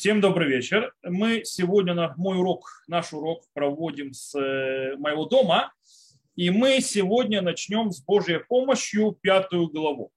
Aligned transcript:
Всем 0.00 0.22
добрый 0.22 0.48
вечер. 0.48 0.94
Мы 1.02 1.42
сегодня 1.44 2.14
мой 2.16 2.38
урок, 2.38 2.82
наш 2.88 3.12
урок 3.12 3.44
проводим 3.52 4.14
с 4.14 4.34
э, 4.34 4.96
моего 4.96 5.26
дома. 5.26 5.74
И 6.36 6.48
мы 6.48 6.80
сегодня 6.80 7.42
начнем 7.42 7.92
с 7.92 8.02
Божьей 8.02 8.38
помощью 8.38 9.12
пятую 9.20 9.68
главу. 9.68 10.10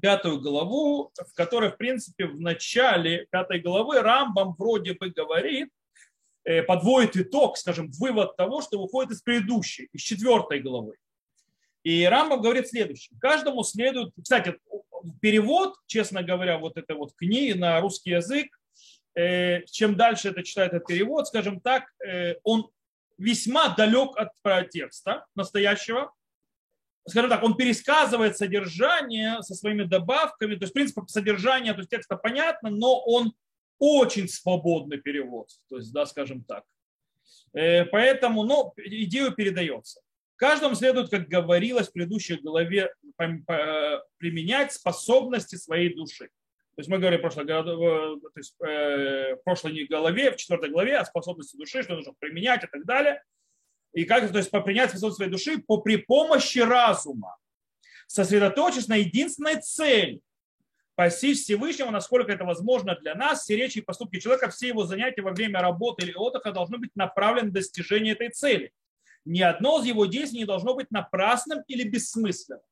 Пятую 0.00 0.40
главу, 0.40 1.10
в 1.16 1.34
которой, 1.34 1.72
в 1.72 1.76
принципе, 1.76 2.26
в 2.26 2.40
начале 2.40 3.26
пятой 3.32 3.58
главы 3.58 4.00
Рамбам 4.00 4.54
вроде 4.56 4.94
бы 4.94 5.10
говорит, 5.10 5.70
э, 6.44 6.62
подводит 6.62 7.16
итог, 7.16 7.58
скажем, 7.58 7.90
вывод 7.98 8.36
того, 8.36 8.62
что 8.62 8.80
выходит 8.80 9.10
из 9.10 9.22
предыдущей, 9.22 9.88
из 9.92 10.02
четвертой 10.02 10.60
главы. 10.60 10.94
И 11.82 12.04
Рамбам 12.04 12.40
говорит 12.40 12.68
следующее. 12.68 13.18
Каждому 13.20 13.64
следует, 13.64 14.12
кстати, 14.22 14.54
перевод, 15.20 15.74
честно 15.88 16.22
говоря, 16.22 16.58
вот 16.58 16.76
этой 16.76 16.94
вот 16.94 17.12
книги 17.16 17.58
на 17.58 17.80
русский 17.80 18.10
язык, 18.10 18.56
чем 19.70 19.96
дальше 19.96 20.28
это 20.30 20.42
читает 20.42 20.72
этот 20.72 20.88
перевод, 20.88 21.26
скажем 21.28 21.60
так, 21.60 21.84
э, 22.04 22.34
он 22.42 22.70
весьма 23.16 23.68
далек 23.74 24.16
от 24.16 24.70
текста 24.70 25.26
настоящего. 25.36 26.12
Скажем 27.06 27.30
так, 27.30 27.42
он 27.42 27.56
пересказывает 27.56 28.36
содержание 28.36 29.42
со 29.42 29.54
своими 29.54 29.84
добавками, 29.84 30.54
то 30.56 30.62
есть, 30.62 30.72
в 30.72 30.74
принципе, 30.74 31.02
содержание 31.06 31.74
то 31.74 31.80
есть, 31.80 31.90
текста 31.90 32.16
понятно, 32.16 32.70
но 32.70 32.98
он 33.04 33.34
очень 33.78 34.28
свободный 34.28 34.98
перевод, 34.98 35.48
то 35.68 35.76
есть, 35.76 35.92
да, 35.92 36.06
скажем 36.06 36.42
так. 36.42 36.64
Э, 37.52 37.84
поэтому, 37.84 38.42
ну, 38.44 38.72
идею 38.76 39.32
передается. 39.32 40.00
Каждому 40.36 40.74
следует, 40.74 41.10
как 41.10 41.28
говорилось 41.28 41.88
в 41.88 41.92
предыдущей 41.92 42.36
главе, 42.36 42.92
применять 44.18 44.72
способности 44.72 45.54
своей 45.54 45.94
души. 45.94 46.30
То 46.76 46.80
есть 46.80 46.90
мы 46.90 46.98
говорили 46.98 47.18
в 47.18 47.22
прошлой, 47.22 47.46
то 47.46 48.18
есть, 48.34 48.56
э, 48.60 49.36
в 49.36 49.44
прошлой 49.44 49.86
главе, 49.86 50.32
в 50.32 50.36
четвертой 50.36 50.70
главе 50.70 50.98
о 50.98 51.04
способности 51.04 51.56
души, 51.56 51.84
что 51.84 51.94
нужно 51.94 52.14
применять 52.18 52.64
и 52.64 52.66
так 52.66 52.84
далее. 52.84 53.22
И 53.92 54.04
как 54.04 54.30
то 54.32 54.38
есть, 54.38 54.50
принять 54.50 54.90
способность 54.90 55.16
своей 55.16 55.30
души 55.30 55.58
по, 55.58 55.80
при 55.80 55.96
помощи 55.96 56.58
разума, 56.58 57.36
сосредоточиться 58.08 58.90
на 58.90 58.96
единственной 58.96 59.60
цели 59.60 60.20
постичь 60.96 61.42
Всевышнего, 61.42 61.90
насколько 61.90 62.32
это 62.32 62.44
возможно 62.44 62.96
для 62.96 63.14
нас, 63.14 63.42
все 63.42 63.56
речи 63.56 63.78
и 63.78 63.82
поступки 63.82 64.18
человека, 64.18 64.50
все 64.50 64.68
его 64.68 64.84
занятия 64.84 65.22
во 65.22 65.30
время 65.30 65.60
работы 65.60 66.04
или 66.04 66.14
отдыха 66.14 66.50
должны 66.50 66.78
быть 66.78 66.90
направлены 66.96 67.48
на 67.48 67.54
достижение 67.54 68.14
этой 68.14 68.30
цели. 68.30 68.72
Ни 69.24 69.40
одно 69.40 69.80
из 69.80 69.86
его 69.86 70.06
действий 70.06 70.40
не 70.40 70.44
должно 70.44 70.74
быть 70.74 70.90
напрасным 70.90 71.62
или 71.66 71.88
бессмысленным. 71.88 72.62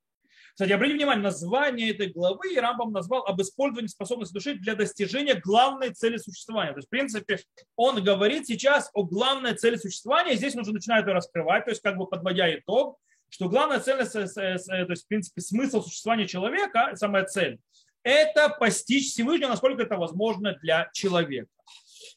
Кстати, 0.54 0.72
обратите 0.72 0.98
внимание, 0.98 1.22
название 1.22 1.90
этой 1.90 2.08
главы 2.08 2.54
Рамбам 2.56 2.92
назвал 2.92 3.24
об 3.26 3.40
использовании 3.40 3.88
способности 3.88 4.34
души 4.34 4.54
для 4.54 4.74
достижения 4.74 5.34
главной 5.34 5.90
цели 5.94 6.18
существования. 6.18 6.72
То 6.72 6.78
есть, 6.78 6.88
в 6.88 6.90
принципе, 6.90 7.38
он 7.74 8.02
говорит 8.04 8.46
сейчас 8.46 8.90
о 8.92 9.04
главной 9.04 9.54
цели 9.54 9.76
существования, 9.76 10.34
и 10.34 10.36
здесь 10.36 10.54
он 10.54 10.60
уже 10.60 10.72
начинает 10.72 11.06
ее 11.06 11.14
раскрывать, 11.14 11.64
то 11.64 11.70
есть, 11.70 11.80
как 11.80 11.96
бы 11.96 12.06
подводя 12.06 12.54
итог, 12.54 12.98
что 13.30 13.48
главная 13.48 13.80
цель, 13.80 14.06
то 14.06 14.20
есть, 14.20 15.04
в 15.04 15.08
принципе, 15.08 15.40
смысл 15.40 15.82
существования 15.82 16.26
человека, 16.26 16.92
самая 16.96 17.24
цель, 17.24 17.58
это 18.02 18.50
постичь 18.50 19.12
Всевышнего, 19.12 19.48
насколько 19.48 19.82
это 19.82 19.96
возможно 19.96 20.54
для 20.62 20.90
человека. 20.92 21.48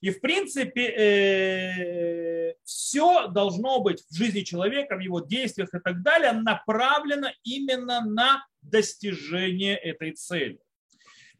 И 0.05 0.11
в 0.11 0.21
принципе 0.21 0.83
э, 0.85 2.53
все 2.63 3.27
должно 3.29 3.79
быть 3.79 4.03
в 4.07 4.15
жизни 4.15 4.41
человека, 4.41 4.97
в 4.97 4.99
его 4.99 5.19
действиях 5.19 5.73
и 5.73 5.79
так 5.79 6.03
далее 6.03 6.31
направлено 6.31 7.29
именно 7.43 8.05
на 8.05 8.45
достижение 8.61 9.75
этой 9.75 10.11
цели. 10.11 10.59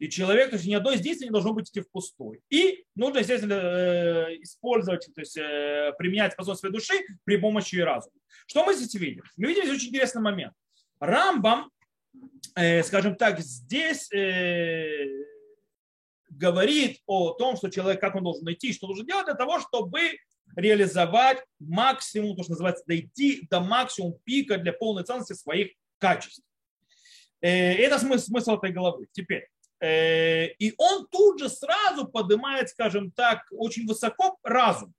И 0.00 0.08
человек, 0.08 0.50
то 0.50 0.56
есть 0.56 0.66
ни 0.66 0.74
одно 0.74 0.90
из 0.90 1.00
действий 1.00 1.28
не 1.28 1.32
должно 1.32 1.52
быть 1.52 1.70
идти 1.70 1.80
впустую. 1.80 2.40
И 2.50 2.84
нужно, 2.96 3.18
естественно, 3.20 3.54
э, 3.54 4.42
использовать, 4.42 5.08
то 5.14 5.20
есть 5.20 5.36
э, 5.36 5.92
применять 5.96 6.32
способность 6.32 6.58
своей 6.58 6.74
души 6.74 6.94
при 7.22 7.36
помощи 7.36 7.76
разума. 7.76 8.16
Что 8.48 8.64
мы 8.64 8.74
здесь 8.74 8.92
видим? 8.94 9.22
Мы 9.36 9.46
видим 9.46 9.62
здесь 9.62 9.76
очень 9.76 9.90
интересный 9.90 10.22
момент. 10.22 10.54
Рамбам, 10.98 11.70
скажем 12.82 13.14
так, 13.14 13.38
здесь 13.38 14.10
говорит 16.36 17.00
о 17.06 17.32
том, 17.32 17.56
что 17.56 17.70
человек, 17.70 18.00
как 18.00 18.14
он 18.14 18.24
должен 18.24 18.44
найти, 18.44 18.72
что 18.72 18.86
должен 18.86 19.06
делать 19.06 19.26
для 19.26 19.34
того, 19.34 19.60
чтобы 19.60 20.18
реализовать 20.54 21.42
максимум, 21.58 22.36
то, 22.36 22.42
что 22.42 22.52
называется, 22.52 22.84
дойти 22.86 23.46
до 23.50 23.60
максимум 23.60 24.18
пика 24.24 24.58
для 24.58 24.72
полной 24.72 25.04
ценности 25.04 25.32
своих 25.32 25.72
качеств. 25.98 26.42
Э, 27.40 27.74
это 27.74 27.98
смысл, 27.98 28.26
смысл 28.26 28.56
этой 28.56 28.72
главы. 28.72 29.08
Теперь. 29.12 29.48
Э, 29.80 30.46
и 30.46 30.74
он 30.78 31.06
тут 31.08 31.40
же 31.40 31.48
сразу 31.48 32.06
поднимает, 32.06 32.70
скажем 32.70 33.10
так, 33.10 33.46
очень 33.50 33.86
высоко 33.86 34.38
разум. 34.42 34.94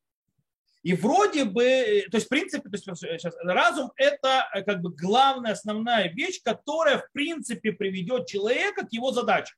И 0.84 0.94
вроде 0.94 1.44
бы, 1.46 2.06
то 2.12 2.18
есть 2.18 2.28
в 2.28 2.30
принципе, 2.30 2.70
то 2.70 2.76
есть 2.76 2.86
сейчас, 2.86 3.36
разум 3.44 3.92
это 3.98 4.48
как 4.66 4.80
бы 4.82 4.94
главная, 4.94 5.52
основная 5.52 6.10
вещь, 6.14 6.40
которая 6.42 7.00
в 7.00 7.12
принципе 7.12 7.74
приведет 7.74 8.28
человека 8.28 8.86
к 8.86 8.94
его 8.94 9.12
задаче 9.12 9.54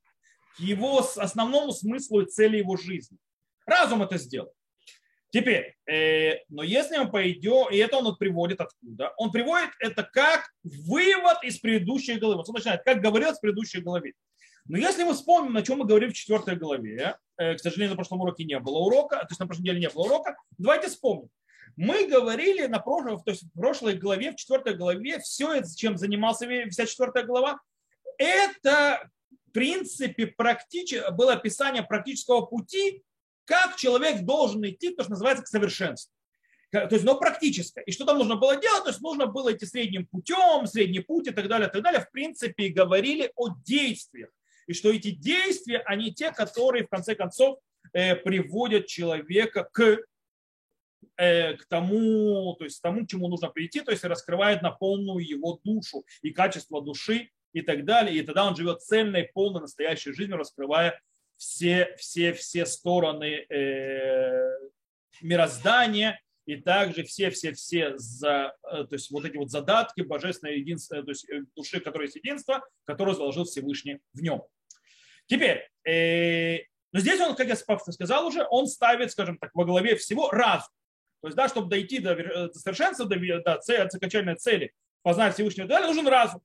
его 0.60 1.00
основному 1.18 1.72
смыслу 1.72 2.22
и 2.22 2.26
цели 2.26 2.58
его 2.58 2.78
жизни. 2.78 3.18
Разум 3.66 4.02
это 4.04 4.18
сделал. 4.18 4.54
Теперь, 5.32 5.76
э, 5.86 6.40
но 6.50 6.64
если 6.64 6.98
мы 6.98 7.12
пойдем, 7.12 7.70
и 7.72 7.78
это 7.78 7.98
он 7.98 8.06
вот 8.06 8.18
приводит 8.18 8.62
откуда? 8.62 9.14
Он 9.18 9.32
приводит 9.32 9.70
это 9.80 10.04
как 10.04 10.50
вывод 10.64 11.44
из 11.44 11.60
предыдущей 11.60 12.16
главы. 12.16 12.44
Он 12.48 12.54
начинает, 12.54 12.84
как 12.84 13.00
говорил 13.00 13.34
в 13.34 13.40
предыдущей 13.40 13.82
главе. 13.82 14.14
Но 14.66 14.78
если 14.78 15.04
мы 15.04 15.14
вспомним, 15.14 15.54
на 15.54 15.62
чем 15.62 15.80
мы 15.80 15.86
говорили 15.86 16.12
в 16.12 16.16
четвертой 16.16 16.56
главе, 16.56 17.16
э, 17.38 17.56
к 17.56 17.60
сожалению, 17.60 17.92
на 17.92 17.96
прошлом 17.96 18.22
уроке 18.22 18.44
не 18.44 18.60
было 18.60 18.80
урока, 18.80 19.18
то 19.18 19.28
есть 19.30 19.40
на 19.40 19.46
прошлой 19.46 19.64
неделе 19.64 19.82
не 19.82 19.90
было 19.90 20.06
урока, 20.06 20.36
давайте 20.58 20.88
вспомним. 20.88 21.30
Мы 21.76 22.08
говорили 22.08 22.66
на 22.66 22.80
прошлом, 22.80 23.22
то 23.22 23.32
есть 23.32 23.44
в 23.44 23.52
прошлой 23.54 23.96
главе, 23.96 24.32
в 24.32 24.36
четвертой 24.36 24.76
главе, 24.76 25.20
все, 25.20 25.62
чем 25.76 25.98
занимался 25.98 26.48
вся 26.70 26.86
четвертая 26.88 27.24
глава, 27.24 27.60
это 28.18 29.10
принципе, 29.52 30.28
практич... 30.28 30.94
было 31.12 31.34
описание 31.34 31.84
практического 31.84 32.42
пути, 32.42 33.04
как 33.46 33.76
человек 33.78 34.22
должен 34.22 34.66
идти, 34.66 34.90
то, 34.92 35.04
что 35.04 35.12
называется, 35.12 35.44
к 35.44 35.48
совершенству. 35.48 36.14
То 36.72 36.90
есть, 36.92 37.04
но 37.04 37.18
практическое. 37.18 37.82
И 37.82 37.92
что 37.92 38.06
там 38.06 38.20
нужно 38.20 38.36
было 38.36 38.56
делать? 38.56 38.84
То 38.84 38.90
есть 38.90 39.02
нужно 39.02 39.26
было 39.26 39.54
идти 39.54 39.66
средним 39.66 40.06
путем, 40.06 40.68
средний 40.68 41.00
путь 41.00 41.28
и 41.28 41.32
так 41.32 41.48
далее, 41.48 41.68
и 41.68 41.72
так 41.72 41.82
далее. 41.82 42.02
В 42.02 42.12
принципе, 42.12 42.70
говорили 42.70 43.32
о 43.36 43.50
действиях. 43.66 44.30
И 44.68 44.74
что 44.74 44.92
эти 44.92 45.10
действия, 45.10 45.80
они 45.80 46.14
те, 46.14 46.32
которые 46.32 46.86
в 46.86 46.90
конце 46.90 47.16
концов 47.16 47.58
э, 47.92 48.16
приводят 48.16 48.86
человека 48.86 49.68
к, 49.74 49.98
э, 51.18 51.56
к 51.56 51.66
тому, 51.66 52.56
то 52.60 52.66
есть 52.66 52.80
тому, 52.84 53.04
к 53.04 53.10
чему 53.10 53.30
нужно 53.30 53.50
прийти, 53.50 53.82
то 53.82 53.90
есть 53.90 54.04
раскрывает 54.04 54.62
на 54.62 54.70
полную 54.70 55.28
его 55.28 55.60
душу 55.64 56.06
и 56.22 56.30
качество 56.30 56.84
души 56.84 57.32
и 57.54 57.62
так 57.62 57.86
далее. 57.86 58.18
И 58.18 58.22
тогда 58.22 58.46
он 58.46 58.56
живет 58.56 58.82
цельной, 58.82 59.30
полной, 59.34 59.62
настоящей 59.62 60.14
жизнью, 60.14 60.38
раскрывая 60.38 61.00
все, 61.38 61.96
все, 61.98 62.34
все 62.34 62.66
стороны 62.66 63.46
э, 63.50 64.60
мироздания 65.22 66.20
и 66.46 66.56
также 66.56 67.04
все-все-все 67.04 67.98
за, 67.98 68.56
э, 68.64 68.84
то 68.84 68.94
есть 68.94 69.12
вот 69.12 69.24
эти 69.24 69.38
вот 69.38 69.52
задатки 69.52 70.02
божественной 70.02 70.60
единства, 70.60 71.04
то 71.04 71.12
есть 71.12 71.30
э, 71.30 71.44
души, 71.56 71.80
которая 71.80 72.08
есть 72.08 72.16
единство, 72.16 72.68
которое 72.86 73.16
заложил 73.16 73.46
Всевышний 73.46 74.00
в 74.14 74.22
нем. 74.22 74.42
Теперь, 75.28 75.70
э, 75.88 76.64
но 76.92 77.00
здесь 77.00 77.22
он, 77.22 77.36
как 77.36 77.48
я 77.48 77.56
сказал 77.56 78.26
уже, 78.26 78.46
он 78.50 78.66
ставит, 78.68 79.12
скажем 79.12 79.38
так, 79.38 79.52
во 79.54 79.64
главе 79.64 79.96
всего 79.96 80.32
разум. 80.32 80.74
То 81.22 81.28
есть, 81.28 81.38
да, 81.38 81.48
чтобы 81.50 81.70
дойти 81.70 82.00
до, 82.00 82.16
до 82.16 82.54
совершенства, 82.58 83.06
до, 83.06 83.18
до 83.42 83.58
цели, 83.60 83.82
окончательной 83.82 84.36
цели, 84.36 84.74
познать 85.04 85.36
Всевышнего, 85.36 85.68
далее, 85.68 85.88
нужен 85.88 86.08
разум. 86.08 86.42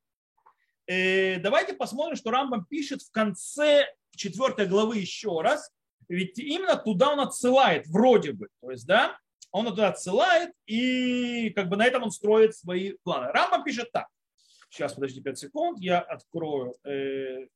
Э, 0.86 1.38
давайте 1.38 1.74
посмотрим, 1.74 2.16
что 2.16 2.30
Рамбам 2.30 2.66
пишет 2.66 3.02
в 3.02 3.10
конце 3.10 3.86
четвертой 4.16 4.66
главы 4.66 4.98
еще 4.98 5.40
раз. 5.40 5.70
Ведь 6.08 6.38
именно 6.38 6.76
туда 6.76 7.12
он 7.12 7.20
отсылает, 7.20 7.86
вроде 7.86 8.32
бы. 8.32 8.48
То 8.60 8.70
есть, 8.70 8.86
да, 8.86 9.18
он 9.50 9.66
туда 9.66 9.88
отсылает, 9.88 10.52
и 10.66 11.50
как 11.50 11.68
бы 11.68 11.76
на 11.76 11.86
этом 11.86 12.02
он 12.02 12.10
строит 12.10 12.54
свои 12.54 12.94
планы. 13.02 13.32
Рамбам 13.32 13.64
пишет 13.64 13.90
так. 13.92 14.08
Сейчас, 14.68 14.94
подожди 14.94 15.22
5 15.22 15.38
секунд, 15.38 15.78
я 15.80 16.00
открою 16.00 16.74
э, 16.84 17.46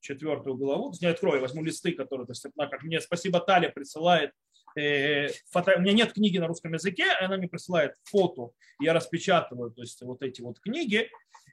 четвертую 0.00 0.56
главу. 0.56 0.92
Не 1.00 1.08
открою, 1.08 1.40
возьму 1.40 1.62
листы, 1.62 1.92
которые, 1.92 2.26
то 2.26 2.32
есть, 2.32 2.46
как 2.56 2.82
мне 2.82 3.00
спасибо, 3.00 3.40
Таля 3.40 3.68
присылает 3.68 4.32
Э, 4.76 5.28
фото... 5.50 5.74
у 5.76 5.80
меня 5.80 5.92
нет 5.92 6.12
книги 6.12 6.36
на 6.36 6.48
русском 6.48 6.74
языке, 6.74 7.06
она 7.20 7.38
мне 7.38 7.48
присылает 7.48 7.94
фото, 8.04 8.50
я 8.78 8.92
распечатываю 8.92 9.70
то 9.70 9.80
есть, 9.80 10.00
вот 10.02 10.22
эти 10.22 10.42
вот 10.42 10.60
книги. 10.60 11.10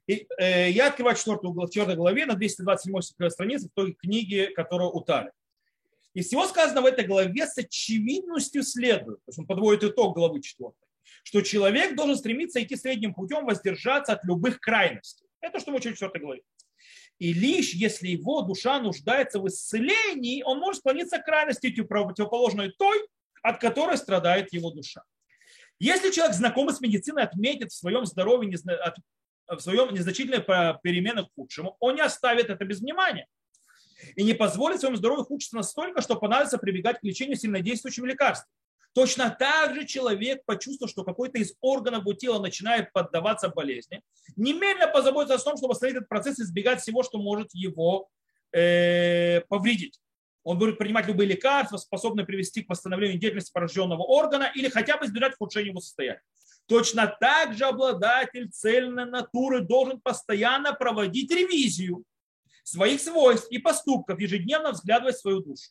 Э, 0.07 0.69
я 0.69 0.87
открываю 0.87 1.15
четвертую, 1.15 1.53
в 1.53 1.67
четвертой 1.67 1.95
главе 1.95 2.25
на 2.25 2.35
227 2.35 3.29
странице 3.29 3.69
той 3.73 3.93
книге, 3.93 4.47
которая 4.47 4.89
у 4.89 5.01
Тали. 5.01 5.31
И 6.13 6.21
всего 6.21 6.45
сказано 6.45 6.81
в 6.81 6.85
этой 6.85 7.05
главе 7.05 7.47
с 7.47 7.57
очевидностью 7.57 8.63
следует, 8.63 9.17
то 9.19 9.29
есть 9.29 9.39
он 9.39 9.47
подводит 9.47 9.83
итог 9.83 10.15
главы 10.15 10.41
четвертой, 10.41 10.87
что 11.23 11.41
человек 11.41 11.95
должен 11.95 12.15
стремиться 12.15 12.61
идти 12.61 12.75
средним 12.75 13.13
путем, 13.13 13.45
воздержаться 13.45 14.13
от 14.13 14.23
любых 14.23 14.59
крайностей. 14.59 15.25
Это 15.41 15.59
что 15.59 15.71
мы 15.71 15.77
учим 15.77 15.91
в 15.91 15.95
четвертой 15.95 16.21
главе. 16.21 16.41
И 17.19 17.33
лишь 17.33 17.73
если 17.73 18.09
его 18.09 18.41
душа 18.41 18.79
нуждается 18.79 19.39
в 19.39 19.47
исцелении, 19.47 20.43
он 20.43 20.59
может 20.59 20.79
склониться 20.79 21.17
к 21.17 21.25
крайности 21.25 21.71
противоположной 21.81 22.73
той, 22.77 23.07
от 23.41 23.59
которой 23.59 23.97
страдает 23.97 24.53
его 24.53 24.71
душа. 24.71 25.03
Если 25.79 26.11
человек, 26.11 26.35
знакомый 26.35 26.73
с 26.73 26.81
медициной, 26.81 27.23
отметит 27.23 27.71
в 27.71 27.75
своем 27.75 28.05
здоровье 28.05 28.49
в 29.47 29.59
своем 29.59 29.93
незначительной 29.93 30.41
перемены 30.41 31.25
к 31.25 31.29
худшему, 31.35 31.77
он 31.79 31.95
не 31.95 32.01
оставит 32.01 32.49
это 32.49 32.65
без 32.65 32.79
внимания 32.79 33.27
и 34.15 34.23
не 34.23 34.33
позволит 34.33 34.79
своему 34.79 34.97
здоровью 34.97 35.23
ухудшиться 35.23 35.55
настолько, 35.55 36.01
что 36.01 36.15
понадобится 36.15 36.57
прибегать 36.57 36.99
к 36.99 37.03
лечению 37.03 37.37
сильнодействующим 37.37 38.05
лекарством. 38.05 38.51
Точно 38.93 39.35
так 39.37 39.73
же 39.73 39.85
человек, 39.85 40.43
почувствовав, 40.45 40.91
что 40.91 41.03
какой-то 41.03 41.39
из 41.39 41.55
органов 41.61 42.01
его 42.01 42.13
тела 42.13 42.39
начинает 42.39 42.93
поддаваться 42.93 43.49
болезни, 43.49 44.01
немедленно 44.35 44.87
позаботится 44.87 45.35
о 45.35 45.39
том, 45.39 45.57
чтобы 45.57 45.73
остановить 45.73 45.97
этот 45.97 46.09
процесс 46.09 46.39
и 46.39 46.43
избегать 46.43 46.81
всего, 46.81 47.01
что 47.01 47.17
может 47.17 47.49
его 47.53 48.09
э, 48.51 49.41
повредить. 49.49 49.99
Он 50.43 50.59
будет 50.59 50.77
принимать 50.77 51.07
любые 51.07 51.27
лекарства, 51.27 51.77
способные 51.77 52.25
привести 52.25 52.61
к 52.61 52.69
восстановлению 52.69 53.17
деятельности 53.17 53.51
пораженного 53.51 54.03
органа 54.03 54.51
или 54.53 54.69
хотя 54.69 54.97
бы 54.97 55.05
избежать 55.05 55.33
ухудшения 55.35 55.69
его 55.69 55.79
состояния. 55.79 56.21
Точно 56.67 57.07
так 57.19 57.55
же 57.55 57.65
обладатель 57.65 58.49
цельной 58.49 59.05
натуры 59.05 59.61
должен 59.61 59.99
постоянно 59.99 60.73
проводить 60.73 61.31
ревизию 61.31 62.03
своих 62.63 63.01
свойств 63.01 63.51
и 63.51 63.57
поступков, 63.57 64.19
ежедневно 64.19 64.71
взглядывать 64.71 65.17
свою 65.17 65.41
душу. 65.41 65.69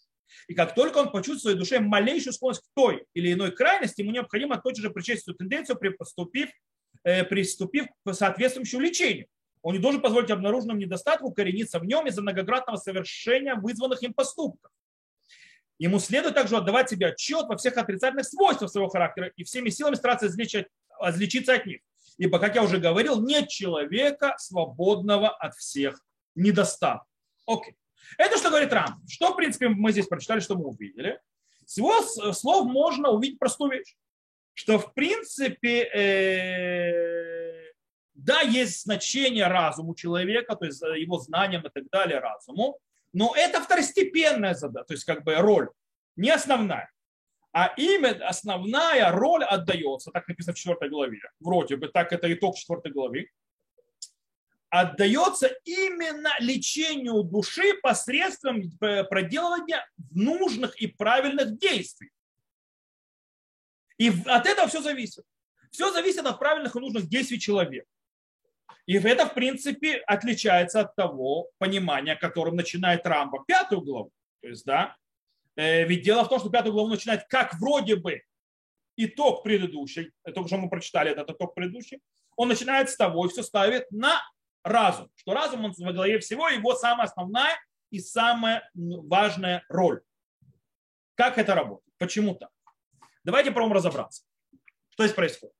И 0.49 0.55
как 0.55 0.75
только 0.75 0.99
он 0.99 1.11
почувствует 1.11 1.39
в 1.39 1.43
своей 1.43 1.59
душе 1.59 1.81
малейшую 1.81 2.33
склонность 2.33 2.63
к 2.63 2.75
той 2.75 3.05
или 3.15 3.33
иной 3.33 3.53
крайности, 3.53 4.03
ему 4.03 4.13
необходимо 4.13 4.59
тотчас 4.59 4.83
же 4.83 4.91
причесть 4.91 5.23
эту 5.23 5.35
тенденцию, 5.35 5.79
приступив, 5.79 6.51
э, 7.05 7.25
приступив 7.25 7.87
к 8.05 8.13
соответствующему 8.13 8.81
лечению. 8.81 9.27
Он 9.63 9.75
не 9.75 9.79
должен 9.79 10.03
позволить 10.03 10.31
обнаруженному 10.31 10.81
недостатку 10.81 11.33
корениться 11.33 11.79
в 11.79 11.85
нем 11.85 12.07
из-за 12.07 12.21
многократного 12.21 12.77
совершения 12.77 13.55
вызванных 13.55 14.03
им 14.03 14.13
поступков. 14.13 14.71
Ему 15.79 15.99
следует 15.99 16.35
также 16.35 16.57
отдавать 16.57 16.91
себе 16.91 17.09
отчет 17.09 17.47
во 17.49 17.57
всех 17.57 17.77
отрицательных 17.77 18.27
свойствах 18.27 18.71
своего 18.71 18.89
характера 18.89 19.33
и 19.37 19.45
всеми 19.45 19.69
силами 19.69 19.95
стараться 19.95 20.27
излечить, 20.27 20.67
излечиться 21.11 21.55
от 21.55 21.67
них. 21.67 21.81
Ибо, 22.19 22.39
как 22.39 22.55
я 22.55 22.63
уже 22.63 22.79
говорил, 22.79 23.23
нет 23.23 23.49
человека, 23.49 24.35
свободного 24.39 25.31
от 25.31 25.55
всех 25.55 26.01
недостатков. 26.35 27.09
Окей. 27.47 27.77
Это 28.19 28.37
что 28.37 28.51
говорит 28.51 28.73
Рам. 28.73 29.03
Что, 29.09 29.33
в 29.33 29.37
принципе, 29.37 29.69
мы 29.69 29.93
здесь 29.93 30.07
прочитали, 30.07 30.41
что 30.41 30.55
мы 30.55 30.67
увидели. 30.67 31.21
С 31.65 31.79
его 31.79 32.03
слов 32.33 32.67
можно 32.67 33.11
увидеть 33.11 33.39
простую 33.39 33.73
вещь. 33.73 33.97
Что, 34.55 34.79
в 34.79 34.93
принципе, 34.93 35.85
э, 35.85 37.73
да, 38.15 38.43
есть 38.43 38.83
значение 38.83 39.47
разуму 39.47 39.95
человека, 39.95 40.55
то 40.57 40.67
есть 40.67 40.83
его 40.83 41.19
знаниям 41.19 41.63
и 41.63 41.71
так 41.71 41.89
далее 41.91 42.19
разуму, 42.19 42.79
но 43.13 43.35
это 43.37 43.61
второстепенная 43.61 44.55
задача, 44.55 44.87
то 44.87 44.95
есть 44.95 45.05
как 45.05 45.25
бы 45.25 45.35
роль, 45.37 45.71
не 46.17 46.31
основная. 46.31 46.92
А 47.53 47.75
именно 47.77 48.27
основная 48.27 49.11
роль 49.13 49.45
отдается, 49.45 50.11
так 50.11 50.27
написано 50.27 50.55
в 50.55 50.59
4 50.59 50.91
главе, 50.91 51.21
вроде 51.39 51.77
бы 51.77 51.89
так 51.89 52.13
это 52.13 52.33
итог 52.33 52.57
4 52.57 52.93
главы, 52.93 53.29
отдается 54.71 55.49
именно 55.65 56.31
лечению 56.41 57.23
души 57.25 57.75
посредством 57.83 58.63
проделывания 58.79 59.87
нужных 60.11 60.81
и 60.81 60.87
правильных 60.87 61.59
действий. 61.59 62.11
И 63.99 64.11
от 64.27 64.47
этого 64.47 64.69
все 64.69 64.81
зависит. 64.81 65.25
Все 65.71 65.93
зависит 65.93 66.25
от 66.25 66.39
правильных 66.39 66.75
и 66.75 66.81
нужных 66.81 67.07
действий 67.07 67.39
человека. 67.39 67.87
И 68.87 68.95
это, 68.97 69.27
в 69.27 69.35
принципе, 69.35 69.99
отличается 70.07 70.81
от 70.81 70.95
того 70.97 71.51
понимания, 71.59 72.17
которым 72.17 72.57
начинает 72.57 73.07
Рамба 73.07 73.45
пятую 73.47 73.83
главу. 73.83 74.11
То 74.41 74.49
есть, 74.49 74.65
да, 74.65 74.97
э, 74.97 75.02
ведь 75.57 76.03
дело 76.03 76.25
в 76.25 76.29
том, 76.29 76.41
что 76.41 76.51
пятую 76.51 76.73
главу 76.73 76.89
начинает 76.89 77.25
как 77.29 77.55
вроде 77.61 77.97
бы 77.97 78.23
итог 78.97 79.43
предыдущий, 79.43 80.13
только 80.25 80.49
что 80.49 80.59
мы 80.59 80.69
прочитали 80.69 81.11
этот 81.11 81.31
итог 81.31 81.55
предыдущий, 81.55 82.01
он 82.37 82.49
начинает 82.49 82.91
с 82.91 82.97
того 82.97 83.27
и 83.27 83.29
все 83.29 83.43
ставит 83.43 83.91
на 83.91 84.23
разум. 84.65 85.11
Что 85.17 85.35
разум, 85.35 85.65
он 85.65 85.75
во 85.77 85.93
главе 85.93 86.19
всего, 86.19 86.49
его 86.49 86.75
самая 86.75 87.07
основная 87.07 87.59
и 87.91 88.01
самая 88.01 88.69
важная 88.75 89.65
роль. 89.69 90.03
Как 91.15 91.39
это 91.39 91.55
работает? 91.55 91.95
Почему 91.99 92.35
так? 92.35 92.51
Давайте 93.25 93.53
пробуем 93.53 93.75
разобраться. 93.75 94.25
Что 94.91 95.05
здесь 95.05 95.15
происходит? 95.15 95.55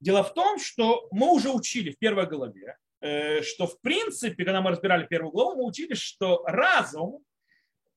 Дело 0.00 0.22
в 0.22 0.34
том, 0.34 0.58
что 0.58 1.08
мы 1.10 1.32
уже 1.32 1.50
учили 1.50 1.90
в 1.90 1.98
первой 1.98 2.26
главе, 2.26 2.76
э, 3.00 3.42
что 3.42 3.66
в 3.66 3.80
принципе, 3.80 4.44
когда 4.44 4.60
мы 4.60 4.70
разбирали 4.70 5.06
первую 5.06 5.32
главу, 5.32 5.56
мы 5.56 5.64
учили, 5.66 5.94
что 5.94 6.44
разум, 6.46 7.24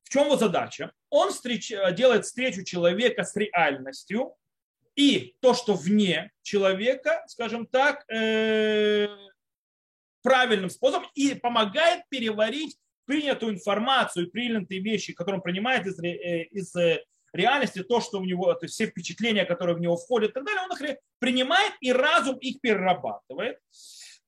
в 0.07 0.09
чем 0.09 0.27
его 0.27 0.37
задача? 0.37 0.93
Он 1.09 1.31
встреч, 1.31 1.69
делает 1.91 2.23
встречу 2.23 2.63
человека 2.63 3.25
с 3.25 3.35
реальностью 3.35 4.35
и 4.95 5.35
то, 5.41 5.53
что 5.53 5.73
вне 5.73 6.31
человека, 6.43 7.25
скажем 7.27 7.67
так, 7.67 8.09
э, 8.09 9.09
правильным 10.21 10.69
способом 10.69 11.09
и 11.13 11.35
помогает 11.35 12.03
переварить 12.07 12.77
принятую 13.03 13.55
информацию, 13.55 14.31
принятые 14.31 14.79
вещи, 14.79 15.11
которые 15.11 15.39
он 15.39 15.43
принимает 15.43 15.85
из, 15.85 16.01
э, 16.01 16.43
из 16.51 16.73
э, 16.77 17.03
реальности, 17.33 17.83
то, 17.83 17.99
что 17.99 18.19
у 18.19 18.23
него, 18.23 18.53
то 18.53 18.63
есть 18.63 18.75
все 18.75 18.85
впечатления, 18.85 19.43
которые 19.43 19.75
в 19.75 19.81
него 19.81 19.97
входят 19.97 20.31
и 20.31 20.33
так 20.33 20.45
далее, 20.45 20.61
он 20.69 20.71
их 20.71 20.97
принимает 21.19 21.73
и 21.81 21.91
разум 21.91 22.37
их 22.37 22.61
перерабатывает. 22.61 23.59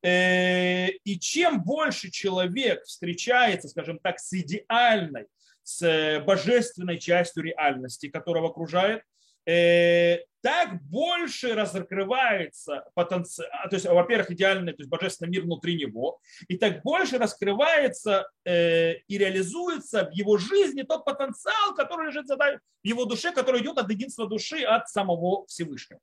Э, 0.04 0.90
и 0.90 1.18
чем 1.22 1.64
больше 1.64 2.12
человек 2.12 2.84
встречается, 2.84 3.70
скажем 3.70 3.98
так, 4.00 4.20
с 4.20 4.34
идеальной, 4.34 5.28
с 5.70 6.24
божественной 6.26 7.00
частью 7.00 7.44
реальности, 7.44 8.10
которая 8.10 8.44
окружает, 8.44 9.04
Э, 9.50 10.20
так 10.42 10.82
больше 10.84 11.56
раскрывается 11.56 12.86
потенциал, 12.94 13.50
то 13.70 13.76
есть, 13.76 13.86
во-первых, 13.88 14.30
идеальный, 14.32 14.74
то 14.74 14.82
есть 14.82 14.90
божественный 14.92 15.32
мир 15.32 15.42
внутри 15.42 15.76
него, 15.76 16.20
и 16.48 16.56
так 16.56 16.84
больше 16.84 17.18
раскрывается 17.18 18.30
э, 18.46 18.98
и 19.08 19.18
реализуется 19.18 20.06
в 20.06 20.12
его 20.12 20.38
жизни 20.38 20.84
тот 20.84 21.04
потенциал, 21.04 21.74
который 21.76 22.08
лежит 22.08 22.28
в 22.28 22.60
его 22.84 23.06
душе, 23.06 23.32
который 23.32 23.62
идет 23.62 23.80
от 23.80 23.90
единства 23.90 24.28
души, 24.30 24.62
от 24.62 24.88
самого 24.88 25.48
Всевышнего. 25.48 26.00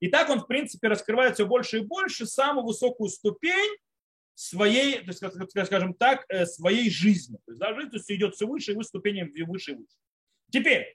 И 0.00 0.08
так 0.08 0.30
он, 0.30 0.40
в 0.40 0.46
принципе, 0.46 0.88
раскрывает 0.88 1.34
все 1.34 1.46
больше 1.46 1.78
и 1.78 1.84
больше 1.84 2.24
самую 2.26 2.64
высокую 2.64 3.10
ступень 3.10 3.76
своей, 4.36 5.00
то 5.00 5.06
есть, 5.08 5.66
скажем 5.66 5.94
так, 5.94 6.26
э, 6.28 6.44
своей 6.44 6.90
жизни. 6.90 7.38
То 7.46 7.52
есть, 7.52 7.58
да, 7.58 7.74
жизнь 7.74 7.90
то 7.90 7.96
есть, 7.96 8.10
идет 8.10 8.34
все 8.34 8.46
выше 8.46 8.72
и 8.72 8.74
выше, 8.74 8.88
ступеням 8.88 9.32
выше 9.46 9.72
и 9.72 9.74
выше. 9.74 9.96
Теперь, 10.52 10.92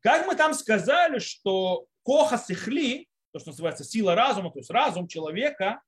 как 0.00 0.26
мы 0.26 0.34
там 0.34 0.54
сказали, 0.54 1.18
что 1.18 1.86
коха 2.02 2.38
сихли, 2.38 3.08
то, 3.30 3.38
что 3.38 3.50
называется 3.50 3.84
сила 3.84 4.14
разума, 4.14 4.50
то 4.50 4.58
есть 4.58 4.70
разум 4.70 5.06
человека, 5.06 5.82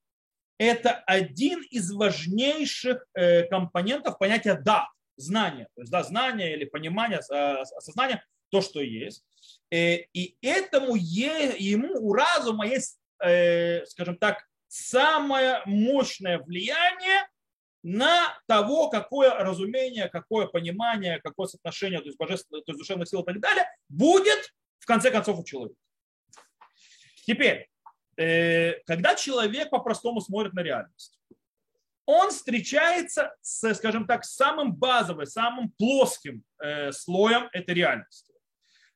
это 0.59 0.93
один 1.07 1.63
из 1.63 1.91
важнейших 1.91 3.07
э, 3.15 3.45
компонентов 3.45 4.19
понятия 4.19 4.55
«да», 4.55 4.89
знания. 5.17 5.69
То 5.75 5.81
есть 5.81 5.91
да, 5.91 6.03
знание 6.03 6.55
или 6.55 6.67
понимание, 6.67 7.19
осознание, 7.19 8.23
то, 8.51 8.61
что 8.61 8.83
есть. 8.83 9.25
Э, 9.71 10.01
и 10.13 10.37
этому 10.43 10.97
ему 10.97 11.95
у 11.95 12.13
разума 12.13 12.67
есть, 12.67 12.99
скажем 13.17 14.19
так, 14.19 14.45
самое 14.69 15.63
мощное 15.67 16.39
влияние 16.39 17.29
на 17.83 18.39
того, 18.47 18.89
какое 18.89 19.31
разумение, 19.31 20.09
какое 20.09 20.47
понимание, 20.47 21.21
какое 21.21 21.47
соотношение, 21.47 22.01
то 22.01 22.07
есть 22.07 22.19
божественной, 22.19 22.63
то 22.63 22.73
есть 22.73 22.79
душевных 22.79 23.09
сил 23.09 23.21
и 23.21 23.27
так 23.27 23.41
далее, 23.41 23.65
будет 23.89 24.55
в 24.79 24.87
конце 24.87 25.11
концов 25.11 25.39
у 25.39 25.45
человека. 25.45 25.79
Теперь, 27.27 27.69
э, 28.17 28.81
когда 28.87 29.15
человек 29.15 29.71
по-простому 29.71 30.21
смотрит 30.21 30.55
на 30.55 30.61
реальность, 30.61 31.19
он 32.07 32.31
встречается 32.31 33.35
с, 33.41 33.75
скажем 33.75 34.07
так, 34.07 34.25
самым 34.25 34.75
базовым, 34.75 35.27
самым 35.27 35.71
плоским 35.71 36.45
э, 36.63 36.93
слоем 36.93 37.49
этой 37.53 37.75
реальности. 37.75 38.33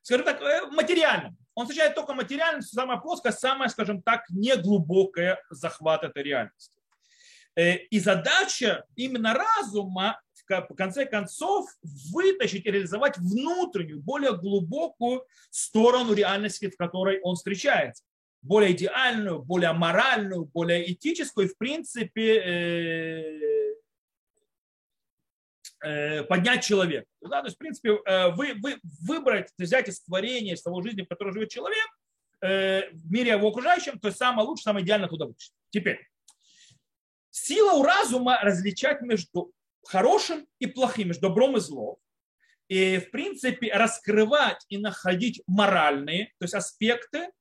Скажем 0.01 0.25
так, 0.25 0.41
э, 0.41 0.67
материальным. 0.71 1.37
Он 1.59 1.65
встречает 1.65 1.93
только 1.93 2.13
материальность, 2.13 2.73
самая 2.73 2.99
плоская, 2.99 3.33
самая, 3.33 3.67
скажем 3.67 4.01
так, 4.01 4.23
неглубокая 4.29 5.43
захват 5.49 6.05
этой 6.05 6.23
реальности. 6.23 6.73
Э, 7.53 7.75
и 7.75 7.99
задача 7.99 8.85
именно 8.95 9.33
разума 9.33 10.21
в 10.47 10.73
конце 10.73 11.05
концов 11.05 11.69
вытащить 12.13 12.65
и 12.65 12.71
реализовать 12.71 13.17
внутреннюю, 13.17 13.99
более 13.99 14.37
глубокую 14.37 15.25
сторону 15.49 16.13
реальности, 16.13 16.69
в 16.69 16.77
которой 16.77 17.19
он 17.23 17.35
встречается. 17.35 18.05
Более 18.41 18.71
идеальную, 18.71 19.39
более 19.43 19.73
моральную, 19.73 20.45
более 20.45 20.89
этическую 20.89 21.47
и, 21.47 21.49
в 21.49 21.57
принципе, 21.57 22.37
э, 22.37 23.58
поднять 25.79 26.63
человека. 26.63 27.07
Да, 27.21 27.41
то 27.41 27.47
есть, 27.47 27.55
в 27.55 27.59
принципе, 27.59 27.91
вы, 28.35 28.53
вы, 28.61 28.79
выбрать, 29.01 29.51
взять 29.57 29.87
из 29.89 30.01
творения, 30.01 30.53
из 30.53 30.61
того 30.61 30.81
жизни, 30.81 31.03
в 31.03 31.07
которой 31.07 31.33
живет 31.33 31.49
человек, 31.49 31.87
в 32.41 33.11
мире 33.11 33.31
его 33.31 33.49
окружающем, 33.49 33.99
то 33.99 34.07
есть 34.07 34.17
самое 34.17 34.47
лучшее, 34.47 34.63
самое 34.63 34.85
идеальное 34.85 35.09
туда 35.09 35.25
вышли. 35.25 35.51
Теперь, 35.71 36.07
Сила 37.31 37.73
у 37.73 37.83
разума 37.83 38.39
различать 38.41 39.01
между 39.01 39.53
хорошим 39.85 40.47
и 40.59 40.65
плохим, 40.65 41.09
между 41.09 41.29
добром 41.29 41.57
и 41.57 41.59
злом. 41.59 41.97
И, 42.67 42.97
в 42.97 43.11
принципе, 43.11 43.73
раскрывать 43.73 44.65
и 44.69 44.77
находить 44.77 45.41
моральные, 45.47 46.33
то 46.37 46.43
есть 46.43 46.53
аспекты, 46.53 47.31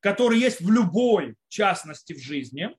которые 0.00 0.40
есть 0.40 0.60
в 0.60 0.70
любой 0.70 1.36
частности 1.48 2.12
в 2.12 2.18
жизни, 2.18 2.76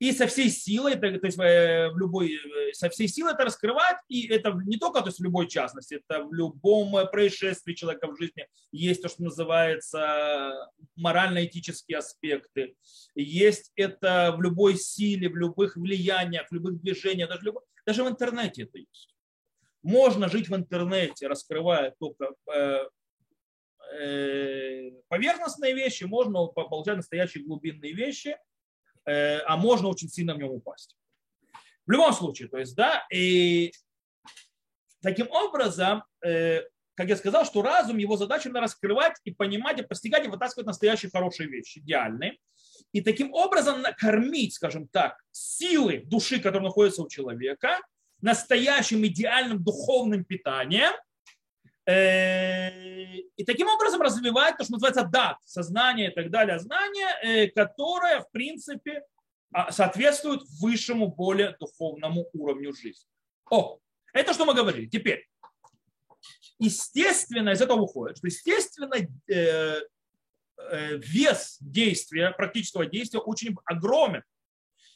и 0.00 0.12
со 0.12 0.26
всей 0.26 0.48
силой, 0.48 0.96
то 0.96 1.06
есть 1.06 1.38
э, 1.38 1.90
в 1.90 1.98
любой, 1.98 2.32
э, 2.32 2.72
со 2.72 2.88
всей 2.88 3.06
силой 3.06 3.34
это 3.34 3.44
раскрывать, 3.44 3.98
и 4.08 4.26
это 4.28 4.52
не 4.64 4.78
только 4.78 5.02
то 5.02 5.08
есть 5.08 5.20
в 5.20 5.22
любой 5.22 5.46
частности, 5.46 6.02
это 6.02 6.24
в 6.24 6.32
любом 6.32 7.06
происшествии 7.10 7.74
человека 7.74 8.08
в 8.08 8.16
жизни 8.16 8.48
есть 8.72 9.02
то, 9.02 9.10
что 9.10 9.22
называется 9.24 10.54
морально-этические 10.96 11.98
аспекты, 11.98 12.76
есть 13.14 13.72
это 13.76 14.34
в 14.36 14.40
любой 14.40 14.76
силе, 14.76 15.28
в 15.28 15.36
любых 15.36 15.76
влияниях, 15.76 16.48
в 16.48 16.54
любых 16.54 16.80
движениях, 16.80 17.28
даже, 17.28 17.44
любой, 17.44 17.62
даже 17.84 18.02
в 18.02 18.08
интернете 18.08 18.62
это 18.62 18.78
есть. 18.78 19.14
Можно 19.82 20.30
жить 20.30 20.48
в 20.48 20.56
интернете, 20.56 21.26
раскрывая 21.26 21.94
только 21.98 22.30
э, 22.54 22.88
поверхностные 25.08 25.74
вещи, 25.74 26.04
можно 26.04 26.46
получать 26.46 26.96
настоящие 26.96 27.44
глубинные 27.44 27.92
вещи– 27.92 28.38
Э, 28.49 28.49
а 29.06 29.56
можно 29.56 29.88
очень 29.88 30.08
сильно 30.08 30.34
в 30.34 30.38
нем 30.38 30.50
упасть. 30.50 30.96
В 31.86 31.90
любом 31.90 32.12
случае, 32.12 32.48
то 32.48 32.58
есть, 32.58 32.76
да, 32.76 33.06
и 33.12 33.72
таким 35.02 35.28
образом, 35.30 36.04
э, 36.24 36.62
как 36.94 37.08
я 37.08 37.16
сказал, 37.16 37.44
что 37.44 37.62
разум, 37.62 37.96
его 37.96 38.16
задача 38.16 38.50
на 38.50 38.60
раскрывать 38.60 39.16
и 39.24 39.32
понимать, 39.32 39.80
и 39.80 39.82
постигать, 39.82 40.26
и 40.26 40.28
вытаскивать 40.28 40.66
настоящие 40.66 41.10
хорошие 41.10 41.48
вещи, 41.48 41.78
идеальные. 41.78 42.36
И 42.92 43.00
таким 43.00 43.32
образом 43.32 43.82
накормить, 43.82 44.54
скажем 44.54 44.88
так, 44.88 45.16
силы 45.30 46.02
души, 46.04 46.40
которые 46.40 46.68
находятся 46.68 47.02
у 47.02 47.08
человека, 47.08 47.80
настоящим 48.20 49.04
идеальным 49.06 49.62
духовным 49.62 50.24
питанием– 50.24 50.92
Э, 51.02 51.09
и 51.90 53.44
таким 53.44 53.68
образом 53.68 54.02
развивать 54.02 54.56
то, 54.58 54.64
что 54.64 54.74
называется 54.74 55.04
дат, 55.04 55.38
сознание 55.44 56.10
и 56.10 56.14
так 56.14 56.30
далее, 56.30 56.58
знание, 56.58 57.08
э, 57.22 57.46
которое, 57.48 58.20
в 58.20 58.30
принципе, 58.30 59.02
а, 59.52 59.72
соответствует 59.72 60.42
высшему, 60.60 61.08
более 61.08 61.56
духовному 61.58 62.28
уровню 62.34 62.74
жизни. 62.74 63.08
О, 63.50 63.78
это 64.12 64.34
что 64.34 64.44
мы 64.44 64.54
говорили. 64.54 64.86
Теперь, 64.86 65.26
естественно, 66.58 67.50
из 67.50 67.62
этого 67.62 67.80
выходит, 67.80 68.18
что, 68.18 68.26
естественно, 68.26 68.94
э, 69.28 69.80
вес 70.98 71.56
действия, 71.60 72.32
практического 72.32 72.84
действия 72.84 73.20
очень 73.20 73.56
огромен. 73.64 74.22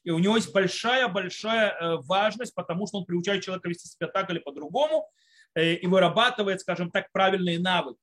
И 0.04 0.10
у 0.10 0.18
него 0.18 0.36
есть 0.36 0.52
большая-большая 0.52 1.96
важность, 2.02 2.54
потому 2.54 2.86
что 2.86 2.98
он 2.98 3.06
приучает 3.06 3.42
человека 3.42 3.70
вести 3.70 3.88
себя 3.88 4.06
так 4.06 4.28
или 4.28 4.38
по-другому, 4.38 5.08
Э, 5.08 5.33
и 5.54 5.86
вырабатывает, 5.86 6.60
скажем 6.60 6.90
так, 6.90 7.10
правильные 7.12 7.58
навыки. 7.58 8.00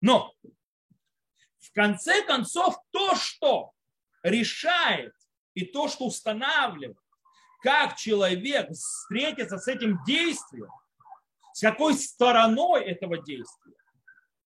Но 0.00 0.34
в 1.58 1.72
конце 1.72 2.22
концов 2.24 2.76
то, 2.90 3.14
что 3.14 3.72
решает 4.22 5.14
и 5.54 5.64
то, 5.64 5.88
что 5.88 6.06
устанавливает, 6.06 6.98
как 7.62 7.96
человек 7.96 8.70
встретится 8.70 9.58
с 9.58 9.68
этим 9.68 9.98
действием, 10.06 10.68
с 11.54 11.60
какой 11.60 11.94
стороной 11.94 12.84
этого 12.84 13.22
действия. 13.22 13.74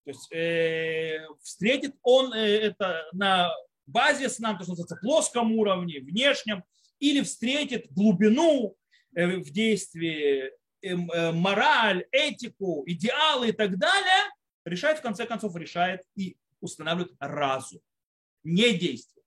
То 0.04 0.10
есть 0.10 0.32
э, 0.32 1.26
встретит 1.42 1.96
он 2.02 2.32
э, 2.32 2.38
это 2.38 3.04
на 3.12 3.50
базе 3.86 4.28
с 4.28 4.38
нам, 4.38 4.56
то, 4.56 4.62
что 4.62 4.72
называется, 4.72 4.96
плоском 4.96 5.52
уровне, 5.52 6.00
внешнем, 6.00 6.62
или 7.00 7.22
встретит 7.22 7.92
глубину 7.92 8.76
э, 9.14 9.38
в 9.38 9.50
действии 9.50 10.46
э, 10.46 10.50
мораль, 10.82 12.06
этику, 12.12 12.84
идеалы 12.86 13.48
и 13.48 13.52
так 13.52 13.78
далее, 13.78 14.30
решает, 14.64 14.98
в 14.98 15.02
конце 15.02 15.26
концов, 15.26 15.56
решает 15.56 16.02
и 16.14 16.36
устанавливает 16.60 17.14
разум, 17.18 17.80
не 18.44 18.74
действие. 18.74 19.24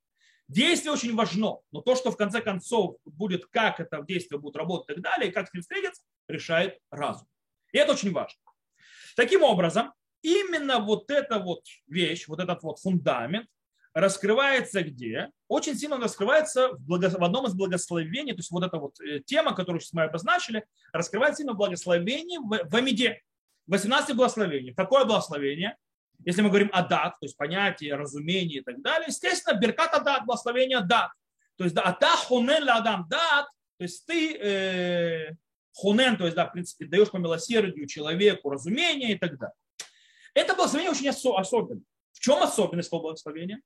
Действие 0.48 0.92
очень 0.92 1.16
важно, 1.16 1.60
но 1.72 1.82
то, 1.82 1.96
что 1.96 2.12
в 2.12 2.18
конце 2.18 2.42
концов 2.42 2.98
будет, 3.06 3.46
как 3.46 3.80
это 3.80 4.04
действие 4.04 4.40
будет 4.40 4.58
работать 4.58 4.90
и 4.90 4.94
так 4.96 5.04
далее, 5.04 5.30
и 5.30 5.34
как 5.34 5.48
с 5.48 5.54
ним 5.54 5.62
встретиться, 5.62 6.04
решает 6.28 6.78
разум. 6.90 7.28
И 7.72 7.78
это 7.78 7.94
очень 7.94 8.12
важно. 8.12 8.38
Таким 9.16 9.44
образом, 9.44 9.94
именно 10.22 10.80
вот 10.80 11.10
эта 11.10 11.40
вот 11.40 11.64
вещь, 11.88 12.28
вот 12.28 12.40
этот 12.40 12.62
вот 12.64 12.80
фундамент, 12.80 13.48
раскрывается 13.94 14.84
где? 14.84 15.30
Очень 15.48 15.76
сильно 15.76 15.96
он 15.96 16.04
раскрывается 16.04 16.70
в, 16.74 16.82
благо... 16.82 17.10
в 17.10 17.24
одном 17.24 17.48
из 17.48 17.54
благословений, 17.54 18.34
то 18.34 18.40
есть 18.40 18.52
вот 18.52 18.64
эта 18.64 18.78
вот 18.78 19.00
э, 19.02 19.20
тема, 19.20 19.54
которую 19.54 19.82
сейчас 19.82 19.94
мы 19.94 20.04
обозначили, 20.04 20.66
раскрывается 20.94 21.40
сильно 21.40 21.54
в 21.54 21.58
благословении 21.58 22.38
в, 22.38 22.70
в 22.70 22.76
Амиде. 22.76 23.22
18 23.68 24.16
благословений. 24.16 24.74
Какое 24.74 25.06
благословение? 25.06 25.78
Если 26.26 26.42
мы 26.42 26.50
говорим 26.50 26.70
о 26.74 26.84
дат, 26.84 27.20
то 27.20 27.26
есть 27.26 27.38
понятие, 27.38 27.96
разумение 27.96 28.60
и 28.60 28.64
так 28.64 28.82
далее, 28.82 29.08
естественно, 29.08 29.58
беркат 29.58 29.94
адат, 29.94 30.26
благословение 30.26 30.82
дат. 30.82 31.12
То 31.58 31.64
есть 31.64 31.76
да, 31.76 31.84
ата 31.84 32.16
хунен 32.28 32.64
ладам 32.64 33.08
дат, 33.10 33.48
то 33.78 33.84
есть 33.84 34.06
ты 34.06 34.38
э, 34.38 35.36
хунен, 35.74 36.18
то 36.18 36.26
есть 36.26 36.36
да, 36.36 36.48
в 36.48 36.52
принципе, 36.52 36.86
даешь 36.86 37.10
по 37.10 37.18
милосердию 37.18 37.88
человеку 37.88 38.50
разумение 38.50 39.14
и 39.14 39.18
так 39.18 39.38
далее. 39.38 39.56
Это 40.34 40.56
благословение 40.56 40.92
очень 40.92 41.10
особенное. 41.10 41.84
В 42.14 42.20
чем 42.20 42.42
особенность 42.42 42.90
этого 42.90 43.02
благословения? 43.02 43.62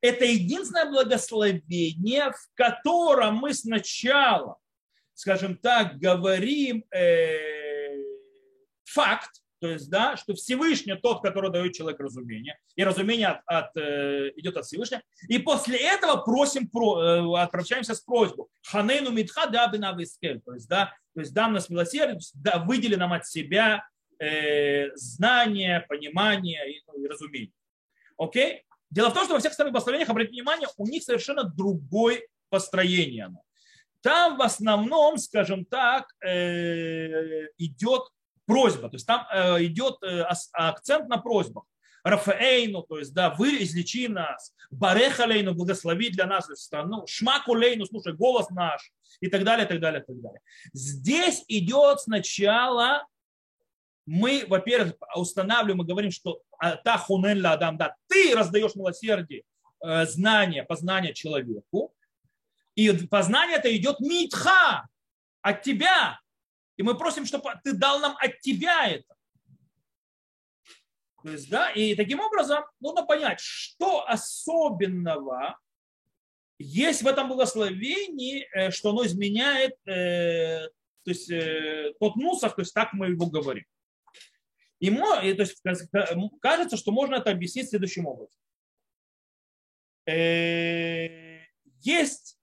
Это 0.00 0.24
единственное 0.24 0.90
благословение, 0.90 2.30
в 2.30 2.54
котором 2.54 3.36
мы 3.36 3.52
сначала, 3.52 4.58
скажем 5.14 5.56
так, 5.56 5.98
говорим 5.98 6.84
э, 6.92 7.38
факт, 8.84 9.30
то 9.60 9.68
есть, 9.68 9.90
да, 9.90 10.16
что 10.16 10.34
Всевышний 10.34 10.94
тот, 10.94 11.20
который 11.20 11.50
дает 11.50 11.74
человеку 11.74 12.04
разумение, 12.04 12.56
и 12.76 12.84
разумение 12.84 13.28
от, 13.28 13.40
от, 13.46 13.76
э, 13.76 14.30
идет 14.36 14.56
от 14.56 14.66
Всевышнего, 14.66 15.02
и 15.28 15.38
после 15.38 15.78
этого 15.78 16.18
просим, 16.18 16.68
про, 16.68 17.00
э, 17.00 17.42
обращаемся 17.42 17.94
с 17.94 18.00
просьбой, 18.00 18.46
ханейну 18.62 19.10
митха 19.10 19.46
да 19.48 19.68
вискель, 19.96 20.40
то 20.42 20.54
есть, 20.54 20.68
да, 20.68 20.94
то 21.14 21.20
есть 21.20 21.34
дам 21.34 21.54
нас 21.54 21.68
милосердие, 21.68 22.20
да, 22.34 22.58
выдели 22.58 22.94
нам 22.94 23.12
от 23.12 23.26
себя 23.26 23.84
э, 24.20 24.94
знание, 24.94 25.84
понимание 25.88 26.76
и, 26.76 26.82
ну, 26.86 27.02
и 27.02 27.08
разумение. 27.08 27.52
Окей? 28.16 28.64
Дело 28.90 29.10
в 29.10 29.14
том, 29.14 29.24
что 29.24 29.34
во 29.34 29.40
всех 29.40 29.52
остальных 29.52 29.72
благословениях, 29.72 30.08
обратите 30.08 30.34
внимание, 30.34 30.68
у 30.76 30.86
них 30.86 31.02
совершенно 31.02 31.44
другое 31.44 32.22
построение. 32.48 33.30
Там 34.00 34.36
в 34.36 34.42
основном, 34.42 35.18
скажем 35.18 35.64
так, 35.64 36.06
э, 36.24 37.48
идет 37.58 38.02
просьба, 38.46 38.88
то 38.88 38.96
есть 38.96 39.06
там 39.06 39.26
э, 39.32 39.64
идет 39.64 39.96
э, 40.02 40.24
акцент 40.52 41.08
на 41.08 41.18
просьбах. 41.18 41.64
Рафаэйну, 42.04 42.82
то 42.82 42.98
есть, 42.98 43.12
да, 43.12 43.30
вы 43.30 43.62
излечи 43.62 44.06
нас, 44.06 44.54
Барехалейну, 44.70 45.52
благослови 45.52 46.10
для 46.10 46.26
нас 46.26 46.48
страну, 46.54 47.04
Шмакулейну, 47.06 47.86
слушай, 47.86 48.14
голос 48.14 48.48
наш, 48.50 48.92
и 49.20 49.28
так 49.28 49.44
далее, 49.44 49.66
и 49.66 49.68
так 49.68 49.80
далее, 49.80 50.00
и 50.00 50.04
так 50.06 50.20
далее. 50.20 50.40
Здесь 50.72 51.44
идет 51.48 52.00
сначала 52.00 53.04
мы, 54.08 54.46
во-первых, 54.48 54.94
устанавливаем 55.14 55.82
и 55.82 55.86
говорим, 55.86 56.10
что 56.10 56.40
а, 56.58 56.76
та 56.76 56.96
хунен 56.96 57.44
адам, 57.44 57.76
да, 57.76 57.94
ты 58.06 58.34
раздаешь 58.34 58.74
милосердие, 58.74 59.42
э, 59.84 60.06
знание, 60.06 60.62
познание 60.64 61.12
человеку, 61.12 61.94
и 62.74 62.90
познание 63.06 63.58
это 63.58 63.74
идет 63.76 64.00
митха, 64.00 64.88
от 65.42 65.62
тебя. 65.62 66.18
И 66.78 66.82
мы 66.82 66.96
просим, 66.96 67.26
чтобы 67.26 67.50
ты 67.62 67.74
дал 67.74 68.00
нам 68.00 68.16
от 68.18 68.40
тебя 68.40 68.88
это. 68.88 69.14
То 71.22 71.30
есть, 71.30 71.50
да, 71.50 71.70
и 71.70 71.94
таким 71.94 72.20
образом 72.20 72.64
нужно 72.80 73.04
понять, 73.04 73.40
что 73.40 74.08
особенного 74.08 75.58
есть 76.58 77.02
в 77.02 77.06
этом 77.06 77.28
благословении, 77.28 78.48
э, 78.54 78.70
что 78.70 78.90
оно 78.90 79.04
изменяет 79.04 79.76
э, 79.86 80.66
то 81.04 81.10
есть, 81.10 81.30
тот 82.00 82.16
нусах, 82.16 82.54
то 82.54 82.62
есть 82.62 82.72
так 82.72 82.94
мы 82.94 83.08
его 83.08 83.26
говорим. 83.26 83.64
И, 84.80 84.90
то 84.90 85.42
есть, 85.42 85.60
кажется, 86.40 86.76
что 86.76 86.92
можно 86.92 87.16
это 87.16 87.30
объяснить 87.30 87.70
следующим 87.70 88.06
образом. 88.06 88.38
Э, 90.06 91.40
есть, 91.80 92.38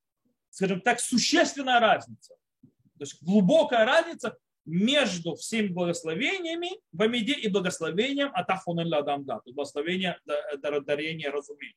скажем 0.50 0.82
так, 0.82 1.00
существенная 1.00 1.80
разница, 1.80 2.36
то 2.62 3.02
есть 3.02 3.22
глубокая 3.24 3.86
разница 3.86 4.38
между 4.66 5.36
всеми 5.36 5.68
благословениями 5.68 6.70
в 6.92 7.02
Амиде 7.02 7.34
и 7.34 7.48
благословением 7.48 8.32
Атахун 8.34 8.80
Ладамда, 8.86 9.42
благословение 9.46 10.20
дарения 10.62 11.32
разумения. 11.32 11.76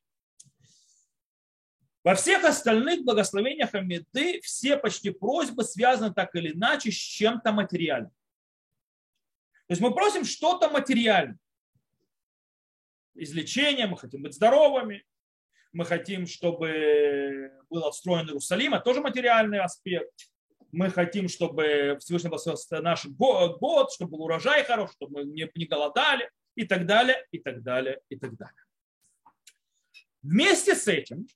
Во 2.05 2.15
всех 2.15 2.45
остальных 2.45 3.05
благословениях 3.05 3.75
Амиды 3.75 4.41
все 4.43 4.77
почти 4.77 5.11
просьбы 5.11 5.65
связаны 5.65 6.15
так 6.15 6.35
или 6.35 6.53
иначе 6.53 6.91
с 6.91 6.95
чем-то 6.95 7.53
материальным. 7.53 8.13
То 9.69 9.73
есть 9.73 9.83
мы 9.83 9.95
просим 9.95 10.25
что-то 10.25 10.71
материальное. 10.71 11.39
Излечение, 13.15 13.87
мы 13.87 13.99
хотим 13.99 14.23
быть 14.23 14.35
здоровыми. 14.35 15.05
Мы 15.73 15.85
хотим, 15.85 16.27
чтобы 16.27 17.53
был 17.69 17.85
отстроен 17.85 18.27
Иерусалим, 18.27 18.73
это 18.73 18.85
тоже 18.85 19.03
материальный 19.03 19.61
аспект. 19.61 20.31
Мы 20.73 20.89
хотим, 20.91 21.29
чтобы 21.29 21.99
Всевышний 22.01 22.31
был 22.31 22.39
наш 22.83 23.05
год, 23.05 23.93
чтобы 23.93 24.13
был 24.13 24.23
урожай 24.23 24.65
хороший, 24.65 24.95
чтобы 24.95 25.23
мы 25.23 25.25
не 25.25 25.67
голодали 25.67 26.31
и 26.55 26.65
так 26.67 26.87
далее, 26.87 27.23
и 27.31 27.39
так 27.39 27.63
далее, 27.63 28.01
и 28.09 28.19
так 28.19 28.35
далее. 28.37 28.65
Вместе 30.23 30.75
с 30.75 30.89
этим 30.89 31.27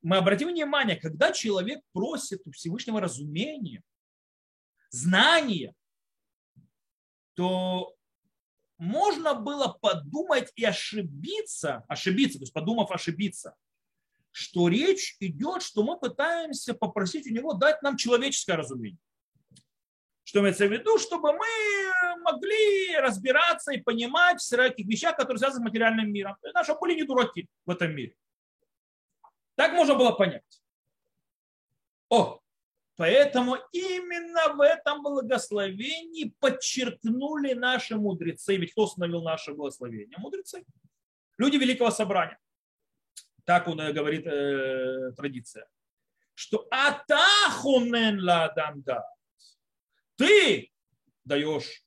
мы 0.00 0.16
обратим 0.16 0.48
внимание, 0.48 0.96
когда 0.96 1.30
человек 1.30 1.80
просит 1.92 2.40
у 2.46 2.52
Всевышнего 2.52 3.00
разумения, 3.00 3.82
знания, 4.88 5.74
то 7.34 7.94
можно 8.78 9.34
было 9.34 9.68
подумать 9.80 10.50
и 10.56 10.64
ошибиться, 10.64 11.84
ошибиться, 11.88 12.38
то 12.38 12.42
есть 12.42 12.52
подумав 12.52 12.90
ошибиться, 12.90 13.54
что 14.32 14.68
речь 14.68 15.16
идет, 15.20 15.62
что 15.62 15.82
мы 15.82 15.98
пытаемся 15.98 16.74
попросить 16.74 17.26
у 17.26 17.30
него 17.30 17.52
дать 17.52 17.82
нам 17.82 17.96
человеческое 17.96 18.56
разумение. 18.56 18.98
Что 20.24 20.40
имеется 20.40 20.66
в 20.66 20.72
виду, 20.72 20.98
чтобы 20.98 21.32
мы 21.32 22.18
могли 22.22 22.96
разбираться 22.96 23.72
и 23.72 23.80
понимать 23.80 24.40
всяких 24.40 24.86
вещах, 24.86 25.16
которые 25.16 25.38
связаны 25.38 25.64
с 25.64 25.64
материальным 25.64 26.12
миром. 26.12 26.36
Наши 26.54 26.74
были 26.74 26.94
не 26.94 27.04
дураки 27.04 27.48
в 27.66 27.70
этом 27.70 27.94
мире. 27.94 28.16
Так 29.54 29.72
можно 29.72 29.94
было 29.94 30.12
понять. 30.12 30.62
О, 32.08 32.41
поэтому 32.96 33.56
именно 33.72 34.54
в 34.54 34.60
этом 34.60 35.02
благословении 35.02 36.34
подчеркнули 36.40 37.54
наши 37.54 37.96
мудрецы. 37.96 38.56
Ведь 38.56 38.72
кто 38.72 38.84
установил 38.84 39.22
наше 39.22 39.52
благословение? 39.52 40.16
Мудрецы. 40.18 40.64
Люди 41.38 41.56
Великого 41.56 41.90
Собрания. 41.90 42.38
Так 43.44 43.68
он 43.68 43.80
э, 43.80 43.92
говорит 43.92 44.26
э, 44.26 45.12
традиция. 45.16 45.66
Что 46.34 46.66
атахунен 46.70 48.22
ладам 48.22 48.84
Ты 50.16 50.70
даешь 51.24 51.84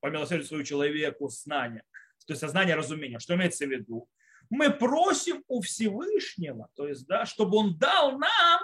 по 0.00 0.08
милосердию 0.08 0.46
своему 0.46 0.64
человеку 0.64 1.28
знание, 1.28 1.84
то 2.26 2.32
есть 2.32 2.40
сознание 2.40 2.74
разумения. 2.74 3.18
Что 3.18 3.34
имеется 3.34 3.66
в 3.66 3.70
виду? 3.70 4.08
мы 4.50 4.70
просим 4.70 5.42
у 5.48 5.60
Всевышнего, 5.60 6.68
то 6.74 6.88
есть, 6.88 7.06
да, 7.06 7.26
чтобы 7.26 7.56
он 7.56 7.76
дал 7.78 8.18
нам 8.18 8.62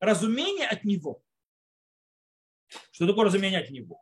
разумение 0.00 0.66
от 0.66 0.84
него. 0.84 1.22
Что 2.98 3.06
такое 3.06 3.26
разумение 3.26 3.60
от 3.60 3.70
него? 3.70 4.00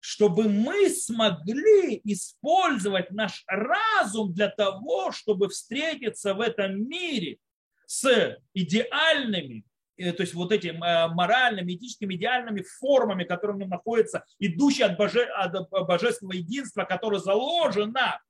Чтобы 0.00 0.48
мы 0.48 0.90
смогли 0.90 2.00
использовать 2.02 3.12
наш 3.12 3.44
разум 3.46 4.32
для 4.32 4.48
того, 4.48 5.12
чтобы 5.12 5.48
встретиться 5.48 6.34
в 6.34 6.40
этом 6.40 6.82
мире 6.88 7.38
с 7.86 8.36
идеальными, 8.54 9.62
э, 9.98 10.12
то 10.12 10.22
есть 10.22 10.34
вот 10.34 10.50
этими 10.50 10.84
э, 10.84 11.14
моральными, 11.14 11.74
этическими, 11.74 12.16
идеальными 12.16 12.64
формами, 12.80 13.22
которые 13.22 13.54
в 13.54 13.60
нем 13.60 13.68
находятся, 13.68 14.24
идущие 14.40 14.86
от, 14.86 14.96
боже, 14.96 15.22
от 15.22 15.70
божественного 15.70 16.34
единства, 16.34 16.82
которое 16.82 17.20
заложено 17.20 18.20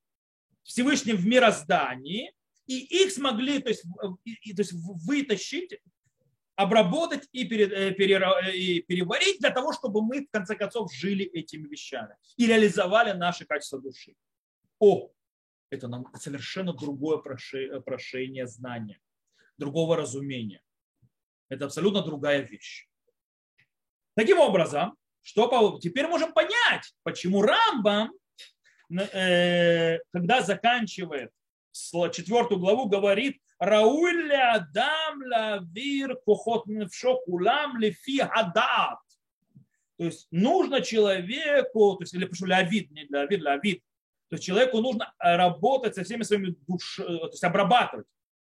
Всевышним 0.64 1.16
в 1.16 1.24
мироздании, 1.26 2.34
и 2.66 3.04
их 3.04 3.10
смогли 3.10 3.58
то 3.62 3.70
есть, 3.70 3.84
и, 4.24 4.52
то 4.52 4.60
есть 4.60 4.74
вытащить, 4.74 5.80
обработать 6.56 7.28
и, 7.32 7.44
пере, 7.44 7.66
э, 7.66 7.90
пере, 7.92 8.16
э, 8.16 8.52
и 8.52 8.82
переварить 8.82 9.40
для 9.40 9.50
того, 9.50 9.72
чтобы 9.72 10.02
мы 10.02 10.26
в 10.26 10.30
конце 10.30 10.54
концов 10.54 10.92
жили 10.92 11.24
этими 11.24 11.66
вещами 11.68 12.16
и 12.36 12.46
реализовали 12.46 13.12
наши 13.12 13.44
качества 13.44 13.80
души. 13.80 14.14
О, 14.78 15.10
это 15.70 15.88
нам 15.88 16.06
совершенно 16.14 16.72
другое 16.72 17.18
прошение, 17.18 17.80
прошение 17.80 18.46
знания, 18.46 19.00
другого 19.58 19.96
разумения. 19.96 20.62
Это 21.48 21.66
абсолютно 21.66 22.02
другая 22.02 22.40
вещь. 22.40 22.88
Таким 24.14 24.38
образом, 24.38 24.96
что 25.22 25.78
теперь 25.80 26.06
можем 26.06 26.32
понять, 26.32 26.94
почему 27.02 27.42
Рамбам 27.42 28.12
Э, 29.00 29.98
когда 30.12 30.42
заканчивает 30.42 31.30
четвертую 31.72 32.60
главу, 32.60 32.88
говорит 32.88 33.40
Рауль 33.62 34.34
Адам 34.34 35.22
Лавир 35.22 36.16
Кохот 36.16 36.66
Невшок 36.66 37.28
Улам 37.28 37.78
Лефи 37.78 38.18
Хадат. 38.18 38.98
То 39.98 40.04
есть 40.06 40.26
нужно 40.32 40.82
человеку, 40.82 41.94
то 41.94 42.02
есть, 42.02 42.12
или 42.12 42.24
прошу, 42.24 42.46
лявид, 42.46 42.90
не 42.90 43.04
лявид, 43.04 43.40
лявид, 43.40 43.84
то 44.28 44.34
есть 44.34 44.44
человеку 44.44 44.80
нужно 44.80 45.14
работать 45.20 45.94
со 45.94 46.02
всеми 46.02 46.24
своими 46.24 46.56
душами, 46.66 47.06
э, 47.06 47.18
то 47.20 47.28
есть 47.28 47.44
обрабатывать 47.44 48.08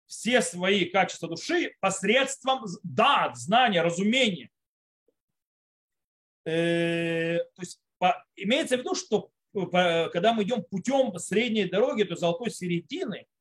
все 0.06 0.44
свои 0.44 0.86
качества 0.86 1.28
души 1.28 1.74
посредством 1.80 2.66
дат, 2.84 3.36
знания, 3.36 3.82
разумения. 3.82 4.52
Э, 6.46 7.40
то 7.56 7.62
есть 7.62 7.82
имеется 8.36 8.78
в 8.78 8.82
виду, 8.82 8.94
что 8.94 9.32
когда 9.54 10.34
мы 10.34 10.44
идем 10.44 10.64
путем 10.64 11.18
средней 11.18 11.66
дороги, 11.66 12.04
то 12.04 12.16
золотой 12.16 12.52
середины, 12.52 13.16
э, 13.16 13.39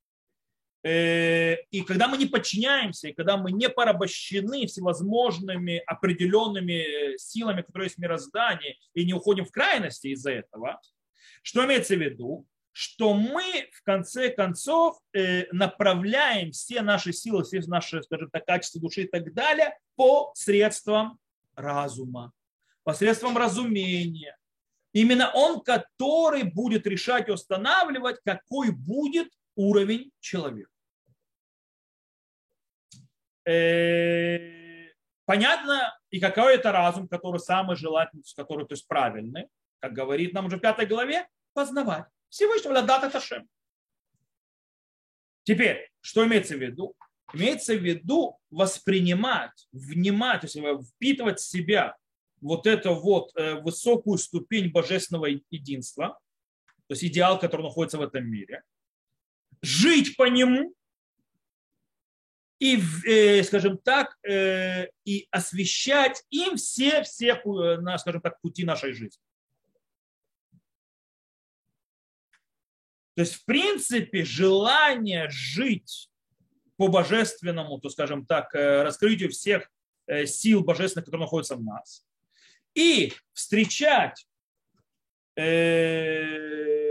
и 0.84 1.82
когда 1.86 2.06
мы 2.08 2.16
не 2.18 2.26
подчиняемся, 2.26 3.08
и 3.08 3.12
когда 3.12 3.36
мы 3.36 3.50
не 3.50 3.68
порабощены 3.68 4.66
всевозможными 4.66 5.82
определенными 5.86 7.16
силами, 7.16 7.62
которые 7.62 7.86
есть 7.86 7.96
в 7.96 8.00
мироздании, 8.00 8.78
и 8.94 9.04
не 9.04 9.12
уходим 9.12 9.44
в 9.44 9.50
крайности 9.50 10.08
из-за 10.08 10.32
этого, 10.32 10.80
что 11.42 11.64
имеется 11.64 11.96
в 11.96 12.00
виду? 12.00 12.46
Что 12.72 13.12
мы 13.12 13.68
в 13.72 13.82
конце 13.82 14.30
концов 14.30 14.98
э, 15.12 15.46
направляем 15.52 16.52
все 16.52 16.80
наши 16.80 17.12
силы, 17.12 17.42
все 17.42 17.60
наши, 17.66 18.00
скажем 18.04 18.30
так, 18.30 18.46
качества 18.46 18.80
души 18.80 19.02
и 19.02 19.08
так 19.08 19.34
далее 19.34 19.76
по 19.96 20.30
средствам 20.34 21.18
разума, 21.56 22.32
посредством 22.84 23.36
разумения, 23.36 24.38
Именно 24.92 25.30
он, 25.34 25.60
который 25.60 26.44
будет 26.44 26.86
решать 26.86 27.28
и 27.28 27.32
устанавливать, 27.32 28.16
какой 28.24 28.70
будет 28.70 29.28
уровень 29.58 30.12
человека. 30.20 30.70
Э, 33.44 34.92
понятно, 35.24 35.98
и 36.10 36.20
какой 36.20 36.54
это 36.54 36.70
разум, 36.70 37.08
который 37.08 37.40
самый 37.40 37.76
желательный, 37.76 38.22
который 38.36 38.66
то 38.66 38.74
есть 38.74 38.86
правильный, 38.86 39.48
как 39.80 39.94
говорит 39.94 40.32
нам 40.32 40.46
уже 40.46 40.58
в 40.58 40.60
пятой 40.60 40.86
главе, 40.86 41.26
познавать. 41.54 42.04
Всевышнего 42.28 42.82
дата 42.82 43.10
Ташем. 43.10 43.48
Теперь, 45.42 45.90
что 46.00 46.24
имеется 46.24 46.56
в 46.56 46.60
виду? 46.60 46.94
Имеется 47.32 47.74
в 47.74 47.82
виду 47.82 48.38
воспринимать, 48.50 49.66
внимать, 49.72 50.42
то 50.42 50.46
есть 50.46 50.90
впитывать 50.90 51.40
в 51.40 51.48
себя 51.48 51.96
вот 52.40 52.66
эту 52.66 52.94
вот 52.94 53.32
э, 53.34 53.54
высокую 53.54 54.18
ступень 54.18 54.70
божественного 54.70 55.26
единства, 55.50 56.18
то 56.86 56.92
есть 56.92 57.04
идеал, 57.04 57.38
который 57.40 57.62
находится 57.62 57.98
в 57.98 58.02
этом 58.02 58.30
мире, 58.30 58.62
жить 59.62 60.16
по 60.16 60.28
нему 60.28 60.74
и, 62.58 62.80
э, 63.06 63.42
скажем 63.44 63.78
так, 63.78 64.16
э, 64.28 64.88
и 65.04 65.28
освещать 65.30 66.22
им 66.30 66.56
все, 66.56 67.02
все, 67.02 67.40
скажем 67.98 68.20
так, 68.20 68.40
пути 68.40 68.64
нашей 68.64 68.92
жизни. 68.92 69.22
То 73.14 73.22
есть, 73.22 73.34
в 73.34 73.44
принципе, 73.44 74.24
желание 74.24 75.28
жить 75.30 76.08
по 76.76 76.88
божественному, 76.88 77.80
то, 77.80 77.90
скажем 77.90 78.24
так, 78.24 78.54
раскрытию 78.54 79.30
всех 79.30 79.68
сил 80.26 80.62
божественных, 80.62 81.06
которые 81.06 81.24
находятся 81.24 81.56
в 81.56 81.62
нас, 81.64 82.06
и 82.74 83.12
встречать 83.32 84.28
э, 85.36 86.87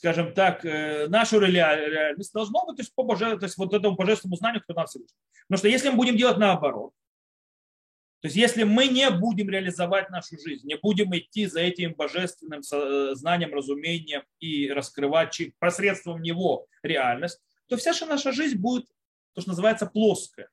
скажем 0.00 0.32
так, 0.32 0.64
э, 0.64 1.08
нашу 1.08 1.40
реальность 1.40 2.32
должно 2.32 2.64
быть 2.64 2.76
то 2.76 2.82
есть, 2.82 2.94
по 2.94 3.02
боже, 3.02 3.36
то 3.36 3.44
есть 3.44 3.58
вот 3.58 3.74
этому 3.74 3.96
божественному 3.96 4.36
знанию, 4.36 4.62
кто 4.62 4.72
нас 4.72 4.92
слышит. 4.92 5.14
Потому 5.46 5.58
что 5.58 5.68
если 5.68 5.90
мы 5.90 5.96
будем 5.96 6.16
делать 6.16 6.38
наоборот, 6.38 6.92
то 8.22 8.28
есть 8.28 8.36
если 8.36 8.62
мы 8.62 8.88
не 8.88 9.10
будем 9.10 9.50
реализовать 9.50 10.08
нашу 10.08 10.38
жизнь, 10.38 10.66
не 10.66 10.76
будем 10.76 11.14
идти 11.14 11.44
за 11.44 11.60
этим 11.60 11.92
божественным 11.92 12.60
э, 12.60 13.14
знанием, 13.14 13.52
разумением 13.52 14.22
и 14.38 14.70
раскрывать 14.70 15.38
посредством 15.58 16.22
него 16.22 16.66
реальность, 16.82 17.38
то 17.68 17.76
вся 17.76 17.92
наша 18.06 18.32
жизнь 18.32 18.56
будет 18.56 18.86
то, 19.34 19.42
что 19.42 19.50
называется 19.50 19.84
плоская, 19.84 20.48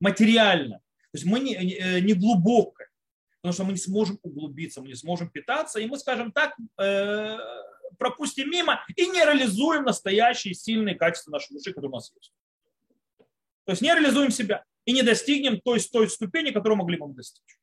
материальная. 0.00 0.78
То 0.78 1.18
есть 1.18 1.26
мы 1.26 1.40
не, 1.40 1.54
э, 1.54 2.00
не 2.00 2.14
глубокое, 2.14 2.88
потому 3.42 3.52
что 3.52 3.64
мы 3.64 3.72
не 3.72 3.78
сможем 3.78 4.18
углубиться, 4.22 4.80
мы 4.80 4.88
не 4.88 4.94
сможем 4.94 5.28
питаться, 5.28 5.80
и 5.80 5.86
мы, 5.86 5.98
скажем 5.98 6.32
так, 6.32 6.56
э, 6.80 7.38
пропустим 7.98 8.50
мимо 8.50 8.84
и 8.94 9.06
не 9.06 9.24
реализуем 9.24 9.84
настоящие 9.84 10.54
сильные 10.54 10.94
качества 10.94 11.30
нашей 11.30 11.54
души, 11.54 11.72
которые 11.72 11.90
у 11.90 11.94
нас 11.94 12.12
есть. 12.14 12.32
То 13.64 13.72
есть 13.72 13.82
не 13.82 13.92
реализуем 13.92 14.30
себя 14.30 14.64
и 14.84 14.92
не 14.92 15.02
достигнем 15.02 15.60
той, 15.60 15.80
той 15.80 16.08
ступени, 16.08 16.50
которую 16.50 16.78
могли 16.78 16.96
бы 16.96 17.12
достичь. 17.12 17.58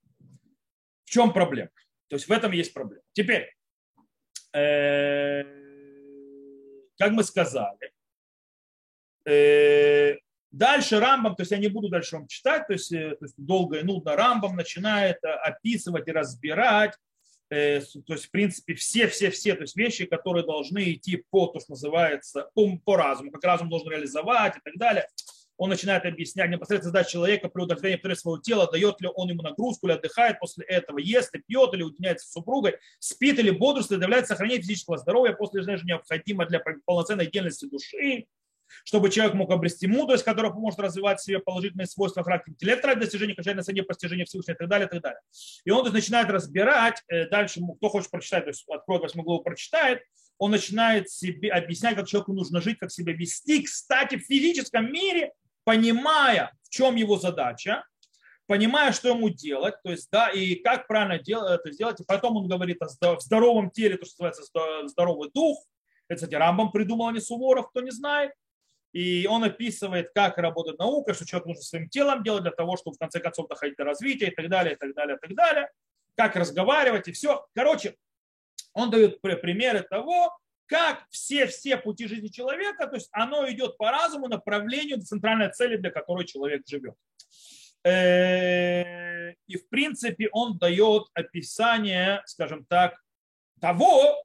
В 1.06 1.10
чем 1.10 1.32
проблема? 1.34 1.70
То 2.08 2.16
есть 2.16 2.28
в 2.28 2.32
этом 2.32 2.52
есть 2.52 2.74
проблема. 2.74 3.04
Теперь, 3.14 3.54
э, 4.54 5.44
как 6.98 7.12
мы 7.12 7.24
сказали, 7.24 7.94
э, 9.26 10.18
дальше 10.52 11.00
Рамбам, 11.00 11.36
то 11.36 11.42
есть 11.42 11.52
я 11.52 11.58
не 11.58 11.70
буду 11.70 11.90
дальше 11.90 12.18
вам 12.18 12.28
читать, 12.28 12.68
то 12.68 12.74
есть, 12.74 12.90
то 12.90 13.18
есть 13.22 13.36
долго 13.38 13.80
и 13.80 13.84
нудно 13.84 14.16
Рамбам 14.16 14.56
начинает 14.56 15.18
описывать 15.24 16.08
и 16.08 16.12
разбирать 16.12 16.96
Э, 16.96 17.13
то 17.54 18.14
есть, 18.14 18.26
в 18.26 18.32
принципе, 18.32 18.74
все-все-все 18.74 19.56
то 19.56 19.62
есть 19.62 19.76
вещи, 19.76 20.06
которые 20.06 20.46
должны 20.46 20.94
идти 20.94 21.24
по, 21.30 21.48
то, 21.48 21.60
что 21.60 21.72
называется, 21.72 22.50
по, 22.56 22.78
по 22.78 22.98
разуму, 22.98 23.32
как 23.32 23.44
разум 23.44 23.70
должен 23.70 23.90
реализовать 23.90 24.58
и 24.58 24.60
так 24.64 24.76
далее. 24.78 25.08
Он 25.58 25.70
начинает 25.70 26.04
объяснять 26.06 26.50
непосредственно 26.50 26.92
задать 26.92 27.10
человека 27.10 27.48
при 27.48 27.62
удовлетворении 27.62 27.98
потребностей 27.98 28.24
своего 28.24 28.42
тела, 28.42 28.72
дает 28.72 29.00
ли 29.02 29.10
он 29.14 29.30
ему 29.30 29.44
нагрузку 29.44 29.86
или 29.86 29.94
отдыхает 29.94 30.40
после 30.40 30.66
этого, 30.66 30.98
ест 30.98 31.34
ли 31.36 31.44
пьет 31.46 31.74
или 31.74 31.84
уединяется 31.84 32.28
с 32.28 32.32
супругой, 32.32 32.80
спит 32.98 33.38
или 33.38 33.52
бодрствует, 33.52 34.02
является 34.02 34.30
сохранение 34.30 34.62
физического 34.62 34.98
здоровья 34.98 35.34
после 35.34 35.62
же 35.62 35.86
необходимо 35.86 36.48
для 36.48 36.60
полноценной 36.86 37.26
деятельности 37.26 37.66
души, 37.66 38.26
чтобы 38.84 39.10
человек 39.10 39.34
мог 39.34 39.52
обрести 39.52 39.88
мудрость, 39.88 40.24
которая 40.24 40.52
поможет 40.52 40.80
развивать 40.80 41.20
в 41.20 41.24
себе 41.24 41.40
положительные 41.40 41.88
свойства 41.88 42.24
характера 42.24 42.54
интеллекта 42.54 42.88
ради 42.88 43.02
достижения 43.02 43.34
окончательной 43.34 43.64
цели 43.64 43.82
постижения 43.82 44.26
Всевышнего 44.26 44.56
и 44.56 44.60
так 44.60 44.70
далее, 44.70 44.88
и 44.88 44.90
так 44.90 45.02
далее. 45.02 45.20
И 45.66 45.72
он 45.72 45.80
то 45.80 45.86
есть, 45.86 45.94
начинает 45.94 46.30
разбирать, 46.30 47.02
э, 47.08 47.28
дальше, 47.30 47.62
кто 47.78 47.90
хочет 47.90 48.12
прочитать, 48.12 48.44
то 48.44 48.50
есть 48.50 48.66
откроет 48.68 49.02
8 49.02 49.22
главу, 49.22 49.42
прочитает, 49.42 50.02
он 50.38 50.52
начинает 50.52 51.10
себе 51.10 51.50
объяснять, 51.52 51.96
как 51.96 52.08
человеку 52.08 52.34
нужно 52.34 52.62
жить, 52.62 52.80
как 52.80 52.92
себя 52.92 53.14
вести, 53.14 53.64
кстати, 53.64 54.18
в 54.18 54.26
физическом 54.26 54.92
мире, 54.92 55.32
понимая, 55.64 56.52
в 56.64 56.70
чем 56.70 56.96
его 56.96 57.18
задача, 57.18 57.84
понимая, 58.48 58.92
что 58.92 59.10
ему 59.10 59.30
делать, 59.30 59.76
то 59.84 59.92
есть, 59.92 60.10
да, 60.12 60.30
и 60.30 60.56
как 60.56 60.88
правильно 60.88 61.14
это 61.14 61.72
сделать. 61.72 62.00
И 62.02 62.04
потом 62.04 62.38
он 62.38 62.48
говорит 62.48 62.78
о 62.82 63.18
здоровом 63.20 63.72
теле, 63.72 63.98
то, 63.98 64.06
что 64.06 64.24
называется 64.24 64.88
здоровый 64.88 65.30
дух. 65.34 65.64
Это, 66.08 66.18
кстати, 66.18 66.36
Рамбам 66.36 66.72
придумал, 66.72 67.08
а 67.08 67.14
не 67.14 67.22
Суворов, 67.22 67.70
кто 67.70 67.82
не 67.82 67.92
знает. 67.92 68.32
И 68.94 69.28
он 69.28 69.44
описывает, 69.44 70.12
как 70.16 70.38
работает 70.38 70.80
наука, 70.80 71.14
что 71.14 71.26
человек 71.26 71.48
нужно 71.48 71.64
своим 71.64 71.90
телом 71.90 72.24
делать 72.24 72.44
для 72.44 72.52
того, 72.52 72.78
чтобы 72.78 72.96
в 72.96 73.00
конце 73.00 73.20
концов 73.20 73.50
доходить 73.50 73.76
до 73.76 73.84
развития 73.84 74.28
и 74.28 74.36
так 74.36 74.48
далее, 74.50 74.76
и 74.76 74.78
так 74.78 74.94
далее, 74.94 75.18
и 75.18 75.20
так 75.20 75.36
далее. 75.36 75.70
Как 76.16 76.36
разговаривать 76.36 77.08
и 77.08 77.12
все. 77.12 77.46
Короче, 77.56 77.96
он 78.74 78.92
дает 78.92 79.20
примеры 79.20 79.82
того, 79.82 80.32
как 80.68 81.06
все-все 81.10 81.78
пути 81.78 82.08
жизни 82.08 82.28
человека, 82.28 82.88
то 82.88 82.96
есть 82.96 83.10
оно 83.12 83.50
идет 83.50 83.78
по 83.78 83.92
разуму, 83.92 84.28
направлению, 84.28 85.02
центральной 85.02 85.52
цели, 85.52 85.76
для 85.78 85.92
которой 85.92 86.26
человек 86.26 86.62
живет. 86.68 86.96
И 87.86 89.58
в 89.58 89.70
принципе 89.70 90.30
он 90.32 90.58
дает 90.58 91.04
описание, 91.14 92.22
скажем 92.26 92.66
так, 92.66 92.96
того, 93.60 94.24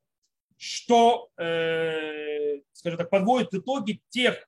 что, 0.57 1.31
скажем 1.35 2.99
так, 2.99 3.11
подводит 3.11 3.55
итоги 3.55 4.01
тех 4.09 4.47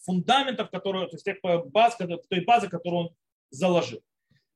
фундаментов, 0.00 0.70
которые, 0.70 1.06
то 1.08 1.16
есть 1.16 1.24
тех 1.24 1.38
баз, 1.66 1.96
той 1.96 2.44
базы, 2.44 2.68
которую 2.68 3.02
он 3.02 3.10
заложил. 3.50 4.02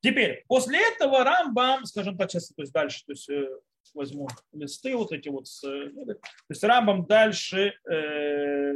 Теперь, 0.00 0.44
после 0.48 0.80
этого 0.80 1.22
Рамбам, 1.22 1.84
скажем 1.86 2.16
так, 2.16 2.30
сейчас 2.30 2.48
то 2.48 2.62
есть 2.62 2.72
дальше, 2.72 3.04
то 3.06 3.12
есть 3.12 3.30
э, 3.30 3.46
возьму 3.94 4.28
листы 4.52 4.96
вот 4.96 5.12
эти 5.12 5.28
вот, 5.28 5.46
э, 5.64 5.90
то 6.04 6.16
есть 6.48 6.64
Рамбам 6.64 7.06
дальше 7.06 7.74
э, 7.88 8.72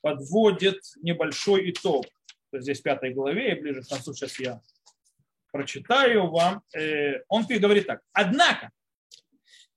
подводит 0.00 0.80
небольшой 1.02 1.70
итог. 1.70 2.04
То 2.50 2.58
есть 2.58 2.66
здесь 2.66 2.80
в 2.80 2.82
пятой 2.84 3.12
главе, 3.12 3.56
и 3.56 3.60
ближе 3.60 3.82
к 3.82 3.88
концу 3.88 4.14
сейчас 4.14 4.38
я 4.38 4.60
прочитаю 5.50 6.30
вам. 6.30 6.62
Э, 6.76 7.22
он 7.28 7.46
говорит 7.46 7.88
так. 7.88 8.00
Однако, 8.12 8.70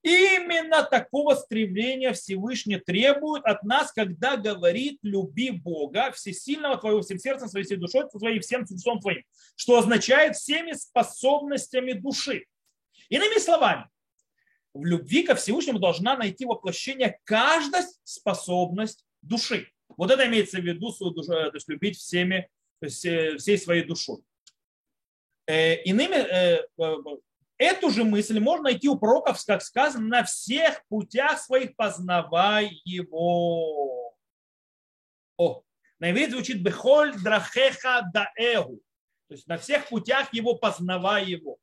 Именно 0.02 0.84
такого 0.84 1.34
стремления 1.34 2.12
Всевышний 2.12 2.78
требует 2.78 3.44
от 3.44 3.64
нас, 3.64 3.90
когда 3.92 4.36
говорит 4.36 4.98
«люби 5.02 5.50
Бога 5.50 6.12
всесильного 6.12 6.76
твоего 6.76 7.02
всем 7.02 7.18
сердцем, 7.18 7.48
своей 7.48 7.64
всей 7.64 7.76
душой, 7.76 8.08
твоей 8.08 8.38
всем 8.38 8.64
существом 8.66 9.00
твоим», 9.00 9.24
что 9.56 9.78
означает 9.78 10.36
всеми 10.36 10.72
способностями 10.72 11.92
души. 11.92 12.44
Иными 13.08 13.38
словами, 13.40 13.88
в 14.72 14.84
любви 14.84 15.24
ко 15.24 15.34
Всевышнему 15.34 15.80
должна 15.80 16.16
найти 16.16 16.46
воплощение 16.46 17.18
каждая 17.24 17.84
способность 18.04 19.04
души. 19.22 19.68
Вот 19.96 20.10
это 20.10 20.26
имеется 20.26 20.58
в 20.58 20.64
виду 20.64 20.80
душу, 20.80 21.10
то 21.10 21.50
есть 21.52 21.68
любить 21.68 21.96
всеми, 21.96 22.48
э, 22.80 22.86
всей 22.86 23.58
своей 23.58 23.84
душой. 23.84 24.22
Э, 25.46 25.82
иными, 25.82 26.14
э, 26.14 26.66
Эту 27.58 27.90
же 27.90 28.04
мысль 28.04 28.38
можно 28.38 28.64
найти 28.64 28.88
у 28.88 28.96
пророков, 28.96 29.44
как 29.44 29.62
сказано, 29.62 30.06
на 30.06 30.24
всех 30.24 30.80
путях 30.88 31.40
своих 31.40 31.74
познавай 31.74 32.80
его. 32.84 34.14
О, 35.36 35.62
на 35.98 36.12
иврите 36.12 36.32
звучит 36.32 36.62
бехоль 36.62 37.14
драхеха 37.20 38.08
даэгу. 38.12 38.80
То 39.28 39.34
есть 39.34 39.46
на 39.48 39.58
всех 39.58 39.88
путях 39.88 40.32
его 40.32 40.54
познавай 40.54 41.26
его. 41.26 41.58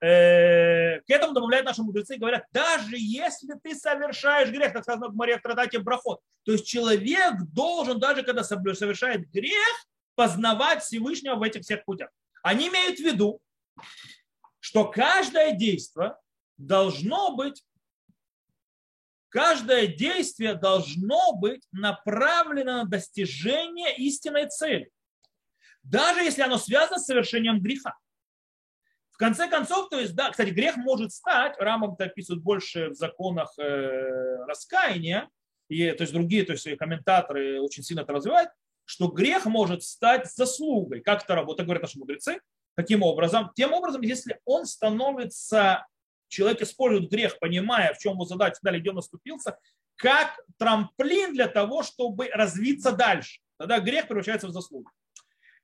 Э, 0.00 1.00
к 1.00 1.10
этому 1.10 1.34
добавляют 1.34 1.66
наши 1.66 1.82
мудрецы 1.82 2.14
и 2.14 2.18
говорят, 2.18 2.46
даже 2.52 2.96
если 2.96 3.54
ты 3.62 3.74
совершаешь 3.74 4.48
грех, 4.50 4.72
так 4.72 4.84
сказано 4.84 5.08
в 5.08 5.14
Мария 5.14 5.38
в 5.38 5.42
Тратате 5.42 5.78
Брахот, 5.78 6.20
то 6.44 6.52
есть 6.52 6.66
человек 6.66 7.34
должен, 7.52 7.98
даже 7.98 8.22
когда 8.22 8.42
совершает 8.42 9.30
грех, 9.30 9.86
познавать 10.14 10.82
Всевышнего 10.82 11.34
в 11.34 11.42
этих 11.42 11.62
всех 11.62 11.84
путях. 11.84 12.08
Они 12.42 12.68
имеют 12.68 12.98
в 12.98 13.02
виду, 13.02 13.40
что 14.70 14.84
каждое 14.84 15.50
действие 15.50 16.14
должно 16.56 17.34
быть, 17.34 17.64
каждое 19.28 19.88
действие 19.88 20.54
должно 20.54 21.32
быть 21.32 21.64
направлено 21.72 22.84
на 22.84 22.84
достижение 22.84 23.96
истинной 23.96 24.48
цели. 24.48 24.92
Даже 25.82 26.20
если 26.20 26.42
оно 26.42 26.56
связано 26.56 27.00
с 27.00 27.06
совершением 27.06 27.60
греха. 27.60 27.98
В 29.10 29.16
конце 29.16 29.48
концов, 29.48 29.88
то 29.88 29.98
есть, 29.98 30.14
да, 30.14 30.30
кстати, 30.30 30.50
грех 30.50 30.76
может 30.76 31.12
стать, 31.12 31.56
Рамам 31.58 31.94
это 31.94 32.04
описывают 32.04 32.44
больше 32.44 32.90
в 32.90 32.94
законах 32.94 33.52
э, 33.58 34.44
раскаяния, 34.46 35.28
и, 35.68 35.90
то 35.90 36.02
есть 36.04 36.12
другие, 36.12 36.44
то 36.44 36.52
есть 36.52 36.76
комментаторы 36.76 37.60
очень 37.60 37.82
сильно 37.82 38.02
это 38.02 38.12
развивают, 38.12 38.50
что 38.84 39.08
грех 39.08 39.46
может 39.46 39.82
стать 39.82 40.30
заслугой. 40.32 41.00
Как 41.00 41.24
это 41.24 41.34
работает, 41.34 41.66
говорят 41.66 41.82
наши 41.82 41.98
мудрецы, 41.98 42.40
Каким 42.80 43.02
образом? 43.02 43.50
Тем 43.54 43.74
образом, 43.74 44.00
если 44.00 44.40
он 44.46 44.64
становится, 44.64 45.86
человек 46.28 46.62
использует 46.62 47.10
грех, 47.10 47.38
понимая, 47.38 47.92
в 47.92 47.98
чем 47.98 48.14
его 48.14 48.24
задача, 48.24 48.56
далее 48.62 48.80
где 48.80 48.88
он 48.88 48.96
наступился, 48.96 49.58
как 49.96 50.40
трамплин 50.56 51.34
для 51.34 51.46
того, 51.46 51.82
чтобы 51.82 52.30
развиться 52.32 52.92
дальше. 52.92 53.42
Тогда 53.58 53.80
грех 53.80 54.08
превращается 54.08 54.46
в 54.48 54.52
заслугу. 54.52 54.90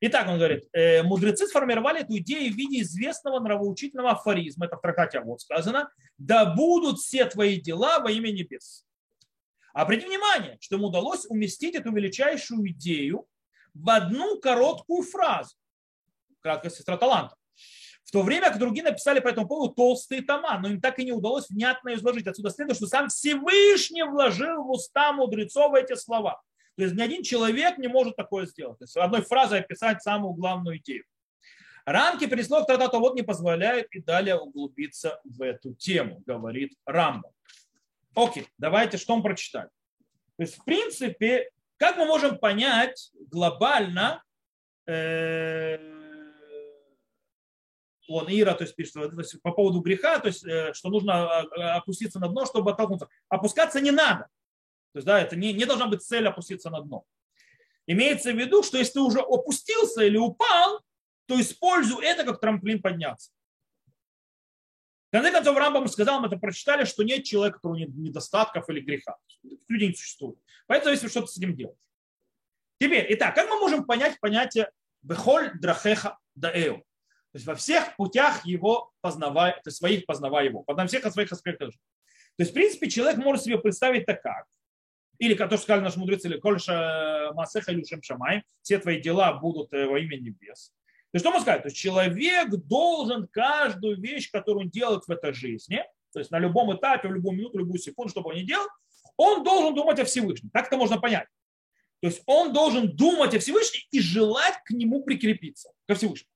Итак, 0.01 0.29
он 0.29 0.37
говорит, 0.37 0.65
э, 0.75 1.03
мудрецы 1.03 1.47
сформировали 1.47 2.03
эту 2.03 2.19
идею 2.19 2.53
в 2.53 2.55
виде 2.55 2.83
известного 2.83 3.41
нравоучительного 3.41 4.11
афоризма, 4.11 4.67
это 4.67 4.77
в 4.77 4.83
трактате 4.83 5.21
вот 5.21 5.41
сказано, 5.41 5.89
да 6.19 6.45
будут 6.45 6.99
все 6.99 7.25
твои 7.25 7.59
дела 7.59 8.01
во 8.01 8.11
имя 8.11 8.31
небес. 8.31 8.85
Обратите 9.73 10.09
внимание, 10.09 10.59
что 10.61 10.75
ему 10.75 10.89
удалось 10.89 11.25
уместить 11.31 11.77
эту 11.77 11.93
величайшую 11.93 12.69
идею 12.73 13.27
в 13.73 13.89
одну 13.89 14.39
короткую 14.39 15.03
фразу 15.03 15.57
сестра 16.65 16.97
таланта. 16.97 17.37
В 18.05 18.13
то 18.13 18.23
время 18.23 18.51
как 18.51 18.61
другие 18.61 18.85
написали 18.85 19.19
по 19.19 19.29
этому 19.29 19.49
поводу 19.49 19.75
толстые 19.75 20.23
тома, 20.23 20.59
но 20.61 20.69
им 20.69 20.81
так 20.81 20.99
и 21.01 21.05
не 21.05 21.13
удалось 21.13 21.51
внятно 21.51 21.95
изложить. 21.95 22.29
Отсюда 22.29 22.51
следует, 22.51 22.77
что 22.77 22.87
сам 22.87 23.09
Всевышний 23.09 24.05
вложил 24.05 24.63
в 24.63 24.71
уста 24.71 25.13
мудрецов 25.13 25.75
эти 25.75 25.97
слова. 25.97 26.41
То 26.77 26.85
есть 26.85 26.95
ни 26.95 27.03
один 27.03 27.25
человек 27.25 27.79
не 27.79 27.89
может 27.89 28.15
такое 28.15 28.47
сделать. 28.47 28.79
То 28.79 28.85
есть 28.85 28.97
одной 28.97 29.23
фразой 29.23 29.61
описать 29.61 30.03
самую 30.03 30.35
главную 30.35 30.79
идею. 30.79 31.05
Рамки 31.85 32.27
переслов 32.27 32.67
то 32.67 32.99
вот 32.99 33.15
не 33.15 33.23
позволяют 33.23 33.89
и 33.93 34.01
далее 34.01 34.37
углубиться 34.37 35.21
в 35.25 35.43
эту 35.43 35.75
тему, 35.75 36.23
говорит 36.27 36.75
Рамбо. 36.85 37.33
Окей, 38.15 38.49
давайте 38.59 38.99
что 38.99 39.17
мы 39.17 39.23
прочитаем. 39.23 39.69
То 40.37 40.43
есть, 40.43 40.59
в 40.59 40.65
принципе, 40.65 41.51
как 41.77 41.97
мы 41.97 42.07
можем 42.07 42.39
понять 42.39 43.11
глобально, 43.31 44.23
э, 44.87 45.96
он 48.09 48.27
Ира, 48.29 48.55
то 48.55 48.65
есть 48.65 48.77
пишет, 48.77 48.95
то 48.95 49.19
есть 49.19 49.41
по 49.43 49.53
поводу 49.53 49.81
греха, 49.81 50.19
то 50.19 50.29
есть 50.29 50.45
э, 50.47 50.73
что 50.75 50.89
нужно 50.89 51.45
э, 51.57 51.61
опуститься 51.61 52.19
на 52.19 52.29
дно, 52.29 52.47
чтобы 52.47 52.71
оттолкнуться. 52.71 53.09
Опускаться 53.29 53.81
не 53.81 53.91
надо. 53.91 54.29
То 54.93 54.99
есть, 54.99 55.07
да, 55.07 55.21
это 55.21 55.37
не, 55.37 55.53
не 55.53 55.65
должна 55.65 55.87
быть 55.87 56.03
цель 56.03 56.27
опуститься 56.27 56.71
на 56.71 56.81
дно. 56.81 57.05
Имеется 57.87 58.33
в 58.33 58.37
виду, 58.37 58.63
что 58.63 58.79
если 58.79 58.95
ты 58.95 59.01
уже 59.01 59.21
опустился 59.21 60.05
или 60.05 60.17
упал, 60.17 60.81
то 61.27 61.41
используй 61.41 62.05
это 62.05 62.25
как 62.25 62.41
трамплин 62.41 62.81
подняться. 62.81 63.31
В 65.09 65.13
конце 65.13 65.31
концов, 65.31 65.57
Рамбам 65.57 65.87
сказал, 65.89 66.21
мы 66.21 66.27
это 66.27 66.37
прочитали, 66.37 66.85
что 66.85 67.05
нет 67.05 67.25
человека, 67.25 67.57
у 67.57 67.59
которого 67.59 67.77
нет 67.77 67.91
недостатков 67.91 68.69
или 68.69 68.81
греха. 68.81 69.17
Людей 69.69 69.89
не 69.89 69.95
существует. 69.95 70.39
Поэтому 70.67 70.93
если 70.93 71.09
что-то 71.09 71.29
с 71.29 71.39
этим 71.39 71.55
делать. 71.55 71.79
Теперь, 72.81 73.07
итак, 73.11 73.35
как 73.35 73.49
мы 73.49 73.59
можем 73.59 73.85
понять 73.85 74.19
понятие 74.21 74.71
«бехоль 75.03 75.53
драхеха 75.59 76.19
даэу»? 76.35 76.85
То 77.37 77.39
есть 77.39 77.47
во 77.49 77.55
всех 77.55 77.97
путях 77.97 78.47
его 78.47 78.93
познавай, 79.03 79.53
то 79.53 79.67
есть 79.67 79.77
своих 79.77 80.07
познавай 80.07 80.47
его, 80.47 80.65
на 80.67 80.87
всех 80.87 81.05
своих 81.13 81.31
аспектах. 81.31 81.69
То 81.69 81.77
есть, 82.39 82.53
в 82.53 82.55
принципе, 82.55 82.89
человек 82.89 83.19
может 83.19 83.45
себе 83.45 83.59
представить 83.59 84.07
так 84.07 84.23
как. 84.23 84.47
Или, 85.19 85.35
как 85.35 85.51
то, 85.51 85.57
что 85.57 85.65
сказали 85.65 85.85
наши 85.85 85.99
мудрецы, 85.99 86.29
или 86.29 86.39
Кольша 86.39 87.33
Масеха 87.35 87.73
Люшем 87.73 88.03
Шамай, 88.03 88.43
все 88.63 88.79
твои 88.79 89.03
дела 89.03 89.35
будут 89.35 89.71
э, 89.75 89.85
во 89.85 89.99
имя 89.99 90.17
небес. 90.17 90.73
То 91.13 91.17
есть, 91.17 91.25
что 91.25 91.31
можно 91.31 91.43
сказать? 91.43 91.61
То 91.61 91.69
есть, 91.69 91.77
человек 91.77 92.49
должен 92.49 93.29
каждую 93.29 94.01
вещь, 94.01 94.31
которую 94.31 94.65
он 94.65 94.71
делает 94.71 95.05
в 95.07 95.11
этой 95.11 95.35
жизни, 95.35 95.85
то 96.15 96.21
есть 96.21 96.31
на 96.31 96.39
любом 96.39 96.75
этапе, 96.75 97.09
в 97.09 97.13
любую 97.13 97.37
минуту, 97.37 97.59
в 97.59 97.61
любую 97.61 97.79
секунду, 97.79 98.13
что 98.13 98.23
бы 98.23 98.31
он 98.31 98.37
ни 98.37 98.45
делал, 98.45 98.67
он 99.19 99.45
должен 99.45 99.75
думать 99.75 99.99
о 99.99 100.07
Всевышнем. 100.07 100.49
Так 100.55 100.69
это 100.69 100.79
можно 100.79 100.99
понять. 100.99 101.29
То 102.01 102.09
есть 102.09 102.23
он 102.25 102.55
должен 102.55 102.97
думать 102.97 103.35
о 103.35 103.39
Всевышнем 103.41 103.83
и 103.91 104.01
желать 104.01 104.55
к 104.65 104.71
нему 104.71 105.05
прикрепиться, 105.05 105.71
ко 105.87 105.95
Всевышнему. 105.97 106.31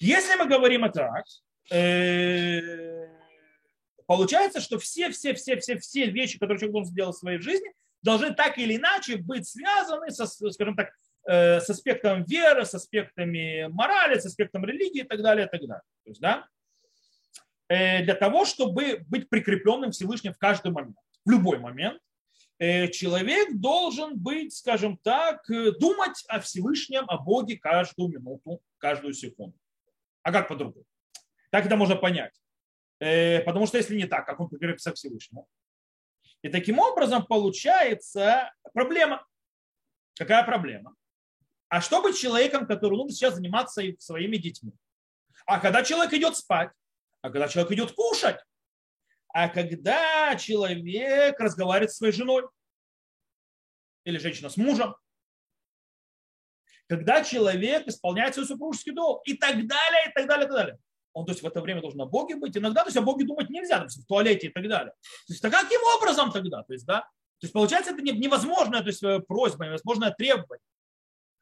Если 0.00 0.34
мы 0.36 0.46
говорим 0.46 0.84
о 0.84 0.88
так, 0.88 1.26
э, 1.70 3.06
получается, 4.06 4.62
что 4.62 4.78
все, 4.78 5.10
все, 5.10 5.34
все, 5.34 5.58
все, 5.58 5.78
все 5.78 6.06
вещи, 6.06 6.38
которые 6.38 6.58
человек 6.58 6.72
должен 6.72 6.90
сделать 6.90 7.16
в 7.16 7.18
своей 7.18 7.38
жизни, 7.38 7.70
должны 8.00 8.32
так 8.32 8.56
или 8.56 8.76
иначе 8.76 9.18
быть 9.18 9.46
связаны 9.46 10.10
со, 10.10 10.26
скажем 10.26 10.74
так, 10.74 10.90
э, 11.28 11.60
с 11.60 11.68
аспектом 11.68 12.24
веры, 12.24 12.64
с 12.64 12.74
аспектами 12.74 13.66
морали, 13.68 14.18
с 14.18 14.24
аспектом 14.24 14.64
религии 14.64 15.02
и 15.02 15.06
так 15.06 15.20
далее, 15.20 15.46
и 15.46 15.50
так 15.50 15.60
далее. 15.60 15.82
То 16.04 16.10
есть, 16.10 16.20
да, 16.22 16.46
э, 17.68 18.02
для 18.02 18.14
того, 18.14 18.46
чтобы 18.46 19.04
быть 19.06 19.28
прикрепленным 19.28 19.90
Всевышним 19.90 20.32
в 20.32 20.38
каждый 20.38 20.72
момент, 20.72 20.96
в 21.26 21.30
любой 21.30 21.58
момент, 21.58 22.00
человек 22.58 23.58
должен 23.58 24.18
быть, 24.18 24.54
скажем 24.54 24.98
так, 24.98 25.46
думать 25.78 26.22
о 26.28 26.40
Всевышнем, 26.40 27.04
о 27.08 27.16
Боге 27.16 27.56
каждую 27.56 28.10
минуту, 28.10 28.60
каждую 28.80 29.14
секунду. 29.14 29.56
А 30.22 30.32
как 30.32 30.48
по-другому? 30.48 30.84
Так 31.50 31.66
это 31.66 31.76
можно 31.76 31.96
понять. 31.96 32.34
Э, 32.98 33.40
потому 33.40 33.66
что 33.66 33.78
если 33.78 33.96
не 33.96 34.06
так, 34.06 34.26
как 34.26 34.40
он 34.40 34.48
прикрепится 34.48 34.92
к 34.92 34.96
Всевышнему? 34.96 35.46
И 36.42 36.48
таким 36.48 36.78
образом 36.78 37.24
получается 37.24 38.52
проблема. 38.72 39.26
Какая 40.16 40.44
проблема? 40.44 40.94
А 41.68 41.80
что 41.80 42.02
быть 42.02 42.18
человеком, 42.18 42.66
который 42.66 42.96
нужно 42.96 43.12
сейчас 43.12 43.34
заниматься 43.34 43.82
своими 43.98 44.36
детьми? 44.36 44.72
А 45.46 45.60
когда 45.60 45.84
человек 45.84 46.12
идет 46.12 46.36
спать? 46.36 46.70
А 47.22 47.30
когда 47.30 47.48
человек 47.48 47.72
идет 47.72 47.92
кушать? 47.92 48.40
а 49.32 49.48
когда 49.48 50.34
человек 50.36 51.38
разговаривает 51.38 51.92
с 51.92 51.96
своей 51.96 52.12
женой 52.12 52.44
или 54.04 54.18
женщина 54.18 54.48
с 54.48 54.56
мужем, 54.56 54.96
когда 56.90 57.24
человек 57.24 57.86
исполняет 57.86 58.34
свой 58.34 58.46
супружеский 58.46 58.92
долг 58.92 59.22
и 59.24 59.34
так 59.34 59.54
далее, 59.66 60.08
и 60.08 60.12
так 60.12 60.26
далее, 60.26 60.44
и 60.44 60.48
так 60.48 60.56
далее. 60.56 60.78
Он, 61.12 61.24
то 61.24 61.32
есть, 61.32 61.42
в 61.42 61.46
это 61.46 61.60
время 61.60 61.80
должен 61.80 62.00
о 62.02 62.06
Боге 62.06 62.36
быть. 62.36 62.56
Иногда, 62.56 62.82
то 62.82 62.88
есть, 62.88 62.96
о 62.96 63.02
Боге 63.02 63.24
думать 63.24 63.48
нельзя, 63.48 63.78
то 63.78 63.84
есть, 63.84 64.02
в 64.02 64.06
туалете 64.06 64.48
и 64.48 64.50
так 64.50 64.68
далее. 64.68 64.92
То 65.26 65.32
есть, 65.32 65.40
так 65.40 65.52
каким 65.52 65.80
образом 65.96 66.30
тогда? 66.30 66.62
То 66.62 66.72
есть, 66.72 66.84
да? 66.84 67.00
То 67.00 67.46
есть, 67.46 67.54
получается, 67.54 67.92
это 67.92 68.02
невозможная 68.02 68.82
то 68.82 68.88
есть, 68.88 69.02
э, 69.02 69.20
просьба, 69.20 69.66
невозможное 69.66 70.10
требование. 70.10 70.62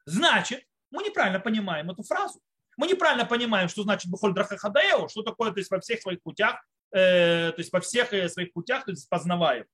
Значит, 0.05 0.63
мы 0.91 1.03
неправильно 1.03 1.39
понимаем 1.39 1.91
эту 1.91 2.03
фразу. 2.03 2.39
Мы 2.77 2.87
неправильно 2.87 3.25
понимаем, 3.25 3.67
что 3.67 3.83
значит 3.83 4.09
Бухоль 4.09 4.33
Драхахадаео, 4.33 5.09
что 5.09 5.23
такое, 5.23 5.51
то 5.51 5.59
есть, 5.59 5.69
во 5.69 5.79
всех 5.81 6.01
своих 6.01 6.21
путях 6.23 6.63
Э, 6.91 7.51
то 7.51 7.59
есть 7.59 7.71
по 7.71 7.79
всех 7.81 8.13
э, 8.13 8.29
своих 8.29 8.51
путях, 8.53 8.85
то 8.85 8.91
есть 8.91 9.07
познаваем. 9.09 9.65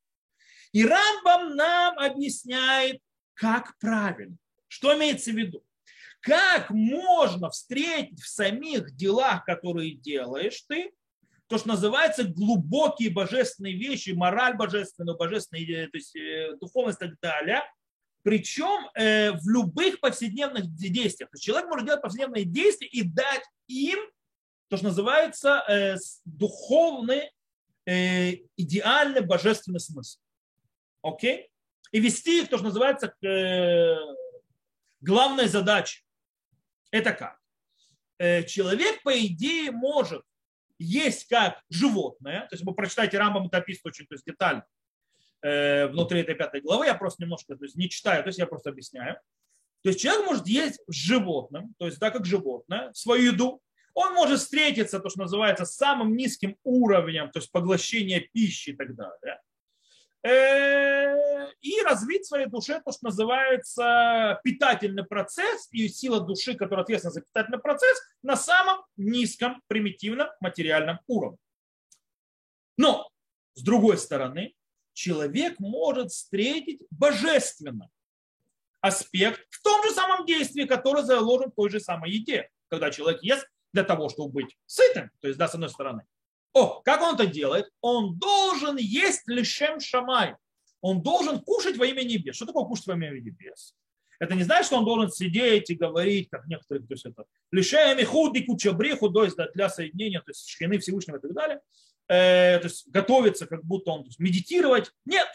И 0.74 0.86
Рамбам 0.86 1.56
нам 1.56 1.98
объясняет, 1.98 3.02
как 3.34 3.78
правильно. 3.80 4.36
Что 4.68 4.96
имеется 4.98 5.32
в 5.32 5.36
виду? 5.36 5.64
Как 6.26 6.72
можно 6.72 7.52
встретить 7.52 8.20
в 8.20 8.28
самих 8.28 8.96
делах, 8.96 9.46
которые 9.46 9.92
делаешь 9.92 10.64
ты, 10.68 10.92
то, 11.46 11.60
что 11.60 11.68
называется 11.68 12.24
глубокие 12.24 13.12
божественные 13.12 13.76
вещи, 13.76 14.10
мораль 14.10 14.56
божественную, 14.56 15.16
божественную, 15.16 15.92
то 15.92 15.98
есть 15.98 16.18
духовность 16.60 17.00
и 17.00 17.06
так 17.06 17.20
далее, 17.22 17.62
причем 18.24 18.90
э, 18.96 19.34
в 19.34 19.48
любых 19.48 20.00
повседневных 20.00 20.74
действиях. 20.74 21.30
То 21.30 21.36
есть 21.36 21.44
человек 21.44 21.70
может 21.70 21.86
делать 21.86 22.02
повседневные 22.02 22.44
действия 22.44 22.88
и 22.88 23.04
дать 23.04 23.44
им 23.68 24.00
то, 24.68 24.78
что 24.78 24.88
называется 24.88 25.64
э, 25.70 25.98
духовный, 26.26 27.32
э, 27.86 28.38
идеальный 28.58 29.22
божественный 29.22 29.80
смысл. 29.80 30.18
Окей? 31.04 31.52
И 31.92 32.00
вести 32.00 32.42
их, 32.42 32.50
то, 32.50 32.58
что 32.58 32.66
называется, 32.66 33.10
к 33.10 33.24
э, 33.24 33.96
главной 35.02 35.48
задаче. 35.48 36.02
Это 36.96 37.12
как? 37.12 37.38
Э, 38.20 38.44
человек, 38.44 39.04
по 39.04 39.12
идее, 39.20 39.72
может 39.72 40.24
есть 40.80 41.28
как 41.28 41.62
животное, 41.70 42.48
то 42.48 42.56
есть 42.56 42.64
вы 42.64 42.74
прочитаете 42.74 43.18
Рамбам 43.18 43.48
это 43.48 43.58
описывает 43.58 43.94
очень 43.94 44.06
то 44.06 44.16
есть, 44.16 44.26
детально 44.26 44.66
э, 45.42 45.88
внутри 45.88 46.22
этой 46.22 46.36
пятой 46.36 46.62
главы, 46.62 46.86
я 46.86 46.96
просто 46.96 47.24
немножко 47.24 47.58
то 47.58 47.66
есть, 47.66 47.76
не 47.76 47.90
читаю, 47.90 48.24
то 48.24 48.30
есть 48.30 48.40
я 48.40 48.48
просто 48.48 48.70
объясняю. 48.70 49.16
То 49.84 49.90
есть 49.90 50.00
человек 50.00 50.26
может 50.26 50.48
есть 50.48 50.80
животным, 50.88 51.76
то 51.78 51.86
есть 51.86 52.00
так 52.00 52.14
как 52.14 52.26
животное, 52.26 52.94
свою 52.94 53.34
еду, 53.34 53.62
он 53.94 54.14
может 54.14 54.40
встретиться, 54.40 55.02
то, 55.02 55.10
что 55.10 55.20
называется, 55.20 55.66
с 55.66 55.76
самым 55.76 56.16
низким 56.16 56.56
уровнем, 56.64 57.30
то 57.30 57.40
есть 57.40 57.52
поглощения 57.52 58.22
пищи 58.22 58.70
и 58.70 58.76
так 58.76 58.96
далее, 58.96 59.42
и 60.26 61.82
развить 61.84 62.24
в 62.24 62.28
своей 62.28 62.48
душе 62.48 62.82
то, 62.84 62.92
что 62.92 63.06
называется 63.06 64.40
питательный 64.44 65.04
процесс 65.04 65.68
и 65.72 65.88
сила 65.88 66.20
души, 66.20 66.56
которая 66.56 66.84
ответственна 66.84 67.14
за 67.14 67.22
питательный 67.22 67.60
процесс, 67.60 68.02
на 68.24 68.36
самом 68.36 68.84
низком 68.98 69.62
примитивном 69.68 70.30
материальном 70.40 71.00
уровне. 71.08 71.38
Но, 72.78 73.10
с 73.54 73.62
другой 73.62 73.98
стороны, 73.98 74.56
человек 74.94 75.60
может 75.60 76.12
встретить 76.12 76.82
божественно 76.90 77.90
аспект 78.82 79.42
в 79.50 79.62
том 79.62 79.84
же 79.84 79.92
самом 79.92 80.26
действии, 80.26 80.66
который 80.66 81.04
заложен 81.04 81.52
в 81.52 81.56
той 81.56 81.70
же 81.70 81.80
самой 81.80 82.12
еде. 82.12 82.50
Когда 82.68 82.90
человек 82.92 83.22
ест 83.22 83.48
для 83.74 83.84
того, 83.84 84.10
чтобы 84.10 84.32
быть 84.32 84.58
сытым, 84.66 85.12
то 85.22 85.28
есть, 85.28 85.38
да, 85.38 85.48
с 85.48 85.54
одной 85.54 85.70
стороны. 85.70 86.04
О, 86.56 86.82
как 86.86 87.02
он 87.02 87.16
это 87.16 87.28
делает? 87.28 87.70
Он 87.82 88.18
должен 88.18 88.78
есть 88.78 89.28
лишем 89.28 89.82
шамай. 89.82 90.36
Он 90.80 91.02
должен 91.02 91.42
кушать 91.42 91.76
во 91.76 91.86
имя 91.86 92.04
небес. 92.04 92.38
Что 92.38 92.46
такое 92.46 92.64
кушать 92.64 92.88
во 92.88 92.94
имя 92.94 93.10
небес? 93.10 93.76
Это 94.20 94.36
не 94.36 94.44
значит, 94.44 94.68
что 94.68 94.78
он 94.78 94.86
должен 94.86 95.12
сидеть 95.12 95.70
и 95.70 95.76
говорить, 95.76 96.30
как 96.30 96.48
некоторые, 96.48 96.88
то 96.88 96.94
есть 96.94 97.06
это 97.06 97.26
лишаем 97.52 98.00
и 98.00 98.06
худи 98.06 98.46
кучабриху, 98.46 99.10
то 99.10 99.26
есть 99.26 99.36
для 99.54 99.68
соединения, 99.68 100.22
то 100.22 100.30
есть 100.30 100.48
шкины 100.48 100.80
Всевышнего 100.80 101.18
и 101.18 101.20
так 101.20 101.34
далее. 101.34 101.60
Э, 102.08 102.60
то 102.60 102.68
есть 102.68 102.88
готовиться, 102.88 103.48
как 103.48 103.66
будто 103.66 103.92
он 103.92 104.04
то 104.04 104.08
есть, 104.08 104.20
медитировать. 104.20 104.94
Нет. 105.04 105.28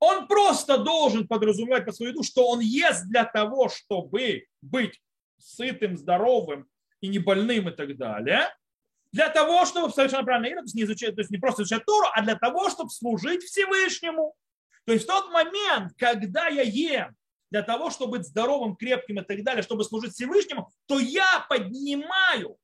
Он 0.00 0.26
просто 0.26 0.78
должен 0.78 1.28
подразумевать 1.28 1.84
по 1.84 1.92
своей 1.92 2.12
душе, 2.12 2.30
что 2.30 2.48
он 2.48 2.58
ест 2.58 3.06
для 3.06 3.24
того, 3.24 3.68
чтобы 3.68 4.46
быть 4.60 5.00
сытым, 5.38 5.96
здоровым 5.96 6.66
и 7.00 7.06
не 7.06 7.20
больным 7.20 7.68
и 7.68 7.72
так 7.72 7.96
далее, 7.96 8.48
для 9.12 9.28
того, 9.30 9.64
чтобы 9.64 9.90
совершенно 9.92 10.24
правильно 10.24 10.60
то 10.60 10.64
есть 10.64 10.74
не, 10.74 10.82
изучать, 10.82 11.14
то 11.14 11.20
есть 11.20 11.30
не 11.30 11.38
просто 11.38 11.62
изучать 11.62 11.84
Тору, 11.84 12.06
а 12.12 12.22
для 12.22 12.36
того, 12.36 12.68
чтобы 12.70 12.90
служить 12.90 13.42
Всевышнему. 13.44 14.34
То 14.84 14.92
есть 14.92 15.04
в 15.04 15.08
тот 15.08 15.30
момент, 15.30 15.92
когда 15.96 16.48
я 16.48 16.62
ем 16.62 17.16
для 17.50 17.62
того, 17.62 17.90
чтобы 17.90 18.18
быть 18.18 18.26
здоровым, 18.26 18.76
крепким 18.76 19.20
и 19.20 19.24
так 19.24 19.42
далее, 19.42 19.62
чтобы 19.62 19.84
служить 19.84 20.14
Всевышнему, 20.14 20.70
то 20.86 20.98
я 20.98 21.46
поднимаю 21.48 22.58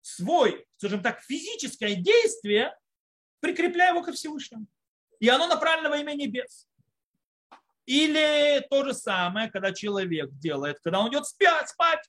свой, 0.00 0.66
скажем 0.76 1.02
так, 1.02 1.20
физическое 1.20 1.94
действие, 1.94 2.76
прикрепляю 3.40 3.94
его 3.94 4.04
ко 4.04 4.12
Всевышнему. 4.12 4.66
И 5.18 5.28
оно 5.28 5.46
направлено 5.46 5.90
во 5.90 5.98
имя 5.98 6.14
небес. 6.14 6.66
Или 7.84 8.66
то 8.70 8.84
же 8.84 8.94
самое, 8.94 9.50
когда 9.50 9.72
человек 9.72 10.30
делает, 10.32 10.78
когда 10.80 11.00
он 11.00 11.10
идет 11.10 11.26
спать, 11.26 11.68
спать 11.68 12.08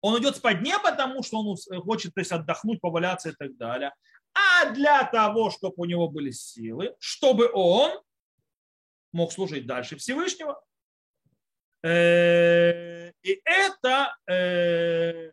он 0.00 0.20
идет 0.20 0.36
спать 0.36 0.62
не 0.62 0.78
потому, 0.78 1.22
что 1.22 1.40
он 1.40 1.56
хочет 1.82 2.14
то 2.14 2.20
есть, 2.20 2.32
отдохнуть, 2.32 2.80
поваляться 2.80 3.30
и 3.30 3.32
так 3.32 3.56
далее, 3.56 3.92
а 4.34 4.70
для 4.72 5.04
того, 5.04 5.50
чтобы 5.50 5.74
у 5.76 5.84
него 5.84 6.08
были 6.08 6.30
силы, 6.30 6.94
чтобы 6.98 7.50
он 7.52 8.00
мог 9.12 9.32
служить 9.32 9.66
дальше 9.66 9.96
Всевышнего. 9.96 10.62
Э, 11.82 13.10
и 13.22 13.40
это 13.44 14.16
э, 14.28 15.32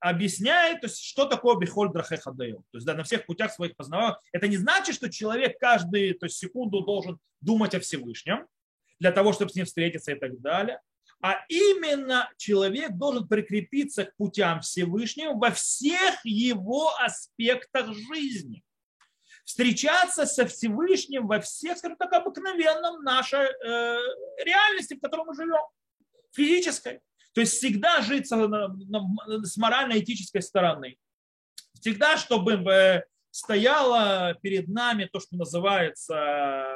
объясняет, 0.00 0.80
то 0.80 0.86
есть, 0.86 1.02
что 1.02 1.24
такое 1.26 1.56
бихоль 1.56 1.92
драхехадаем. 1.92 2.58
То 2.70 2.76
есть 2.76 2.86
да, 2.86 2.94
на 2.94 3.04
всех 3.04 3.26
путях 3.26 3.52
своих 3.52 3.76
познаваний. 3.76 4.16
Это 4.32 4.48
не 4.48 4.56
значит, 4.56 4.94
что 4.94 5.10
человек 5.10 5.58
каждую 5.58 6.18
то 6.18 6.26
есть, 6.26 6.38
секунду 6.38 6.82
должен 6.82 7.18
думать 7.40 7.74
о 7.74 7.80
Всевышнем 7.80 8.46
для 9.00 9.12
того, 9.12 9.32
чтобы 9.32 9.50
с 9.50 9.54
ним 9.54 9.64
встретиться 9.64 10.12
и 10.12 10.18
так 10.18 10.40
далее 10.40 10.80
а 11.20 11.44
именно 11.48 12.30
человек 12.36 12.92
должен 12.92 13.26
прикрепиться 13.26 14.04
к 14.04 14.16
путям 14.16 14.60
Всевышнего 14.60 15.32
во 15.34 15.50
всех 15.50 16.24
его 16.24 16.94
аспектах 16.98 17.92
жизни. 17.94 18.62
Встречаться 19.44 20.26
со 20.26 20.46
Всевышним 20.46 21.26
во 21.26 21.40
всех, 21.40 21.78
скажем 21.78 21.96
так, 21.96 22.12
обыкновенном 22.12 23.02
нашей 23.02 23.46
э, 23.46 23.98
реальности, 24.44 24.94
в 24.94 25.00
которой 25.00 25.24
мы 25.26 25.34
живем, 25.34 25.62
физической. 26.32 27.00
То 27.32 27.40
есть 27.40 27.54
всегда 27.54 28.02
жить 28.02 28.28
с, 28.28 28.30
с 28.32 29.56
морально-этической 29.56 30.42
стороны. 30.42 30.98
Всегда, 31.80 32.16
чтобы 32.16 32.52
э, 32.52 33.04
стояло 33.30 34.34
перед 34.42 34.68
нами 34.68 35.08
то, 35.10 35.18
что 35.18 35.36
называется 35.36 36.66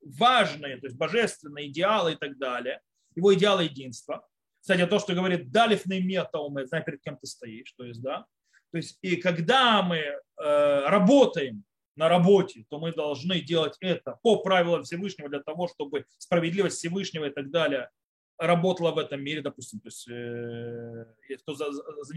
важные, 0.00 0.78
то 0.78 0.86
есть 0.86 0.96
божественные 0.96 1.68
идеалы 1.68 2.14
и 2.14 2.16
так 2.16 2.36
далее, 2.38 2.80
его 3.14 3.34
идеалы 3.34 3.64
единства. 3.64 4.26
Кстати, 4.60 4.86
то, 4.86 4.98
что 4.98 5.14
говорит 5.14 5.50
«далифный 5.50 6.00
метаум», 6.00 6.64
знай, 6.66 6.84
перед 6.84 7.02
кем 7.02 7.16
ты 7.16 7.26
стоишь, 7.26 7.72
то 7.72 7.84
есть, 7.84 8.00
да. 8.00 8.26
То 8.70 8.78
есть, 8.78 8.98
и 9.02 9.16
когда 9.16 9.82
мы 9.82 9.98
э, 9.98 10.18
работаем 10.36 11.64
на 11.96 12.08
работе, 12.08 12.64
то 12.70 12.78
мы 12.78 12.92
должны 12.92 13.40
делать 13.40 13.76
это 13.80 14.18
по 14.22 14.40
правилам 14.40 14.84
Всевышнего 14.84 15.28
для 15.28 15.42
того, 15.42 15.68
чтобы 15.68 16.06
справедливость 16.18 16.78
Всевышнего 16.78 17.26
и 17.26 17.30
так 17.30 17.50
далее 17.50 17.90
работала 18.38 18.92
в 18.92 18.98
этом 18.98 19.22
мире, 19.22 19.42
допустим. 19.42 19.80
То 19.80 19.88
есть, 19.88 20.08
э, 20.08 21.36
кто 21.42 21.54
за, 21.54 21.70
за, 21.72 21.82
за, 21.82 22.14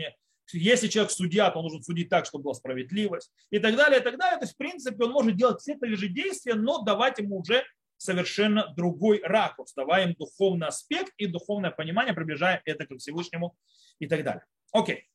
если 0.53 0.87
человек 0.87 1.11
судья, 1.11 1.49
то 1.49 1.59
он 1.59 1.65
должен 1.65 1.83
судить 1.83 2.09
так, 2.09 2.25
чтобы 2.25 2.45
была 2.45 2.53
справедливость 2.53 3.31
и 3.49 3.59
так 3.59 3.75
далее, 3.75 3.99
и 3.99 4.03
так 4.03 4.17
далее. 4.17 4.37
То 4.37 4.45
есть, 4.45 4.53
в 4.53 4.57
принципе, 4.57 5.03
он 5.03 5.11
может 5.11 5.35
делать 5.35 5.59
все 5.61 5.77
те 5.77 5.95
же 5.95 6.07
действия, 6.07 6.53
но 6.53 6.83
давать 6.83 7.19
ему 7.19 7.39
уже 7.39 7.63
совершенно 7.97 8.73
другой 8.75 9.21
ракурс, 9.23 9.73
давая 9.73 10.07
им 10.07 10.13
духовный 10.13 10.67
аспект 10.67 11.13
и 11.17 11.27
духовное 11.27 11.71
понимание, 11.71 12.13
приближая 12.13 12.61
это 12.65 12.85
к 12.85 12.97
Всевышнему 12.97 13.55
и 13.99 14.07
так 14.07 14.23
далее. 14.23 14.45
Окей. 14.71 15.09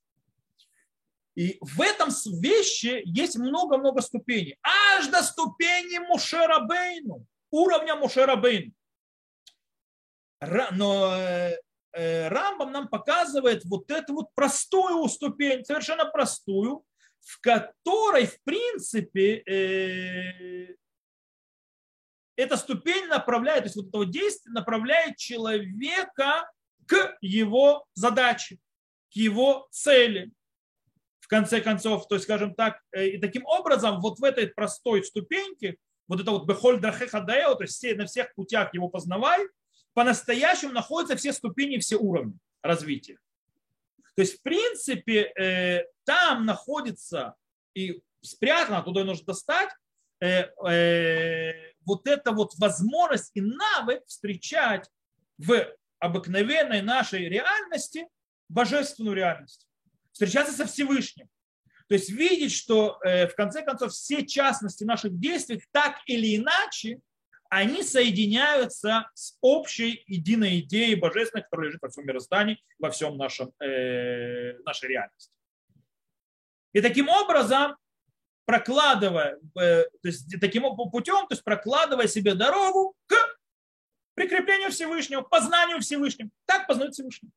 И 1.37 1.59
в 1.61 1.81
этом 1.81 2.09
вещи 2.40 3.03
есть 3.05 3.37
много-много 3.37 4.01
ступеней. 4.01 4.59
Аж 4.62 5.07
до 5.09 5.23
ступени 5.23 5.99
Мушера 5.99 6.61
Бейну, 6.61 7.25
уровня 7.51 7.97
Мушера 7.97 8.37
Бейну. 8.37 8.73
Но 10.73 11.14
э, 11.16 11.57
э, 11.93 12.29
Рамбам 12.29 12.73
нам 12.73 12.88
показывает 12.88 13.64
вот 13.64 13.90
эту 13.90 14.14
вот 14.14 14.35
простую 14.35 15.07
ступень, 15.09 15.64
совершенно 15.64 16.07
простую, 16.07 16.85
в 17.21 17.40
которой, 17.40 18.27
в 18.27 18.43
принципе, 18.43 19.43
э, 19.47 20.75
эта 22.40 22.57
ступень 22.57 23.07
направляет, 23.07 23.64
то 23.64 23.66
есть 23.66 23.76
вот 23.76 23.88
это 23.88 23.98
вот 23.98 24.11
действие 24.11 24.55
направляет 24.55 25.16
человека 25.16 26.50
к 26.87 27.16
его 27.20 27.87
задаче, 27.94 28.59
к 29.12 29.16
его 29.16 29.68
цели. 29.70 30.33
В 31.20 31.29
конце 31.29 31.61
концов, 31.61 32.09
то 32.09 32.14
есть, 32.14 32.24
скажем 32.24 32.55
так, 32.55 32.81
э, 32.92 33.09
и 33.09 33.18
таким 33.18 33.44
образом 33.44 34.00
вот 34.00 34.18
в 34.18 34.24
этой 34.24 34.48
простой 34.48 35.05
ступеньке, 35.05 35.76
вот 36.09 36.20
это 36.20 36.31
вот 36.31 36.46
бехоль 36.46 36.81
драхехадаео, 36.81 37.55
то 37.55 37.64
есть 37.64 37.96
на 37.96 38.07
всех 38.07 38.35
путях 38.35 38.72
его 38.74 38.88
познавай, 38.88 39.46
по-настоящему 39.92 40.72
находятся 40.72 41.16
все 41.16 41.33
ступени, 41.33 41.79
все 41.79 41.96
уровни 41.96 42.38
развития. 42.62 43.18
То 44.16 44.22
есть, 44.22 44.38
в 44.38 44.42
принципе, 44.42 45.33
э, 45.38 45.85
там 46.05 46.46
находится 46.46 47.35
и 47.74 48.03
спрятано, 48.22 48.83
туда 48.83 49.05
нужно 49.05 49.26
достать, 49.26 49.70
э, 50.20 51.69
вот 51.90 52.07
эта 52.07 52.31
вот 52.31 52.55
возможность 52.59 53.33
и 53.35 53.40
навык 53.40 54.05
встречать 54.07 54.88
в 55.38 55.66
обыкновенной 55.98 56.83
нашей 56.83 57.29
реальности 57.29 58.07
божественную 58.48 59.16
реальность. 59.16 59.66
Встречаться 60.12 60.53
со 60.53 60.66
Всевышним. 60.66 61.29
То 61.88 61.94
есть 61.94 62.11
видеть, 62.11 62.53
что 62.53 63.00
э, 63.05 63.26
в 63.26 63.35
конце 63.35 63.62
концов 63.62 63.92
все 63.92 64.24
частности 64.24 64.85
наших 64.85 65.18
действий 65.18 65.62
так 65.72 65.98
или 66.07 66.37
иначе, 66.37 67.00
они 67.48 67.83
соединяются 67.83 69.11
с 69.14 69.37
общей 69.40 70.05
единой 70.07 70.61
идеей 70.61 70.94
божественной, 70.94 71.42
которая 71.42 71.66
лежит 71.66 71.83
во 71.83 71.88
всем 71.88 72.07
мироздании, 72.07 72.62
во 72.79 72.90
всем 72.90 73.16
нашем, 73.16 73.53
э, 73.61 74.53
нашей 74.62 74.88
реальности. 74.88 75.33
И 76.72 76.81
таким 76.81 77.09
образом 77.09 77.76
прокладывая, 78.50 79.38
э, 79.60 79.84
то 79.84 80.08
есть 80.08 80.40
таким 80.40 80.64
путем, 80.90 81.28
то 81.28 81.34
есть 81.34 81.44
прокладывая 81.44 82.08
себе 82.08 82.34
дорогу 82.34 82.96
к 83.06 83.14
прикреплению 84.14 84.72
Всевышнего, 84.72 85.20
познанию 85.20 85.78
Всевышнего. 85.78 86.30
Так 86.46 86.66
познают 86.66 86.94
Всевышнего. 86.94 87.30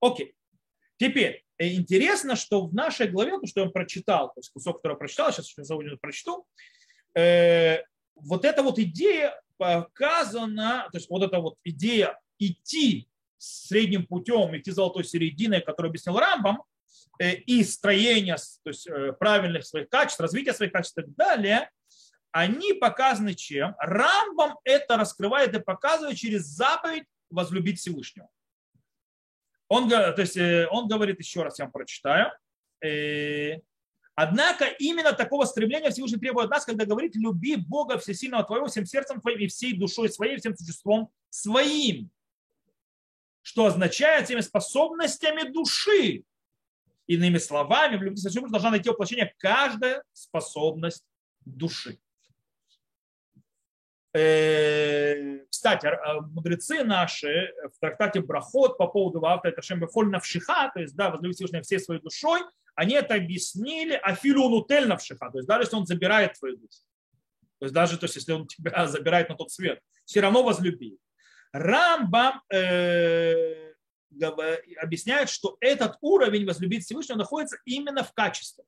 Окей. 0.00 0.34
Теперь, 0.96 1.44
э, 1.58 1.74
интересно, 1.74 2.36
что 2.36 2.64
в 2.64 2.74
нашей 2.74 3.08
главе, 3.08 3.38
то, 3.38 3.46
что 3.46 3.60
я 3.60 3.68
прочитал, 3.68 4.28
то 4.28 4.38
есть 4.38 4.50
кусок, 4.50 4.78
который 4.78 4.92
я 4.92 4.96
прочитал, 4.98 5.30
сейчас 5.30 5.52
я 5.58 5.64
сегодня 5.64 5.94
прочту, 5.98 6.46
э, 7.14 7.82
вот 8.14 8.46
эта 8.46 8.62
вот 8.62 8.78
идея 8.78 9.38
показана, 9.58 10.88
то 10.90 10.96
есть 10.96 11.10
вот 11.10 11.22
эта 11.22 11.38
вот 11.38 11.56
идея 11.64 12.18
идти 12.38 13.10
средним 13.36 14.06
путем, 14.06 14.56
идти 14.56 14.70
золотой 14.70 15.04
серединой, 15.04 15.60
которую 15.60 15.90
объяснил 15.90 16.18
Рамбам, 16.18 16.62
и 17.18 17.62
строения 17.64 18.36
то 18.36 18.70
есть 18.70 18.86
э, 18.86 19.12
правильных 19.12 19.64
своих 19.66 19.88
качеств, 19.88 20.20
развития 20.20 20.52
своих 20.52 20.72
качеств 20.72 20.98
и 20.98 21.02
так 21.02 21.14
далее, 21.14 21.70
они 22.30 22.72
показаны 22.72 23.34
чем? 23.34 23.74
Рамбам 23.78 24.58
это 24.64 24.96
раскрывает 24.96 25.54
и 25.54 25.60
показывает 25.60 26.16
через 26.16 26.42
заповедь 26.42 27.04
возлюбить 27.30 27.78
Всевышнего. 27.78 28.28
Он, 29.68 29.88
то 29.88 30.14
есть, 30.18 30.36
э, 30.36 30.66
он 30.70 30.88
говорит, 30.88 31.18
еще 31.18 31.42
раз 31.42 31.58
я 31.58 31.66
вам 31.66 31.72
прочитаю. 31.72 32.32
Однако 34.14 34.66
именно 34.66 35.12
такого 35.12 35.44
стремления 35.46 35.90
Всевышний 35.90 36.18
требует 36.18 36.46
от 36.46 36.50
нас, 36.50 36.64
когда 36.64 36.84
говорит, 36.84 37.16
люби 37.16 37.56
Бога 37.56 37.98
всесильного 37.98 38.44
твоего 38.44 38.66
всем 38.66 38.84
сердцем 38.84 39.20
твоим 39.20 39.38
и 39.38 39.46
всей 39.46 39.72
душой 39.72 40.10
своей, 40.10 40.36
всем 40.36 40.56
существом 40.56 41.10
своим. 41.30 42.10
Что 43.40 43.66
означает 43.66 44.26
всеми 44.26 44.40
способностями 44.40 45.50
души. 45.50 46.24
Иными 47.12 47.38
словами, 47.38 47.96
в 47.96 48.02
любви 48.02 48.22
должна 48.50 48.70
найти 48.70 48.88
воплощение 48.88 49.34
каждая 49.38 50.02
способность 50.12 51.04
души. 51.44 51.98
Э, 54.14 55.38
кстати, 55.50 55.86
а, 55.86 56.20
мудрецы 56.20 56.84
наши 56.84 57.52
в 57.74 57.78
трактате 57.80 58.20
Брахот 58.20 58.78
по 58.78 58.86
поводу 58.86 59.24
автора 59.26 59.52
Ташем 59.52 59.80
Бефоль 59.80 60.08
Навшиха, 60.08 60.70
то 60.72 60.80
есть, 60.80 60.96
да, 60.96 61.10
возлюби 61.10 61.34
Всевышнего 61.34 61.62
всей 61.62 61.80
своей 61.80 62.00
душой, 62.00 62.40
они 62.74 62.94
это 62.94 63.14
объяснили 63.14 63.92
афилу 63.92 64.48
нутель 64.48 64.88
навшиха, 64.88 65.30
то 65.30 65.38
есть 65.38 65.48
даже 65.48 65.64
если 65.64 65.76
он 65.76 65.86
забирает 65.86 66.38
твою 66.38 66.56
душу. 66.56 66.80
То 67.58 67.66
есть 67.66 67.74
даже 67.74 67.98
то 67.98 68.04
есть, 68.04 68.16
если 68.16 68.32
он 68.32 68.46
тебя 68.46 68.86
забирает 68.86 69.28
на 69.28 69.36
тот 69.36 69.50
свет, 69.50 69.80
все 70.06 70.20
равно 70.20 70.42
возлюби. 70.42 70.98
Рамбам 71.52 72.40
э, 72.50 73.71
объясняет, 74.80 75.28
что 75.28 75.56
этот 75.60 75.96
уровень 76.00 76.46
возлюбить 76.46 76.84
Всевышнего 76.84 77.18
находится 77.18 77.58
именно 77.64 78.02
в 78.02 78.12
качестве. 78.12 78.64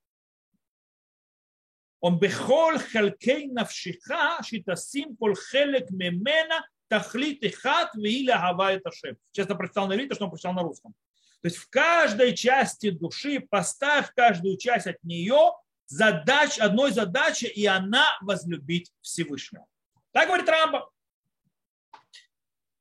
Он 2.00 2.18
бехол 2.18 2.78
халькей 2.78 3.46
навшиха 3.46 4.42
шитасим 4.42 5.16
кол 5.16 5.34
хелек 5.34 5.90
мемена 5.90 6.68
тахлит 6.88 7.42
и 7.42 7.48
хат 7.48 7.94
вииля 7.94 8.36
гава 8.38 8.72
это 8.72 8.90
шем. 8.92 9.16
Сейчас 9.32 9.48
я 9.48 9.54
прочитал 9.54 9.88
на 9.88 9.94
иврите, 9.94 10.14
что 10.14 10.24
он 10.24 10.30
прочитал 10.30 10.52
на 10.52 10.62
русском. 10.62 10.94
То 11.40 11.48
есть 11.48 11.56
в 11.56 11.68
каждой 11.68 12.34
части 12.34 12.90
души 12.90 13.40
поставь 13.40 14.12
каждую 14.14 14.56
часть 14.58 14.86
от 14.86 15.02
нее 15.02 15.52
задач, 15.86 16.58
одной 16.58 16.92
задачи, 16.92 17.46
и 17.46 17.66
она 17.66 18.06
возлюбить 18.20 18.92
Всевышнего. 19.00 19.66
Так 20.12 20.28
говорит 20.28 20.48
Рамба. 20.48 20.90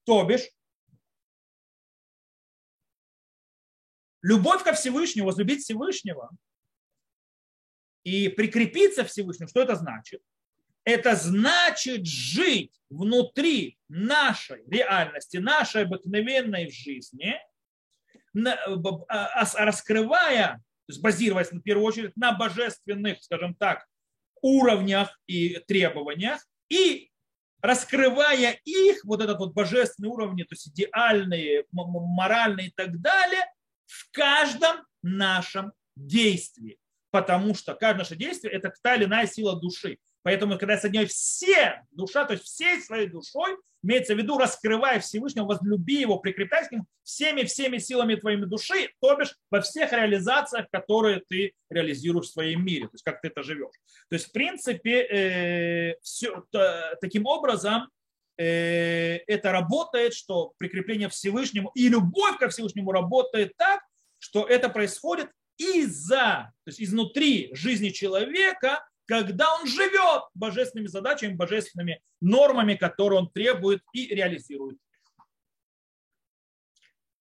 То 0.05 0.23
бишь, 0.23 0.49
Любовь 4.23 4.63
ко 4.63 4.73
Всевышнему, 4.73 5.27
возлюбить 5.27 5.63
Всевышнего 5.63 6.31
и 8.03 8.29
прикрепиться 8.29 9.03
Всевышнему, 9.03 9.49
что 9.49 9.61
это 9.61 9.75
значит? 9.75 10.21
Это 10.85 11.15
значит 11.15 12.05
жить 12.05 12.73
внутри 12.89 13.77
нашей 13.89 14.63
реальности, 14.67 15.37
нашей 15.37 15.83
обыкновенной 15.83 16.71
жизни, 16.71 17.35
а, 18.35 19.65
раскрывая, 19.65 20.55
то 20.87 20.89
есть 20.89 21.01
базируясь 21.01 21.51
в 21.51 21.61
первую 21.61 21.85
очередь 21.85 22.15
на 22.15 22.31
божественных, 22.31 23.21
скажем 23.21 23.55
так, 23.55 23.85
уровнях 24.41 25.19
и 25.27 25.59
требованиях, 25.67 26.45
и 26.69 27.11
раскрывая 27.61 28.59
их, 28.65 29.03
вот 29.05 29.21
этот 29.21 29.39
вот 29.39 29.53
божественный 29.53 30.09
уровень, 30.09 30.43
то 30.45 30.53
есть 30.53 30.67
идеальные, 30.67 31.65
моральные 31.71 32.67
и 32.67 32.71
так 32.71 32.99
далее, 32.99 33.45
в 33.85 34.11
каждом 34.11 34.85
нашем 35.01 35.73
действии. 35.95 36.77
Потому 37.11 37.53
что 37.53 37.75
каждое 37.75 37.99
наше 37.99 38.15
действие– 38.15 38.53
это 38.53 38.73
та 38.81 38.95
или 38.95 39.05
иная 39.05 39.27
сила 39.27 39.59
души. 39.59 39.97
Поэтому, 40.23 40.57
когда 40.57 40.73
я 40.73 40.79
соединяю 40.79 41.07
все 41.07 41.83
душа, 41.91 42.25
то 42.25 42.33
есть 42.33 42.45
всей 42.45 42.81
своей 42.81 43.07
душой, 43.07 43.57
имеется 43.83 44.15
в 44.15 44.17
виду, 44.17 44.37
раскрывая 44.37 45.01
Всевышнего, 45.01 45.45
возлюби 45.45 45.95
его, 45.95 46.17
прикрепляй 46.17 46.67
к 46.67 46.71
нему 46.71 46.85
всеми-всеми 47.03 47.77
силами 47.77 48.15
твоими 48.15 48.45
души, 48.45 48.89
то 49.01 49.15
бишь 49.15 49.35
во 49.51 49.59
всех 49.59 49.91
реализациях, 49.91 50.67
которые 50.71 51.21
ты 51.27 51.53
реализируешь 51.69 52.27
в 52.27 52.31
своем 52.31 52.65
мире, 52.65 52.85
то 52.85 52.93
есть 52.93 53.03
как 53.03 53.21
ты 53.21 53.27
это 53.27 53.43
живешь. 53.43 53.75
То 54.09 54.15
есть, 54.15 54.29
в 54.29 54.31
принципе, 54.31 55.01
э, 55.01 55.95
все, 56.01 56.45
то, 56.51 56.97
таким 57.01 57.25
образом, 57.25 57.89
это 58.37 59.51
работает, 59.51 60.13
что 60.13 60.53
прикрепление 60.57 61.09
Всевышнему 61.09 61.71
и 61.75 61.89
любовь 61.89 62.37
ко 62.37 62.49
Всевышнему 62.49 62.91
работает 62.91 63.53
так, 63.57 63.81
что 64.17 64.47
это 64.47 64.69
происходит 64.69 65.29
из-за, 65.57 66.51
то 66.63 66.69
есть 66.69 66.81
изнутри 66.81 67.51
жизни 67.53 67.89
человека, 67.89 68.85
когда 69.05 69.53
он 69.55 69.67
живет 69.67 70.23
божественными 70.33 70.87
задачами, 70.87 71.33
божественными 71.33 72.01
нормами, 72.21 72.75
которые 72.75 73.19
он 73.19 73.29
требует 73.29 73.83
и 73.93 74.07
реализует. 74.07 74.77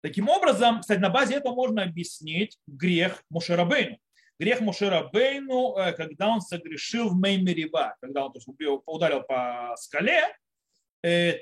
Таким 0.01 0.27
образом, 0.27 0.81
кстати, 0.81 0.99
на 0.99 1.09
базе 1.09 1.35
этого 1.35 1.55
можно 1.55 1.83
объяснить 1.83 2.57
грех 2.67 3.23
Мушерабейну. 3.29 3.97
Грех 4.37 4.59
Мушерабейну, 4.59 5.77
э, 5.77 5.93
когда 5.93 6.27
он 6.27 6.41
согрешил 6.41 7.09
в 7.09 7.15
Меймерива, 7.15 7.95
когда 8.01 8.25
он 8.25 8.33
то 8.33 8.39
есть, 8.39 8.49
ударил 8.85 9.21
по 9.21 9.73
скале, 9.77 10.19
э, 10.19 10.33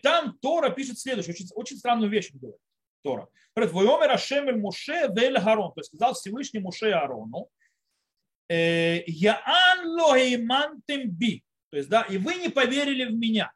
там 0.02 0.38
Тора 0.42 0.72
пишет 0.72 1.00
следующее, 1.00 1.34
очень, 1.34 1.48
очень 1.56 1.78
странную 1.78 2.10
вещь 2.10 2.32
говорит. 2.34 2.60
Тора. 3.04 3.28
Говорит, 3.56 3.74
«Войомер 3.74 4.58
Муше 4.58 5.08
вель 5.16 5.40
Гарон». 5.40 5.74
То 5.74 5.82
есть 5.82 5.90
сказал 5.90 6.14
Всевышний 6.14 6.60
Муше 6.60 6.92
Арону, 6.92 7.50
«Э, 8.50 9.04
«Яан 9.06 9.86
лохеймантем 9.86 11.10
би». 11.10 11.44
То 11.70 11.78
есть, 11.78 11.90
да, 11.90 12.04
и 12.04 12.18
вы 12.18 12.36
не 12.36 12.50
поверили 12.50 13.06
в 13.06 13.14
меня. 13.14 13.52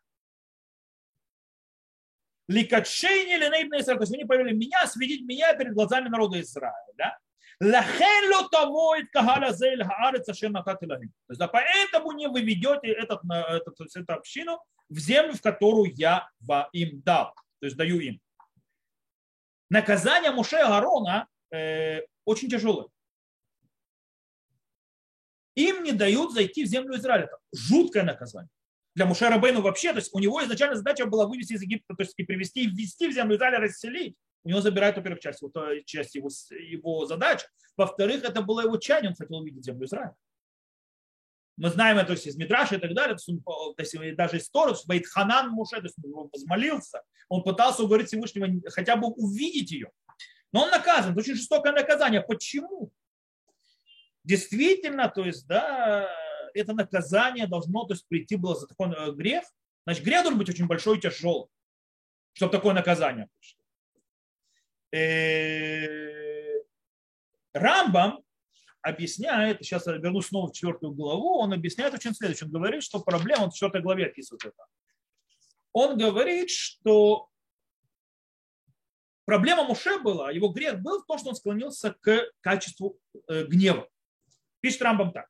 Ликатшейни 2.48 3.36
ленейбна 3.36 3.80
Израиль. 3.80 3.98
То 3.98 4.04
есть 4.04 4.12
вы 4.12 4.18
не 4.18 4.26
поверили 4.26 4.54
в 4.54 4.58
меня, 4.58 4.86
светить 4.88 5.26
меня 5.26 5.54
перед 5.56 5.74
глазами 5.74 6.10
народа 6.10 6.40
Израиля. 6.40 7.18
Лахен 7.60 8.32
ло 8.32 8.50
того 8.50 8.96
кагаля 9.12 9.52
зель 9.54 9.84
хаарец 9.84 10.28
ашер 10.28 10.52
накати 10.52 10.86
То 10.86 10.98
есть, 11.30 11.40
да, 11.40 11.48
поэтому 11.48 12.12
не 12.12 12.28
вы 12.28 12.42
ведете 12.42 12.92
этот, 12.92 13.22
этот, 13.24 13.80
эту 13.80 14.14
общину 14.14 14.60
в 14.90 15.00
землю, 15.00 15.34
в 15.34 15.42
которую 15.42 15.94
я 15.96 16.30
им 16.74 17.02
дал. 17.02 17.34
То 17.60 17.66
есть 17.66 17.78
даю 17.78 18.00
им 18.00 18.20
наказание 19.70 20.32
Муше 20.32 20.58
Гарона 20.58 21.28
э, 21.52 22.02
очень 22.26 22.50
тяжелое. 22.50 22.88
Им 25.56 25.84
не 25.84 25.94
дают 25.94 26.34
зайти 26.34 26.66
в 26.66 26.68
землю 26.68 26.98
Израиля. 26.98 27.26
Это 27.26 27.38
жуткое 27.54 28.04
наказание. 28.04 28.50
Для 28.94 29.06
Муше 29.06 29.28
Рабейну 29.28 29.62
вообще, 29.62 29.92
то 29.92 30.00
есть 30.00 30.14
у 30.14 30.20
него 30.20 30.44
изначально 30.44 30.76
задача 30.76 31.06
была 31.06 31.28
вывести 31.28 31.54
из 31.54 31.62
Египта, 31.62 31.96
то 31.96 32.04
есть 32.04 32.14
и 32.18 32.24
привести, 32.24 32.68
ввести 32.68 33.08
в 33.08 33.14
землю 33.14 33.36
Израиля, 33.36 33.60
расселить. 33.60 34.16
У 34.44 34.50
него 34.50 34.62
забирают, 34.62 34.96
во-первых, 34.96 35.22
часть, 35.22 35.42
вот, 35.42 35.54
часть 35.86 36.16
его, 36.16 36.30
его 36.52 37.06
задач. 37.06 37.42
Во-вторых, 37.76 38.24
это 38.24 38.42
было 38.42 38.62
его 38.62 38.78
чаяние, 38.78 39.10
он 39.10 39.16
хотел 39.16 39.38
увидеть 39.38 39.66
землю 39.66 39.86
Израиля. 39.86 40.16
Мы 41.58 41.70
знаем 41.70 41.98
это 41.98 42.14
из 42.14 42.36
Мидраша 42.36 42.76
и 42.76 42.80
так 42.80 42.94
далее, 42.94 43.16
то 43.16 43.32
есть 43.78 44.16
даже 44.18 44.38
из 44.38 44.50
Торы, 44.50 44.76
Ханан 45.06 45.52
Муше, 45.52 45.78
то 45.78 45.84
есть 45.84 45.96
он 46.04 46.30
возмолился, 46.32 47.02
он 47.30 47.44
пытался 47.44 47.84
уговорить 47.84 48.08
Всевышнего 48.08 48.50
хотя 48.72 48.98
бы 48.98 49.08
увидеть 49.08 49.72
ее. 49.72 49.92
Но 50.52 50.64
он 50.64 50.70
наказан, 50.70 51.12
это 51.12 51.20
очень 51.20 51.36
жестокое 51.36 51.74
наказание. 51.74 52.22
Почему? 52.22 52.92
Действительно, 54.24 55.08
то 55.10 55.24
есть, 55.24 55.48
да, 55.48 56.10
это 56.54 56.74
наказание 56.74 57.48
должно 57.48 57.86
то 57.86 57.94
есть, 57.94 58.08
прийти 58.08 58.36
было 58.36 58.56
за 58.56 58.68
такой 58.68 58.92
э, 58.92 59.12
грех. 59.12 59.44
Значит, 59.86 60.04
грех 60.04 60.24
должен 60.24 60.40
быть 60.40 60.50
очень 60.50 60.66
большой 60.66 60.98
и 60.98 61.02
тяжелый, 61.02 61.48
чтобы 62.34 62.52
такое 62.52 62.74
наказание 62.74 63.30
пришло. 63.38 63.60
Э, 64.92 66.64
Рамбам 67.54 68.25
объясняет, 68.86 69.58
сейчас 69.62 69.88
я 69.88 69.94
вернусь 69.94 70.28
снова 70.28 70.48
в 70.48 70.54
четвертую 70.54 70.94
главу, 70.94 71.40
он 71.40 71.54
объясняет 71.54 71.96
очень 71.96 72.14
следующее. 72.14 72.46
Он 72.46 72.54
говорит, 72.54 72.84
что 72.84 73.00
проблема, 73.00 73.46
он 73.46 73.50
в 73.50 73.56
четвертой 73.56 73.82
главе 73.82 74.06
описывает 74.06 74.46
это. 74.46 74.64
Он 75.74 75.98
говорит, 75.98 76.52
что 76.52 77.28
проблема 79.26 79.64
Муше 79.64 79.98
была, 80.00 80.30
его 80.30 80.50
грех 80.50 80.82
был 80.82 81.02
в 81.02 81.06
том, 81.08 81.18
что 81.18 81.30
он 81.30 81.36
склонился 81.36 81.96
к 82.00 82.32
качеству 82.42 83.00
э, 83.28 83.46
гнева. 83.46 83.90
Пишет 84.62 84.84
Рамбам 84.84 85.12
так. 85.12 85.30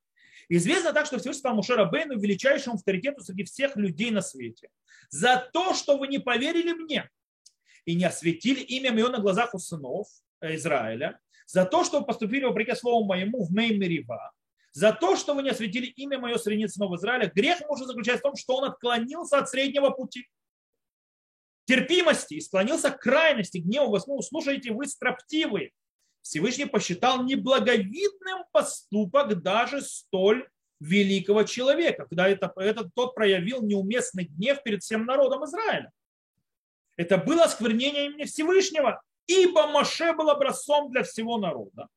Известно 0.49 0.91
так, 0.91 1.05
что 1.05 1.17
Всевышний 1.17 1.39
стал 1.39 1.55
Муше 1.55 1.75
Рабейну 1.75 2.19
величайшим 2.19 2.73
авторитетом 2.73 3.23
среди 3.23 3.45
всех 3.45 3.77
людей 3.77 4.11
на 4.11 4.21
свете. 4.21 4.69
За 5.09 5.49
то, 5.53 5.73
что 5.73 5.97
вы 5.97 6.09
не 6.09 6.19
поверили 6.19 6.73
мне 6.73 7.09
и 7.85 7.95
не 7.95 8.03
осветили 8.03 8.59
имя 8.59 8.91
мое 8.91 9.07
на 9.07 9.19
глазах 9.19 9.53
у 9.55 9.59
сынов 9.59 10.07
Израиля, 10.41 11.19
за 11.45 11.65
то, 11.65 11.83
что 11.83 11.99
вы 11.99 12.05
поступили 12.05 12.43
вопреки 12.43 12.73
слову 12.75 13.05
моему 13.05 13.43
в 13.43 13.51
Меймерива, 13.51 14.31
за 14.71 14.91
то, 14.91 15.15
что 15.15 15.33
вы 15.33 15.43
не 15.43 15.49
осветили 15.49 15.85
имя 15.85 16.19
мое 16.19 16.37
среди 16.37 16.67
сынов 16.67 16.93
Израиля, 16.93 17.31
грех 17.33 17.61
может 17.69 17.87
заключаться 17.87 18.19
в 18.19 18.23
том, 18.23 18.35
что 18.35 18.57
он 18.57 18.65
отклонился 18.65 19.37
от 19.37 19.49
среднего 19.49 19.89
пути 19.89 20.27
терпимости 21.65 22.35
и 22.35 22.41
склонился 22.41 22.91
к 22.91 22.99
крайности, 22.99 23.57
гневу, 23.57 23.91
восьмому. 23.91 24.21
Слушайте, 24.21 24.71
вы 24.71 24.87
строптивые. 24.87 25.71
Всевышний 26.21 26.65
посчитал 26.65 27.23
неблаговидным 27.23 28.45
поступок 28.51 29.41
даже 29.41 29.81
столь 29.81 30.47
великого 30.79 31.43
человека, 31.43 32.05
когда 32.05 32.27
это, 32.27 32.51
этот, 32.57 32.93
тот 32.93 33.15
проявил 33.15 33.61
неуместный 33.61 34.25
гнев 34.25 34.61
перед 34.63 34.83
всем 34.83 35.05
народом 35.05 35.45
Израиля. 35.45 35.91
Это 36.97 37.17
было 37.17 37.43
осквернение 37.43 38.07
имени 38.07 38.23
Всевышнего 38.23 39.01
ибо 39.27 39.67
Моше 39.67 40.13
был 40.13 40.29
образцом 40.29 40.91
для 40.91 41.03
всего 41.03 41.37
народа. 41.37 41.87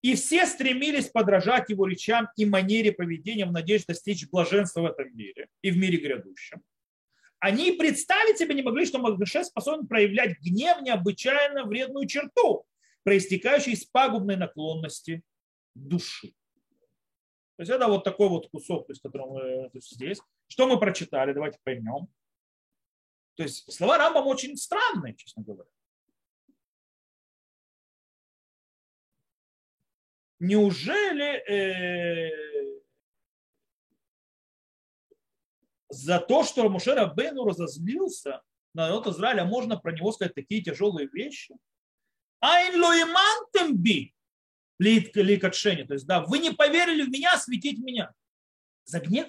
И 0.00 0.14
все 0.14 0.46
стремились 0.46 1.08
подражать 1.08 1.70
его 1.70 1.86
речам 1.86 2.28
и 2.36 2.46
манере 2.46 2.92
поведения 2.92 3.46
в 3.46 3.52
надежде 3.52 3.86
достичь 3.88 4.28
блаженства 4.28 4.82
в 4.82 4.86
этом 4.86 5.14
мире 5.16 5.48
и 5.62 5.70
в 5.70 5.76
мире 5.76 5.98
грядущем. 5.98 6.62
Они 7.40 7.72
представить 7.72 8.38
себе 8.38 8.54
не 8.54 8.62
могли, 8.62 8.84
что 8.86 8.98
Моше 8.98 9.44
способен 9.44 9.86
проявлять 9.86 10.38
гнев, 10.40 10.80
необычайно 10.82 11.64
вредную 11.64 12.06
черту, 12.06 12.64
проистекающую 13.04 13.74
из 13.74 13.84
пагубной 13.84 14.36
наклонности 14.36 15.22
души. 15.74 16.32
То 17.56 17.62
есть 17.62 17.70
это 17.70 17.88
вот 17.88 18.04
такой 18.04 18.28
вот 18.28 18.48
кусок, 18.50 18.86
то 18.86 18.92
есть, 18.92 19.02
который 19.02 19.70
здесь. 19.74 20.20
Что 20.46 20.68
мы 20.68 20.78
прочитали, 20.78 21.32
давайте 21.32 21.58
поймем. 21.64 22.08
То 23.38 23.44
есть 23.44 23.72
слова 23.72 23.98
Рамбам 23.98 24.26
очень 24.26 24.56
странные, 24.56 25.14
честно 25.14 25.44
говоря. 25.44 25.70
Неужели 30.40 31.36
э, 31.48 32.82
за 35.88 36.18
то, 36.18 36.42
что 36.42 36.68
Мушера 36.68 37.06
Бену 37.14 37.44
разозлился 37.44 38.42
на 38.74 38.88
народ 38.88 39.06
Израиля, 39.06 39.44
можно 39.44 39.76
про 39.78 39.92
него 39.92 40.10
сказать 40.10 40.34
такие 40.34 40.60
тяжелые 40.60 41.06
вещи? 41.06 41.54
Айн 42.40 42.82
лоимантем 42.82 43.76
би 43.76 44.16
ликатшени. 44.80 45.84
То 45.84 45.94
есть, 45.94 46.08
да, 46.08 46.24
вы 46.24 46.40
не 46.40 46.50
поверили 46.50 47.04
в 47.04 47.08
меня, 47.08 47.38
светить 47.38 47.78
меня. 47.78 48.12
За 48.82 48.98
гнев? 48.98 49.28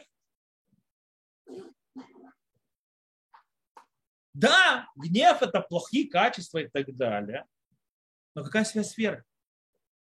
Да, 4.39 4.87
гнев 4.95 5.41
это 5.41 5.59
плохие 5.59 6.09
качества 6.09 6.59
и 6.59 6.69
так 6.69 6.95
далее. 6.95 7.45
Но 8.35 8.43
какая 8.45 8.63
связь 8.63 8.91
с 8.91 8.97
верой? 8.97 9.23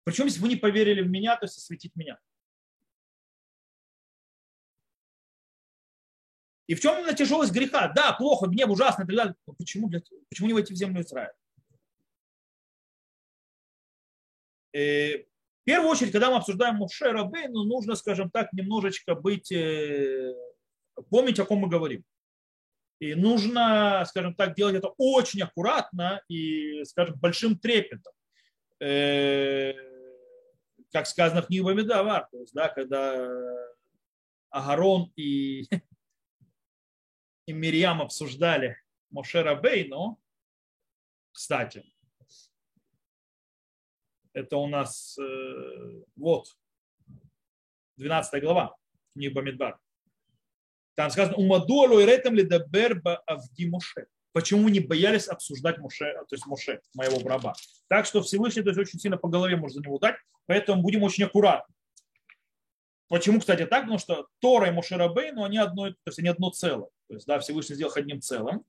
Причем, 0.04 0.26
если 0.26 0.40
вы 0.40 0.48
не 0.48 0.54
поверили 0.54 1.02
в 1.02 1.10
меня, 1.10 1.36
то 1.36 1.46
есть 1.46 1.58
осветить 1.58 1.96
меня. 1.96 2.16
И 6.68 6.76
в 6.76 6.80
чем 6.80 6.98
именно 6.98 7.12
тяжелость 7.12 7.52
греха? 7.52 7.88
Да, 7.88 8.12
плохо, 8.12 8.46
гнев 8.46 8.70
ужасно 8.70 9.02
и 9.02 9.06
так 9.06 9.16
далее. 9.16 9.34
Но 9.48 9.54
почему, 9.54 9.88
блядь, 9.88 10.08
почему 10.28 10.46
не 10.46 10.54
войти 10.54 10.74
в 10.74 10.76
землю 10.76 11.02
Израиля? 11.02 11.34
И 14.72 14.78
э, 14.78 15.24
в 15.62 15.64
первую 15.64 15.90
очередь, 15.90 16.12
когда 16.12 16.30
мы 16.30 16.36
обсуждаем 16.36 16.76
Муше 16.76 17.10
Рабейну, 17.10 17.64
нужно, 17.64 17.96
скажем 17.96 18.30
так, 18.30 18.52
немножечко 18.52 19.16
быть, 19.16 19.50
э, 19.50 20.36
помнить, 21.08 21.40
о 21.40 21.44
ком 21.44 21.58
мы 21.58 21.68
говорим. 21.68 22.04
И 23.01 23.14
нужно, 23.14 24.05
скажем 24.07 24.34
так, 24.34 24.55
делать 24.55 24.76
это 24.76 24.88
очень 24.98 25.42
аккуратно 25.42 26.22
и, 26.28 26.84
скажем, 26.84 27.18
большим 27.18 27.59
трепетом. 27.59 28.12
Э, 28.78 29.72
как 30.92 31.07
сказано 31.07 31.40
в 31.40 31.46
книге 31.46 31.64
Бамидавар, 31.64 32.28
то 32.30 32.38
есть, 32.40 32.53
да, 32.53 32.68
когда 32.68 33.26
Агарон 34.51 35.12
и, 35.16 35.62
и 37.46 37.53
Мирьям 37.53 38.03
обсуждали 38.03 38.76
Мошера 39.09 39.55
Бейну, 39.55 40.20
кстати, 41.32 41.84
это 44.34 44.59
у 44.59 44.66
нас 44.66 45.18
э, 45.18 46.03
вот 46.16 46.55
12 47.96 48.42
глава 48.42 48.76
книги 49.14 49.32
Бамидбар. 49.32 49.80
Там 51.01 51.09
сказано, 51.09 51.38
умадуалу 51.38 51.98
и 51.98 52.05
ретем 52.05 52.34
ли 52.34 52.42
даберба 52.42 53.22
авди 53.24 53.66
Моше. 53.66 54.05
Почему 54.32 54.68
не 54.68 54.80
боялись 54.80 55.28
обсуждать 55.28 55.78
Моше, 55.78 56.12
то 56.12 56.34
есть 56.34 56.44
Моше, 56.44 56.82
моего 56.92 57.26
раба. 57.26 57.55
Так 57.88 58.05
что 58.05 58.20
Всевышний 58.20 58.62
то 58.62 58.68
есть, 58.68 58.78
очень 58.78 58.98
сильно 58.98 59.16
по 59.16 59.30
голове 59.30 59.57
может 59.57 59.76
за 59.76 59.82
него 59.82 59.98
дать, 59.98 60.16
поэтому 60.44 60.82
будем 60.82 61.03
очень 61.03 61.24
аккуратны. 61.24 61.74
Почему, 63.09 63.40
кстати, 63.40 63.64
так? 63.64 63.84
Потому 63.84 63.98
что 63.98 64.26
Тора 64.40 64.68
и 64.68 64.72
Моше 64.72 64.96
Рабей, 64.96 65.32
но 65.32 65.44
они 65.44 65.57
одно, 65.57 65.88
то 65.88 65.96
есть 66.05 66.18
они 66.18 66.28
одно 66.28 66.51
целое. 66.51 66.90
То 67.09 67.14
есть, 67.14 67.26
да, 67.26 67.38
Всевышний 67.38 67.76
сделал 67.76 67.94
одним 67.96 68.20
целым. 68.20 68.62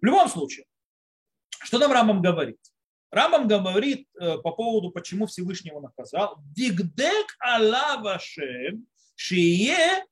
В 0.00 0.04
любом 0.06 0.28
случае, 0.28 0.66
что 1.64 1.80
там 1.80 1.90
Рамбам 1.90 2.22
говорит? 2.22 2.60
Рамбам 3.10 3.48
говорит 3.48 4.06
э, 4.20 4.38
по 4.38 4.52
поводу, 4.52 4.92
почему 4.92 5.26
Всевышний 5.26 5.70
его 5.70 5.80
наказал. 5.80 6.36
Дигдек 6.54 7.34
алавашем 7.40 8.86
шие 9.16 10.04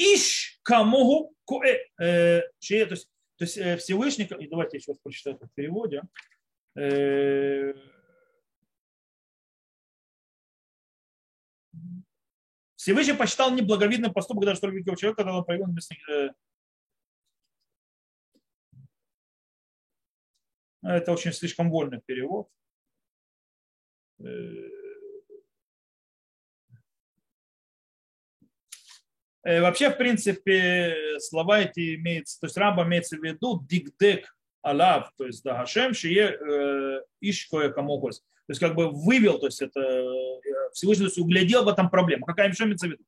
иш 0.00 0.58
камогу 0.62 1.34
куэ. 1.44 1.78
Э, 2.00 2.40
то 2.40 2.66
есть, 2.68 3.08
то 3.36 3.44
есть 3.44 3.58
э, 3.58 3.76
Всевышний, 3.76 4.24
и 4.24 4.48
давайте 4.48 4.78
я 4.78 4.80
сейчас 4.80 4.98
прочитаю 4.98 5.36
это 5.36 5.46
в 5.46 5.52
переводе. 5.54 6.02
Всевышний 12.76 13.12
посчитал 13.12 13.52
неблаговидным 13.52 14.12
поступок 14.12 14.46
даже 14.46 14.56
столь 14.56 14.74
великого 14.74 14.96
человека, 14.96 15.22
когда 15.22 15.36
он 15.36 15.44
проявил 15.44 15.66
небесных 15.66 15.98
Это 20.82 21.12
очень 21.12 21.32
слишком 21.32 21.70
вольный 21.70 22.00
перевод. 22.00 22.48
Вообще, 29.42 29.90
в 29.90 29.96
принципе, 29.96 31.18
слова 31.18 31.60
эти 31.60 31.94
имеются, 31.96 32.40
то 32.40 32.46
есть 32.46 32.56
Рамба 32.56 32.84
имеется 32.84 33.16
в 33.16 33.22
виду 33.22 33.64
дигдек 33.68 34.36
алав, 34.62 35.10
то 35.16 35.26
есть 35.26 35.42
да, 35.42 35.56
Хашем, 35.56 35.94
шие 35.94 36.36
э, 36.36 37.02
ишкое 37.20 37.70
камогос. 37.70 38.20
То 38.20 38.52
есть 38.52 38.60
как 38.60 38.74
бы 38.74 38.90
вывел, 38.90 39.38
то 39.38 39.46
есть 39.46 39.62
это 39.62 39.80
Всевышний 40.72 41.04
то 41.04 41.08
есть, 41.08 41.18
углядел 41.18 41.64
в 41.64 41.68
этом 41.68 41.88
проблему. 41.88 42.26
Какая 42.26 42.52
что 42.52 42.64
имеется 42.64 42.88
в 42.88 42.90
виду? 42.90 43.04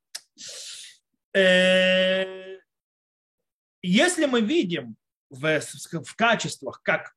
Если 3.83 4.27
мы 4.27 4.41
видим 4.41 4.97
в, 5.29 5.61
в 5.61 6.17
качествах, 6.17 6.81
как 6.83 7.13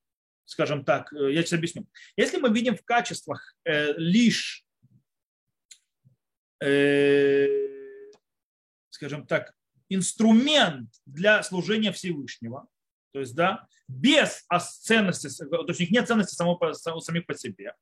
скажем 0.46 0.86
так, 0.86 1.12
э, 1.12 1.34
я 1.34 1.42
сейчас 1.42 1.54
объясню. 1.54 1.88
Если 2.16 2.38
мы 2.38 2.50
видим 2.50 2.76
в 2.76 2.84
качествах 2.84 3.56
э, 3.66 3.94
лишь, 3.98 4.64
э, 6.62 7.75
скажем 8.96 9.28
так, 9.28 9.54
инструмент 9.90 10.90
для 11.06 11.44
служения 11.44 11.92
Всевышнего, 11.92 12.68
то 13.12 13.20
есть, 13.20 13.36
да, 13.36 13.68
без 13.88 14.46
ценности, 14.82 15.30
то 15.46 15.66
есть 15.68 15.80
у 15.80 15.84
них 15.84 15.92
нет 15.92 16.08
ценности 16.08 16.34
само, 16.36 16.60
самих 17.00 17.26
по 17.28 17.36
себе, 17.36 17.76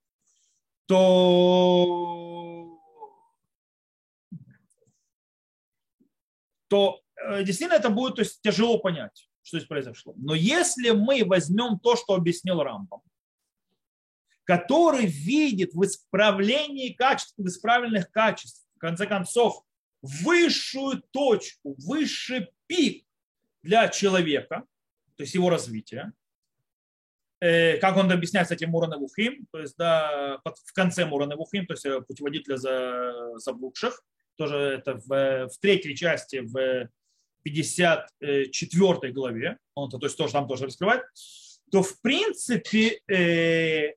то, 0.86 2.78
то 6.68 7.02
э, 7.16 7.44
действительно 7.44 7.78
это 7.78 7.90
будет 7.90 8.16
то 8.16 8.22
есть, 8.22 8.42
тяжело 8.42 8.80
понять 8.80 9.28
что 9.44 9.58
здесь 9.58 9.68
произошло. 9.68 10.14
Но 10.18 10.34
если 10.34 10.92
мы 10.92 11.24
возьмем 11.26 11.78
то, 11.80 11.96
что 11.96 12.16
объяснил 12.16 12.64
Рамбам, 12.64 13.02
который 14.46 15.06
видит 15.06 15.74
в 15.74 15.84
исправлении 15.84 16.94
качеств, 16.94 17.34
в 17.38 17.46
исправленных 17.46 18.10
качеств, 18.10 18.66
в 18.76 18.80
конце 18.80 19.06
концов, 19.06 19.64
высшую 20.04 21.02
точку, 21.12 21.76
высший 21.80 22.50
пик 22.68 23.06
для 23.64 23.88
человека, 23.88 24.66
то 25.16 25.24
есть 25.24 25.34
его 25.34 25.50
развития, 25.50 26.12
э, 27.40 27.78
как 27.78 27.96
он 27.96 28.12
объясняет 28.12 28.50
с 28.50 28.52
этим 28.52 28.70
Мурана 28.70 28.98
Вухим, 28.98 29.48
то 29.52 29.60
есть 29.60 29.76
да, 29.78 30.42
в 30.44 30.74
конце 30.74 31.06
Мурана 31.06 31.38
Вухим, 31.38 31.66
то 31.66 31.74
есть 31.74 31.86
э, 31.86 32.02
путеводителя 32.02 32.58
за 32.58 33.38
заблудших, 33.38 34.04
тоже 34.36 34.58
это 34.58 34.96
в, 34.96 35.48
в 35.48 35.58
третьей 35.62 35.96
части, 35.96 36.42
в 36.42 36.90
54 37.44 39.14
главе, 39.14 39.58
он 39.74 39.90
то, 39.90 40.00
то 40.00 40.08
есть 40.08 40.18
тоже 40.18 40.34
там 40.34 40.48
тоже 40.48 40.66
раскрывает, 40.66 41.04
то 41.72 41.82
в 41.82 42.02
принципе 42.02 43.00
э, 43.08 43.94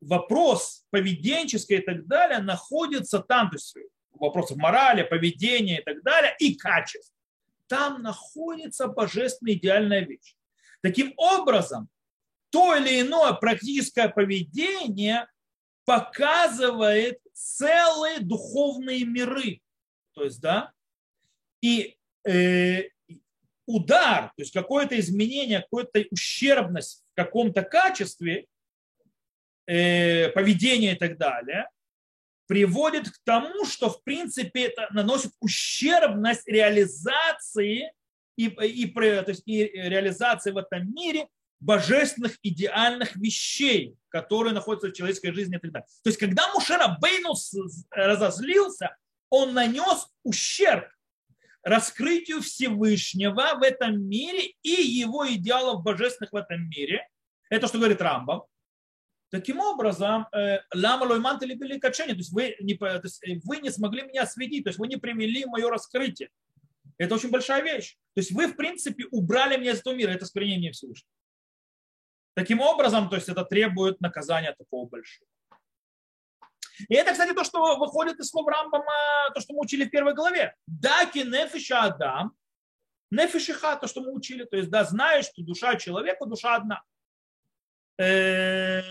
вопрос 0.00 0.84
поведенческий 0.90 1.78
и 1.78 1.80
так 1.80 2.06
далее 2.06 2.38
находится 2.38 3.18
там, 3.18 3.50
то 3.50 3.56
есть 3.56 3.76
вопросов 4.20 4.56
морали, 4.56 5.02
поведения 5.02 5.80
и 5.80 5.84
так 5.84 6.02
далее, 6.02 6.34
и 6.38 6.54
качеств. 6.54 7.12
Там 7.66 8.02
находится 8.02 8.88
божественная 8.88 9.54
идеальная 9.54 10.00
вещь. 10.00 10.34
Таким 10.82 11.12
образом, 11.16 11.88
то 12.50 12.74
или 12.76 13.02
иное 13.02 13.32
практическое 13.34 14.08
поведение 14.08 15.26
показывает 15.84 17.20
целые 17.32 18.20
духовные 18.20 19.04
миры. 19.04 19.60
То 20.14 20.24
есть, 20.24 20.40
да, 20.40 20.72
и 21.60 21.98
Э, 22.28 22.90
удар, 23.66 24.32
то 24.36 24.42
есть 24.42 24.52
какое-то 24.52 24.98
изменение, 24.98 25.66
какая-то 25.70 26.04
ущербность 26.10 27.04
в 27.12 27.16
каком-то 27.16 27.62
качестве, 27.62 28.46
э, 29.66 30.28
поведения 30.30 30.92
и 30.92 30.98
так 30.98 31.16
далее, 31.16 31.70
приводит 32.48 33.10
к 33.10 33.18
тому, 33.24 33.64
что 33.66 33.90
в 33.90 34.02
принципе 34.02 34.64
это 34.64 34.88
наносит 34.90 35.32
ущербность 35.38 36.48
реализации 36.48 37.92
и, 38.36 38.46
и, 38.46 38.86
то 38.90 39.24
есть, 39.28 39.42
и 39.46 39.64
реализации 39.64 40.50
в 40.50 40.56
этом 40.56 40.92
мире 40.92 41.28
божественных 41.60 42.38
идеальных 42.42 43.16
вещей, 43.16 43.96
которые 44.08 44.54
находятся 44.54 44.88
в 44.88 44.92
человеческой 44.92 45.32
жизни 45.32 45.56
и 45.56 45.60
так 45.60 45.72
далее. 45.72 45.86
То 46.02 46.08
есть, 46.08 46.18
когда 46.18 46.50
Мушера 46.54 46.96
Бейнус 47.00 47.54
разозлился, 47.90 48.96
он 49.28 49.52
нанес 49.54 50.08
ущерб 50.22 50.88
раскрытию 51.62 52.40
Всевышнего 52.40 53.58
в 53.58 53.62
этом 53.62 54.02
мире 54.08 54.54
и 54.62 54.70
его 54.70 55.28
идеалов 55.28 55.82
божественных 55.82 56.32
в 56.32 56.36
этом 56.36 56.68
мире. 56.70 57.06
Это 57.50 57.66
что 57.66 57.78
говорит 57.78 58.00
Рамбам. 58.00 58.44
Таким 59.30 59.60
образом, 59.60 60.26
э, 60.32 60.60
лама 60.74 61.04
лойман 61.04 61.38
или 61.42 61.54
были 61.54 61.78
качение, 61.78 62.14
то 62.14 62.20
есть 62.20 62.32
вы 62.32 62.56
не, 62.60 62.74
то 62.74 63.00
есть 63.02 63.22
э, 63.26 63.40
вы 63.44 63.58
не 63.58 63.70
смогли 63.70 64.02
меня 64.02 64.22
осветить, 64.22 64.64
то 64.64 64.70
есть 64.70 64.78
вы 64.78 64.88
не 64.88 64.96
привели 64.96 65.44
мое 65.44 65.68
раскрытие. 65.68 66.30
Это 66.96 67.14
очень 67.14 67.30
большая 67.30 67.62
вещь. 67.62 67.96
То 68.14 68.20
есть 68.20 68.32
вы, 68.32 68.46
в 68.46 68.56
принципе, 68.56 69.04
убрали 69.10 69.56
меня 69.56 69.72
из 69.72 69.80
этого 69.80 69.94
мира. 69.94 70.10
Это 70.10 70.26
сквернение 70.26 70.72
Всевышнего. 70.72 71.12
Таким 72.34 72.60
образом, 72.60 73.08
то 73.08 73.16
есть 73.16 73.28
это 73.28 73.44
требует 73.44 74.00
наказания 74.00 74.54
такого 74.58 74.88
большого. 74.88 75.28
И 76.88 76.94
это, 76.94 77.12
кстати, 77.12 77.34
то, 77.34 77.44
что 77.44 77.76
выходит 77.76 78.18
из 78.20 78.28
слов 78.28 78.46
Рамбама, 78.46 79.30
то, 79.34 79.40
что 79.40 79.52
мы 79.52 79.60
учили 79.60 79.84
в 79.84 79.90
первой 79.90 80.14
главе. 80.14 80.54
Даки 80.66 81.18
нефиша 81.18 81.82
адам, 81.82 82.32
нефишиха, 83.10 83.76
то, 83.76 83.86
что 83.88 84.00
мы 84.00 84.12
учили. 84.12 84.44
То 84.44 84.56
есть, 84.56 84.70
да, 84.70 84.84
знаешь, 84.84 85.26
что 85.26 85.42
душа 85.42 85.76
человека, 85.76 86.26
душа 86.26 86.54
одна. 86.54 86.82
Э, 87.98 88.82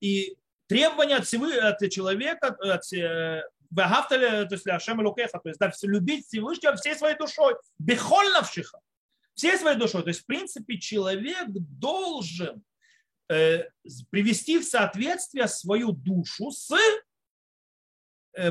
и 0.00 0.36
требования 0.66 1.16
от, 1.16 1.26
всего, 1.26 1.46
от 1.46 1.90
человека, 1.90 2.48
от 2.60 2.92
э, 2.92 3.42
то 3.76 4.48
есть 4.50 4.66
Ашем 4.66 5.00
Лукеха, 5.00 5.38
то 5.38 5.48
есть 5.48 5.58
да, 5.58 5.72
любить 5.82 6.26
Всевышнего 6.26 6.76
всей 6.76 6.94
своей 6.94 7.16
душой, 7.16 7.56
бехольнавшиха, 7.78 8.78
всей 9.34 9.56
своей 9.58 9.76
душой. 9.76 10.02
То 10.02 10.08
есть, 10.08 10.22
в 10.22 10.26
принципе, 10.26 10.78
человек 10.78 11.48
должен 11.48 12.62
э, 13.28 13.64
привести 14.10 14.58
в 14.58 14.64
соответствие 14.64 15.48
свою 15.48 15.92
душу 15.92 16.50
с 16.50 16.74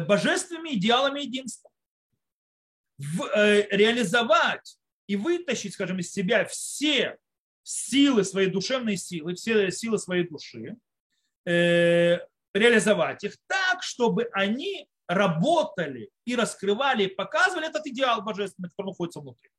божественными 0.07 0.75
идеалами 0.75 1.21
единства. 1.21 1.69
В, 2.97 3.25
э, 3.35 3.67
реализовать 3.71 4.77
и 5.07 5.15
вытащить, 5.15 5.73
скажем, 5.73 5.99
из 5.99 6.11
себя 6.11 6.45
все 6.45 7.17
силы, 7.64 8.24
своей 8.24 8.49
душевной 8.49 8.97
силы, 8.97 9.36
все 9.36 9.72
силы 9.72 9.97
своей 9.97 10.28
души, 10.28 10.78
э, 11.45 12.20
реализовать 12.53 13.24
их 13.24 13.38
так, 13.47 13.82
чтобы 13.82 14.30
они 14.34 14.88
работали 15.07 16.09
и 16.26 16.36
раскрывали, 16.36 17.05
и 17.05 17.16
показывали 17.16 17.68
этот 17.68 17.86
идеал 17.88 18.22
божественный, 18.22 18.70
который 18.70 18.88
находится 18.88 19.20
внутри. 19.20 19.49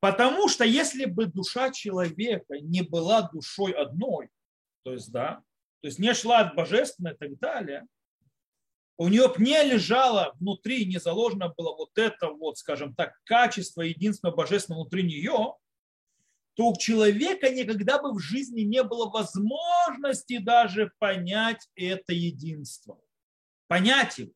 Потому 0.00 0.48
что 0.48 0.64
если 0.64 1.06
бы 1.06 1.26
душа 1.26 1.70
человека 1.70 2.60
не 2.60 2.82
была 2.82 3.22
душой 3.22 3.72
одной, 3.72 4.28
то 4.84 4.92
есть, 4.92 5.10
да, 5.10 5.42
то 5.80 5.88
есть 5.88 5.98
не 5.98 6.14
шла 6.14 6.40
от 6.40 6.54
божественного 6.54 7.14
и 7.14 7.16
так 7.16 7.38
далее, 7.38 7.86
у 8.98 9.08
нее 9.08 9.32
не 9.38 9.62
лежало 9.62 10.34
внутри, 10.40 10.84
не 10.84 10.98
заложено 10.98 11.54
было 11.56 11.74
вот 11.74 11.96
это 11.96 12.30
вот, 12.30 12.58
скажем 12.58 12.94
так, 12.94 13.14
качество 13.24 13.82
единства 13.82 14.32
божественного 14.32 14.82
внутри 14.82 15.04
нее, 15.04 15.54
то 16.54 16.70
у 16.70 16.76
человека 16.76 17.48
никогда 17.50 18.02
бы 18.02 18.12
в 18.12 18.18
жизни 18.18 18.62
не 18.62 18.82
было 18.82 19.08
возможности 19.08 20.38
даже 20.38 20.90
понять 20.98 21.68
это 21.76 22.12
единство. 22.12 22.98
Понять 23.68 24.18
его. 24.18 24.32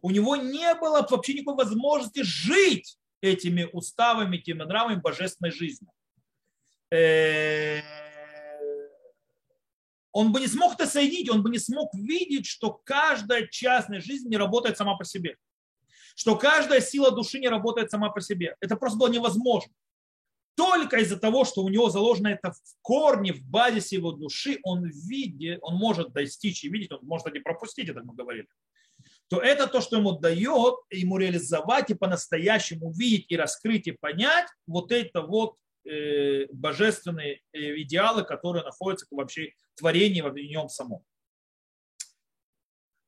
У 0.00 0.12
него 0.12 0.36
не 0.36 0.72
было 0.76 1.04
вообще 1.10 1.34
никакой 1.34 1.56
возможности 1.56 2.22
жить 2.22 2.96
этими 3.20 3.64
уставами, 3.64 4.36
этими 4.36 4.62
нравами 4.62 5.00
божественной 5.00 5.50
жизни. 5.50 5.88
Он 10.18 10.32
бы 10.32 10.40
не 10.40 10.48
смог 10.48 10.74
это 10.74 10.84
соединить, 10.88 11.30
он 11.30 11.44
бы 11.44 11.48
не 11.48 11.60
смог 11.60 11.94
видеть, 11.94 12.44
что 12.44 12.72
каждая 12.84 13.46
частная 13.46 14.00
жизнь 14.00 14.28
не 14.28 14.36
работает 14.36 14.76
сама 14.76 14.96
по 14.96 15.04
себе. 15.04 15.36
Что 16.16 16.34
каждая 16.34 16.80
сила 16.80 17.12
души 17.12 17.38
не 17.38 17.48
работает 17.48 17.92
сама 17.92 18.10
по 18.10 18.20
себе. 18.20 18.56
Это 18.60 18.74
просто 18.74 18.98
было 18.98 19.08
невозможно. 19.08 19.72
только 20.56 20.96
из-за 20.96 21.16
того, 21.20 21.44
что 21.44 21.62
у 21.62 21.68
него 21.68 21.88
заложено 21.88 22.26
это 22.26 22.50
в 22.50 22.58
корне, 22.82 23.32
в 23.32 23.44
базисе 23.44 23.94
его 23.94 24.10
души, 24.10 24.58
он 24.64 24.86
видит, 24.86 25.60
он 25.62 25.76
может 25.76 26.12
достичь 26.12 26.64
и 26.64 26.68
видеть, 26.68 26.90
он 26.90 26.98
может 27.02 27.28
и 27.28 27.38
пропустить, 27.38 27.88
это 27.88 28.02
мы 28.02 28.12
говорили, 28.12 28.48
то 29.28 29.38
это 29.38 29.68
то, 29.68 29.80
что 29.80 29.98
ему 29.98 30.18
дает 30.18 30.74
ему 30.90 31.16
реализовать 31.16 31.90
и 31.90 31.94
по-настоящему 31.94 32.90
видеть 32.90 33.26
и 33.28 33.36
раскрыть 33.36 33.86
и 33.86 33.92
понять 33.92 34.48
вот 34.66 34.90
это 34.90 35.22
вот 35.22 35.54
божественные 36.52 37.40
э, 37.52 37.80
идеалы, 37.82 38.24
которые 38.24 38.64
находятся 38.64 39.06
вообще 39.10 39.52
в 39.74 39.78
творении 39.78 40.20
в 40.20 40.34
нем 40.34 40.68
самом. 40.68 41.04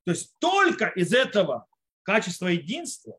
То 0.05 0.13
есть 0.13 0.35
только 0.39 0.87
из 0.87 1.13
этого 1.13 1.67
качества 2.03 2.49
единства, 2.49 3.19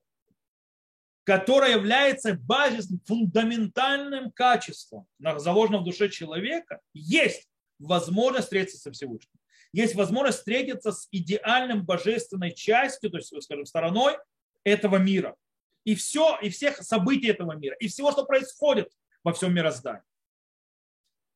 которое 1.24 1.72
является 1.72 2.34
базисным, 2.34 3.00
фундаментальным 3.06 4.32
качеством, 4.32 5.08
заложенным 5.20 5.82
в 5.82 5.86
душе 5.86 6.10
человека, 6.10 6.82
есть 6.94 7.48
возможность 7.78 8.46
встретиться 8.46 8.80
со 8.80 8.92
Всевышним. 8.92 9.40
Есть 9.74 9.96
возможность 9.96 10.40
встретиться 10.40 10.92
с 10.92 11.08
идеальным 11.12 11.86
божественной 11.86 12.54
частью, 12.54 13.12
то 13.12 13.18
есть, 13.18 13.32
скажем, 13.42 13.66
стороной 13.66 14.18
этого 14.64 14.98
мира. 14.98 15.36
И 15.84 15.96
все, 15.96 16.38
и 16.42 16.50
всех 16.50 16.78
событий 16.78 17.30
этого 17.30 17.54
мира, 17.54 17.76
и 17.80 17.88
всего, 17.88 18.12
что 18.12 18.26
происходит 18.26 18.92
во 19.24 19.34
всем 19.34 19.54
мироздании. 19.54 20.04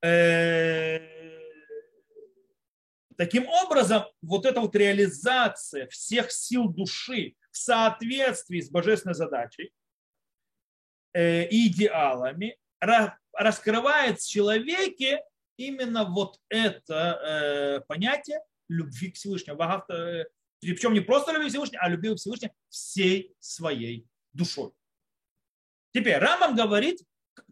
Э, 0.03 1.15
Таким 3.17 3.47
образом, 3.47 4.03
вот 4.21 4.45
эта 4.45 4.59
вот 4.59 4.75
реализация 4.75 5.88
всех 5.88 6.31
сил 6.31 6.67
души 6.67 7.36
в 7.51 7.57
соответствии 7.57 8.59
с 8.59 8.69
божественной 8.69 9.15
задачей 9.15 9.71
э, 11.13 11.47
и 11.47 11.67
идеалами 11.67 12.57
раскрывает 13.33 14.19
в 14.19 14.29
человеке 14.29 15.23
именно 15.55 16.03
вот 16.03 16.39
это 16.49 17.19
э, 17.23 17.79
понятие 17.88 18.41
любви 18.67 19.11
к 19.11 19.15
Всевышнему. 19.15 19.57
Причем 20.59 20.93
не 20.93 20.99
просто 20.99 21.31
любви 21.31 21.47
к 21.47 21.51
Всевышнему, 21.51 21.83
а 21.83 21.89
любви 21.89 22.13
к 22.13 22.17
Всевышнему 22.17 22.53
всей 22.67 23.33
своей 23.39 24.05
душой. 24.33 24.71
Теперь 25.93 26.17
Рамбам 26.17 26.55
говорит, 26.55 27.01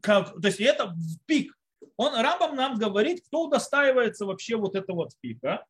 как, 0.01 0.34
то 0.39 0.47
есть 0.47 0.59
это 0.59 0.88
в 0.88 1.25
пик 1.25 1.53
он, 1.97 2.15
Рамбам 2.15 2.55
нам 2.55 2.77
говорит, 2.77 3.23
кто 3.25 3.43
удостаивается 3.43 4.25
вообще 4.25 4.55
вот 4.55 4.75
этого 4.75 4.97
вот 4.97 5.11
пика. 5.21 5.65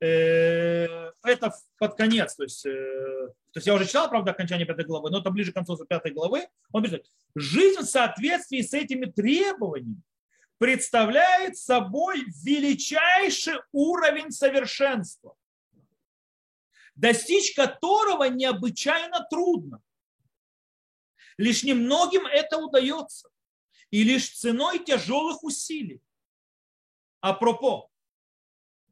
Э, 0.00 1.10
это 1.24 1.54
под 1.78 1.96
конец, 1.96 2.34
то 2.34 2.42
есть, 2.42 2.66
э, 2.66 2.70
то 2.70 3.56
есть 3.56 3.66
я 3.66 3.74
уже 3.74 3.86
читал, 3.86 4.08
правда, 4.08 4.32
окончание 4.32 4.66
пятой 4.66 4.84
главы, 4.84 5.10
но 5.10 5.20
это 5.20 5.30
ближе 5.30 5.52
к 5.52 5.54
концу 5.54 5.76
пятой 5.84 6.12
главы. 6.12 6.46
Он 6.72 6.82
пишет, 6.82 7.06
жизнь 7.34 7.80
в 7.80 7.86
соответствии 7.86 8.60
с 8.60 8.74
этими 8.74 9.06
требованиями 9.06 10.02
представляет 10.58 11.56
собой 11.56 12.24
величайший 12.42 13.54
уровень 13.72 14.30
совершенства, 14.30 15.36
достичь 16.94 17.54
которого 17.54 18.24
необычайно 18.24 19.26
трудно. 19.30 19.80
Лишь 21.36 21.64
немногим 21.64 22.26
это 22.26 22.58
удается 22.58 23.28
и 23.94 24.02
лишь 24.02 24.30
ценой 24.30 24.80
тяжелых 24.80 25.44
усилий. 25.44 26.02
Апропо, 27.20 27.90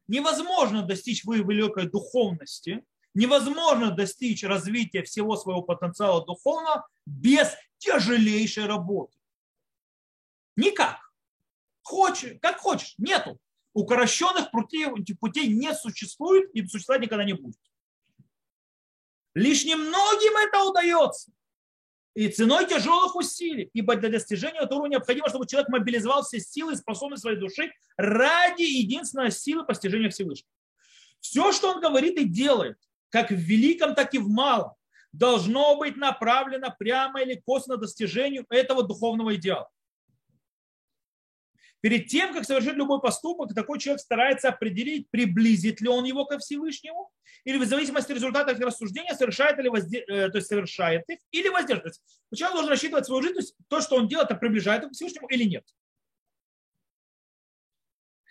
невозможно 0.07 0.81
достичь 0.81 1.25
великой 1.25 1.89
духовности, 1.89 2.85
невозможно 3.13 3.91
достичь 3.91 4.45
развития 4.45 5.03
всего 5.03 5.35
своего 5.35 5.61
потенциала 5.61 6.25
духовного 6.25 6.87
без 7.05 7.53
тяжелейшей 7.79 8.65
работы. 8.65 9.17
Никак. 10.55 11.01
Хочешь, 11.81 12.39
как 12.41 12.59
хочешь, 12.59 12.95
нету. 12.97 13.37
Укорощенных 13.73 14.51
путей, 14.51 14.87
путей 15.19 15.47
не 15.47 15.75
существует 15.75 16.49
и 16.55 16.65
существовать 16.65 17.01
никогда 17.01 17.25
не 17.25 17.33
будет. 17.33 17.59
Лишь 19.33 19.65
немногим 19.65 20.37
это 20.47 20.63
удается 20.63 21.33
и 22.15 22.27
ценой 22.27 22.67
тяжелых 22.67 23.15
усилий, 23.15 23.69
ибо 23.73 23.95
для 23.95 24.09
достижения 24.09 24.59
этого 24.59 24.85
необходимо, 24.85 25.29
чтобы 25.29 25.47
человек 25.47 25.69
мобилизовал 25.69 26.23
все 26.23 26.39
силы 26.39 26.73
и 26.73 26.75
способности 26.75 27.23
своей 27.23 27.37
души 27.37 27.71
ради 27.97 28.61
единственной 28.61 29.31
силы 29.31 29.65
постижения 29.65 30.09
Всевышнего. 30.09 30.49
Все, 31.19 31.51
что 31.51 31.71
он 31.71 31.81
говорит 31.81 32.17
и 32.17 32.25
делает, 32.25 32.77
как 33.09 33.31
в 33.31 33.35
великом, 33.35 33.95
так 33.95 34.13
и 34.13 34.19
в 34.19 34.27
малом, 34.29 34.73
должно 35.11 35.77
быть 35.77 35.95
направлено 35.95 36.75
прямо 36.77 37.21
или 37.21 37.41
косвенно 37.45 37.77
достижению 37.77 38.45
этого 38.49 38.83
духовного 38.83 39.35
идеала. 39.35 39.69
Перед 41.83 42.07
тем, 42.07 42.33
как 42.33 42.45
совершить 42.45 42.75
любой 42.75 43.01
поступок, 43.01 43.53
такой 43.53 43.77
человек 43.77 43.99
старается 43.99 44.47
определить, 44.47 45.09
приблизит 45.11 45.81
ли 45.81 45.89
он 45.89 46.05
его 46.05 46.23
ко 46.23 46.39
Всевышнему, 46.39 47.11
или 47.43 47.57
в 47.57 47.65
зависимости 47.65 48.09
от 48.09 48.15
результатов 48.15 48.57
рассуждения 48.57 49.13
совершает, 49.13 49.59
или 49.59 49.67
возде... 49.67 49.99
Э, 50.07 50.29
то 50.29 50.37
есть 50.37 50.47
совершает 50.47 51.03
их, 51.09 51.19
или 51.31 51.49
воздерживается. 51.49 51.99
Человек 52.33 52.53
должен 52.53 52.71
рассчитывать 52.71 53.05
свою 53.05 53.21
жизнь, 53.21 53.33
то 53.33 53.41
есть 53.41 53.55
то, 53.67 53.81
что 53.81 53.97
он 53.97 54.07
делает, 54.07 54.31
это 54.31 54.39
приближает 54.39 54.83
его 54.83 54.91
к 54.91 54.93
Всевышнему 54.93 55.27
или 55.27 55.43
нет. 55.43 55.65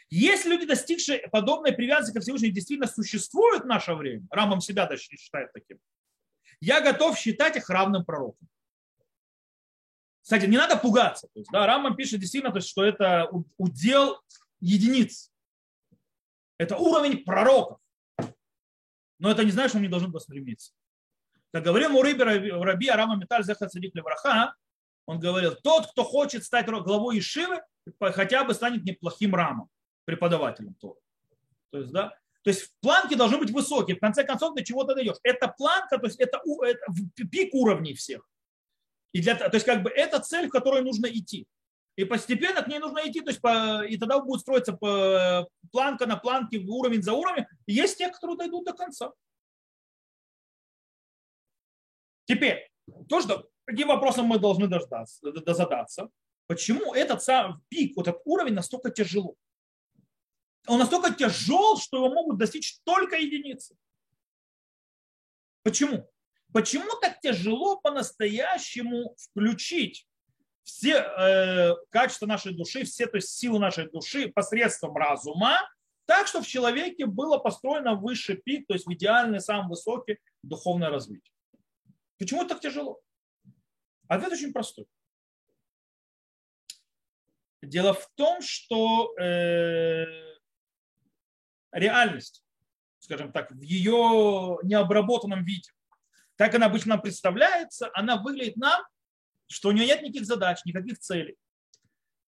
Если 0.09 0.49
люди, 0.49 0.65
достигшие 0.65 1.29
подобной 1.29 1.73
привязанности 1.73 2.15
ко 2.15 2.21
Всевышнему, 2.23 2.55
действительно 2.55 2.89
существуют 2.89 3.65
в 3.65 3.67
наше 3.67 3.93
время, 3.93 4.27
Рамом 4.31 4.63
себя 4.63 4.89
считает 4.97 5.53
таким, 5.53 5.79
я 6.63 6.81
готов 6.81 7.19
считать 7.19 7.57
их 7.57 7.69
равным 7.69 8.03
пророком. 8.07 8.49
Кстати, 10.23 10.47
не 10.47 10.57
надо 10.57 10.77
пугаться. 10.77 11.29
То 11.35 11.41
есть, 11.41 11.51
да, 11.51 11.67
Рамам 11.67 11.97
пишет 11.97 12.21
действительно, 12.21 12.53
то 12.53 12.59
есть, 12.59 12.69
что 12.69 12.85
это 12.85 13.29
удел 13.59 14.21
единиц. 14.61 15.31
Это 16.59 16.77
уровень 16.77 17.25
пророков. 17.25 17.79
Но 19.19 19.31
это 19.31 19.45
не 19.45 19.51
значит, 19.51 19.71
что 19.71 19.79
он 19.79 19.83
не 19.83 19.89
должен 19.89 20.11
был 20.11 20.21
стремиться. 20.21 20.73
Как 21.53 21.65
говорил 21.65 21.91
Муриби 21.91 22.23
Раби 22.23 22.89
Арама 22.89 23.17
Металь 23.17 23.45
Зеха 23.45 23.69
Цадик 23.69 23.95
Левраха, 23.95 24.55
он 25.07 25.19
говорил, 25.19 25.57
тот, 25.63 25.91
кто 25.91 26.05
хочет 26.05 26.45
стать 26.45 26.67
главой 26.67 27.19
Ишивы, 27.19 27.61
хотя 28.01 28.45
бы 28.45 28.55
станет 28.55 28.85
неплохим 28.85 29.35
рамом, 29.35 29.69
преподавателем 30.05 30.75
Тора. 30.75 31.01
То 31.71 31.79
есть, 31.79 31.93
да, 31.93 32.17
то 32.43 32.51
есть 32.51 32.73
планки 32.81 33.15
должны 33.15 33.39
быть 33.39 33.51
высокие. 33.51 33.97
В 33.97 34.01
конце 34.01 34.25
концов, 34.25 34.55
до 34.55 34.65
чего 34.65 34.85
ты 34.85 34.95
дойдешь. 34.95 35.17
Это 35.23 35.49
планка, 35.49 35.99
то 35.99 36.07
есть 36.07 36.21
это, 36.21 36.41
это 36.63 36.81
пик 37.31 37.55
уровней 37.55 37.95
всех. 37.95 38.29
И 39.13 39.21
для, 39.21 39.37
то 39.37 39.55
есть 39.55 39.67
как 39.67 39.83
бы 39.83 39.91
это 39.91 40.21
цель, 40.21 40.49
в 40.49 40.51
которую 40.51 40.85
нужно 40.85 41.07
идти. 41.07 41.47
И 41.97 42.05
постепенно 42.05 42.63
к 42.63 42.69
ней 42.69 42.79
нужно 42.79 43.01
идти, 43.01 43.21
то 43.21 43.31
есть 43.31 43.43
по, 43.43 43.85
и 43.85 43.99
тогда 43.99 44.19
будет 44.19 44.41
строиться 44.41 44.73
по, 44.73 45.47
планка 45.71 46.07
на 46.07 46.17
планке, 46.17 46.59
уровень 46.59 47.03
за 47.03 47.13
уровнем. 47.13 47.47
И 47.67 47.75
есть 47.75 47.99
те, 47.99 48.09
которые 48.09 48.39
дойдут 48.39 48.65
до 48.65 48.73
конца. 48.73 49.13
Теперь, 52.25 52.71
то, 53.09 53.21
что, 53.21 53.51
каким 53.67 53.89
вопросом 53.89 54.27
мы 54.27 54.39
должны 54.39 54.69
дождаться, 54.69 55.21
задаться, 55.53 56.09
почему 56.47 56.95
этот 56.95 57.23
сам 57.23 57.63
пик, 57.69 57.95
вот 57.97 58.09
этот 58.09 58.23
уровень 58.25 58.55
настолько 58.55 58.91
тяжело? 58.91 59.35
Он 60.67 60.79
настолько 60.79 61.13
тяжел, 61.13 61.77
что 61.77 61.99
его 61.99 62.15
могут 62.15 62.39
достичь 62.39 62.79
только 62.85 63.17
единицы. 63.17 63.77
Почему? 65.63 66.09
Почему 66.53 66.91
так 67.01 67.21
тяжело 67.21 67.81
по-настоящему 67.81 69.15
включить 69.17 70.07
все 70.63 70.97
э, 70.99 71.75
качества 71.91 72.27
нашей 72.27 72.55
души, 72.55 72.85
все 72.85 73.07
то 73.07 73.17
есть 73.17 73.31
силы 73.31 73.59
нашей 73.59 73.91
души 73.91 74.29
посредством 74.29 74.97
разума, 74.97 75.59
так, 76.05 76.27
что 76.27 76.43
в 76.43 76.47
человеке 76.47 77.07
было 77.07 77.39
построено 77.39 77.95
высший 77.95 78.37
пик, 78.37 78.67
то 78.67 78.75
есть 78.75 78.87
в 78.87 78.93
идеальный, 78.93 79.41
самый 79.41 79.69
высокий 79.69 80.19
духовное 80.43 80.91
развитие. 80.91 81.33
Почему 82.19 82.47
так 82.47 82.61
тяжело? 82.61 83.01
Ответ 84.09 84.33
очень 84.33 84.53
простой. 84.53 84.87
Дело 87.63 87.95
в 87.95 88.09
том, 88.15 88.43
что 88.43 89.15
э, 89.19 90.05
реальность, 91.73 92.45
скажем 92.99 93.33
так, 93.33 93.51
в 93.53 93.61
ее 93.63 94.59
необработанном 94.65 95.45
виде, 95.45 95.71
как 96.43 96.57
она 96.57 96.67
обычно 96.67 96.95
нам 96.95 97.03
представляется, 97.03 97.89
она 97.95 98.17
выглядит 98.17 98.57
нам, 98.57 98.83
что 99.47 99.69
у 99.69 99.73
нее 99.73 99.87
нет 99.87 100.03
никаких 100.03 100.25
задач, 100.25 100.59
никаких 100.65 100.99
целей. 100.99 101.37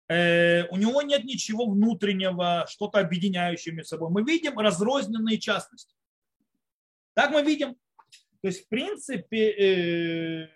Э, 0.10 0.68
у 0.68 0.76
него 0.76 1.01
нет 1.04 1.24
ничего 1.24 1.66
внутреннего, 1.68 2.66
что-то 2.70 2.99
объединяющее 2.99 3.74
между 3.74 3.89
собой. 3.89 4.10
Мы 4.10 4.24
видим 4.24 4.60
разрозненные 4.60 5.38
частности. 5.38 5.95
Так 7.14 7.32
мы 7.32 7.43
видим. 7.43 7.76
То 8.41 8.47
есть, 8.49 8.66
в 8.66 8.68
принципе, 8.68 9.51
э, 9.51 10.49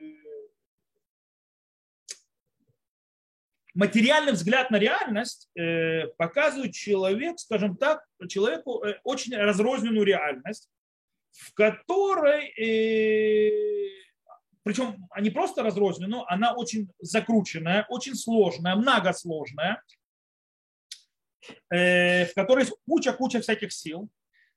материальный 3.74 4.34
взгляд 4.34 4.72
на 4.72 4.78
реальность 4.78 5.50
э, 5.56 6.08
показывает 6.18 6.74
человек, 6.74 7.40
скажем 7.40 7.78
так, 7.78 8.04
человеку 8.28 8.84
очень 9.06 9.38
разрозненную 9.38 10.04
реальность, 10.04 10.70
в 11.38 11.54
которой 11.54 12.52
причем 14.68 15.08
они 15.12 15.30
просто 15.30 15.64
разрознены, 15.64 16.10
но 16.10 16.26
она 16.28 16.54
очень 16.54 16.92
закрученная, 17.00 17.86
очень 17.88 18.16
сложная, 18.16 18.76
многосложная, 18.76 19.82
э, 21.70 22.26
в 22.26 22.34
которой 22.34 22.66
есть 22.66 22.74
куча-куча 22.86 23.40
всяких 23.40 23.72
сил, 23.72 24.10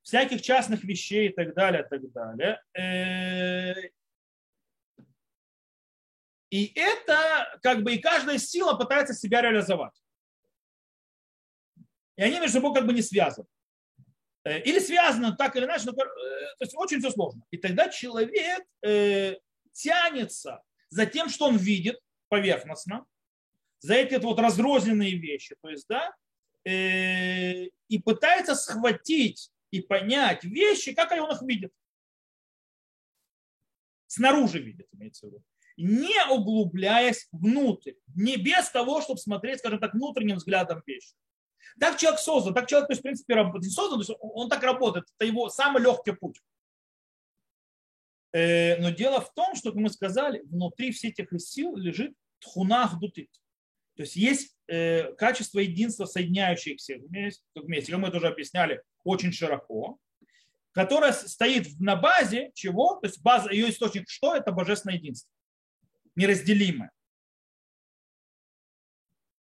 всяких 0.03 0.43
частных 0.43 0.83
вещей 0.83 1.29
и 1.29 1.33
так 1.33 1.55
далее, 1.55 1.85
и 1.85 1.89
так 1.89 2.11
далее. 2.11 2.61
Э, 2.75 3.75
и 6.51 6.73
это 6.75 7.61
как 7.63 7.85
бы 7.85 7.95
и 7.95 8.01
каждая 8.01 8.39
сила 8.39 8.75
пытается 8.75 9.15
себя 9.15 9.43
реализовать. 9.43 9.95
И 12.17 12.23
они 12.23 12.41
между 12.41 12.55
собой 12.55 12.75
как 12.75 12.85
бы 12.85 12.93
не 12.93 13.03
связаны. 13.03 13.47
Э, 14.45 14.61
или 14.61 14.79
связаны 14.79 15.37
так 15.37 15.57
или 15.57 15.65
иначе, 15.65 15.85
но, 15.87 15.93
то 15.93 16.05
есть 16.61 16.75
очень 16.77 16.99
все 17.01 17.11
сложно. 17.11 17.43
И 17.51 17.57
тогда 17.57 17.89
человек 17.89 18.65
тянется 19.73 20.63
за 20.89 21.07
тем, 21.07 21.29
что 21.29 21.47
он 21.47 21.57
видит 21.57 21.99
поверхностно, 22.29 23.07
за 23.81 23.95
эти 23.95 24.15
вот 24.17 24.39
разрозненные 24.39 25.17
вещи, 25.17 25.57
то 25.61 25.71
есть, 25.71 25.87
да, 25.89 26.15
э, 26.65 27.67
и 27.89 27.99
пытается 27.99 28.55
схватить 28.55 29.51
и 29.71 29.81
понять 29.81 30.45
вещи, 30.45 30.93
как 30.93 31.11
он 31.13 31.33
их 31.33 31.43
видит. 31.43 31.73
Снаружи 34.07 34.59
видит, 34.59 34.87
имеется 34.93 35.27
в 35.27 35.31
виду. 35.31 35.45
Не 35.77 36.31
углубляясь 36.31 37.29
внутрь, 37.33 37.95
не 38.15 38.37
без 38.37 38.69
того, 38.69 39.01
чтобы 39.01 39.19
смотреть, 39.19 39.61
скажем 39.61 39.79
так, 39.79 39.95
внутренним 39.95 40.37
взглядом 40.37 40.83
вещи. 40.87 41.15
Так 41.79 41.99
человек 41.99 42.21
создан, 42.21 42.55
так 42.55 42.69
человек, 42.69 42.89
то 42.89 42.93
есть, 42.93 43.01
в 43.01 43.03
принципе, 43.03 43.35
работает. 43.35 43.73
создан, 43.73 44.01
то 44.01 44.07
есть 44.07 44.21
он 44.21 44.49
так 44.49 44.63
работает, 44.63 45.07
это 45.17 45.27
его 45.27 45.49
самый 45.49 45.83
легкий 45.83 46.13
путь. 46.13 46.41
Э, 48.33 48.77
но 48.79 48.91
дело 48.91 49.21
в 49.21 49.33
том, 49.35 49.55
что, 49.55 49.71
как 49.71 49.81
мы 49.81 49.91
сказали, 49.91 50.41
внутри 50.45 50.93
всех 50.93 51.19
этих 51.19 51.29
сил 51.41 51.77
лежит 51.77 52.15
тхунах 52.39 52.99
дутит. 52.99 53.31
То 53.97 54.03
есть 54.03 54.17
есть 54.17 54.57
э, 54.69 55.13
качество 55.15 55.59
единства, 55.59 56.07
соединяющее 56.07 56.77
всех 56.77 57.03
вместе, 57.03 57.45
вместе, 57.55 57.93
как 57.93 58.01
мы 58.01 58.11
тоже 58.11 58.29
объясняли 58.29 58.83
очень 59.05 59.33
широко, 59.33 59.99
которое 60.73 61.13
стоит 61.13 61.79
на 61.81 61.97
базе 61.97 62.51
чего? 62.55 62.97
То 63.01 63.09
есть 63.09 63.21
база, 63.23 63.51
ее 63.51 63.69
источник 63.71 64.09
что? 64.09 64.35
Это 64.35 64.53
божественное 64.53 64.97
единство. 64.97 65.31
Неразделимое. 66.15 66.93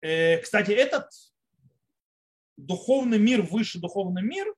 Э, 0.02 0.40
кстати, 0.40 0.72
этот 0.72 1.10
духовный 2.66 3.20
мир, 3.20 3.42
высший 3.42 3.82
духовный 3.82 4.24
мир, 4.24 4.54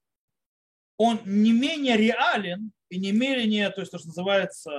он 0.98 1.20
не 1.26 1.52
менее 1.52 1.98
реален, 1.98 2.72
и 2.90 3.00
не 3.00 3.12
менее, 3.12 3.70
то 3.72 3.82
есть 3.82 3.92
то, 3.92 3.98
что 3.98 4.08
называется, 4.08 4.72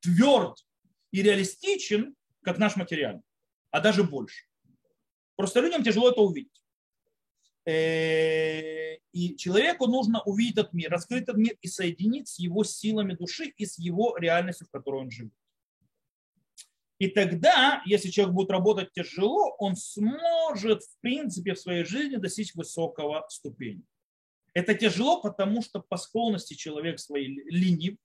тверд 0.00 0.64
и 1.10 1.22
реалистичен, 1.22 2.14
как 2.42 2.58
наш 2.58 2.76
материальный, 2.76 3.22
а 3.70 3.80
даже 3.80 4.04
больше. 4.04 4.46
Просто 5.36 5.60
людям 5.60 5.82
тяжело 5.82 6.10
это 6.10 6.20
увидеть. 6.20 6.62
Э, 7.66 8.96
и 9.12 9.36
человеку 9.36 9.86
нужно 9.86 10.22
увидеть 10.22 10.58
этот 10.58 10.72
мир, 10.72 10.90
раскрыть 10.90 11.24
этот 11.24 11.36
мир 11.36 11.56
и 11.60 11.68
соединить 11.68 12.28
с 12.28 12.38
его 12.38 12.64
силами 12.64 13.14
души 13.14 13.52
и 13.56 13.66
с 13.66 13.78
его 13.78 14.16
реальностью, 14.16 14.66
в 14.66 14.70
которой 14.70 15.02
он 15.02 15.10
живет. 15.10 15.32
И 16.98 17.08
тогда, 17.08 17.80
если 17.86 18.10
человек 18.10 18.34
будет 18.34 18.50
работать 18.50 18.92
тяжело, 18.92 19.54
он 19.58 19.76
сможет, 19.76 20.82
в 20.82 21.00
принципе, 21.00 21.54
в 21.54 21.60
своей 21.60 21.84
жизни 21.84 22.16
достичь 22.16 22.54
высокого 22.54 23.24
ступени. 23.28 23.82
Это 24.52 24.74
тяжело, 24.74 25.20
потому 25.20 25.62
что 25.62 25.80
по 25.80 25.96
склонности 25.96 26.54
человек 26.54 26.98
своей 26.98 27.40
ленив, 27.48 27.96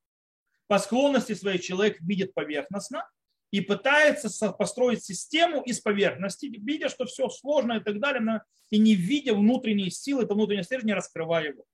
по 0.67 0.77
склонности 0.77 1.33
своей 1.33 1.59
человек 1.59 1.99
видит 2.01 2.35
поверхностно 2.35 3.09
и 3.49 3.61
пытается 3.61 4.51
построить 4.51 5.03
систему 5.03 5.61
из 5.61 5.79
поверхности, 5.79 6.45
видя, 6.45 6.89
что 6.89 7.05
все 7.05 7.29
сложно 7.29 7.73
и 7.73 7.79
так 7.79 7.99
далее, 7.99 8.41
и 8.69 8.77
не 8.77 8.93
видя 8.93 9.33
внутренние 9.33 9.89
силы, 9.89 10.23
это 10.23 10.35
внутренний 10.35 10.63
стержень, 10.63 10.87
не 10.87 10.93
раскрывая 10.93 11.49
его. 11.49 11.65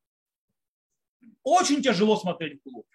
Очень 1.44 1.82
тяжело 1.82 2.16
смотреть 2.16 2.62
вглубь. 2.64 2.86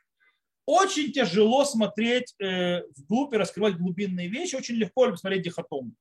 Очень 0.67 1.13
тяжело 1.13 1.65
смотреть 1.65 2.35
э, 2.41 2.83
вглубь 2.97 3.35
и 3.35 3.37
раскрывать 3.37 3.77
глубинные 3.77 4.29
вещи. 4.29 4.57
Очень 4.57 4.77
легко 4.77 5.15
смотреть 5.17 5.43
дихотомы. 5.43 5.93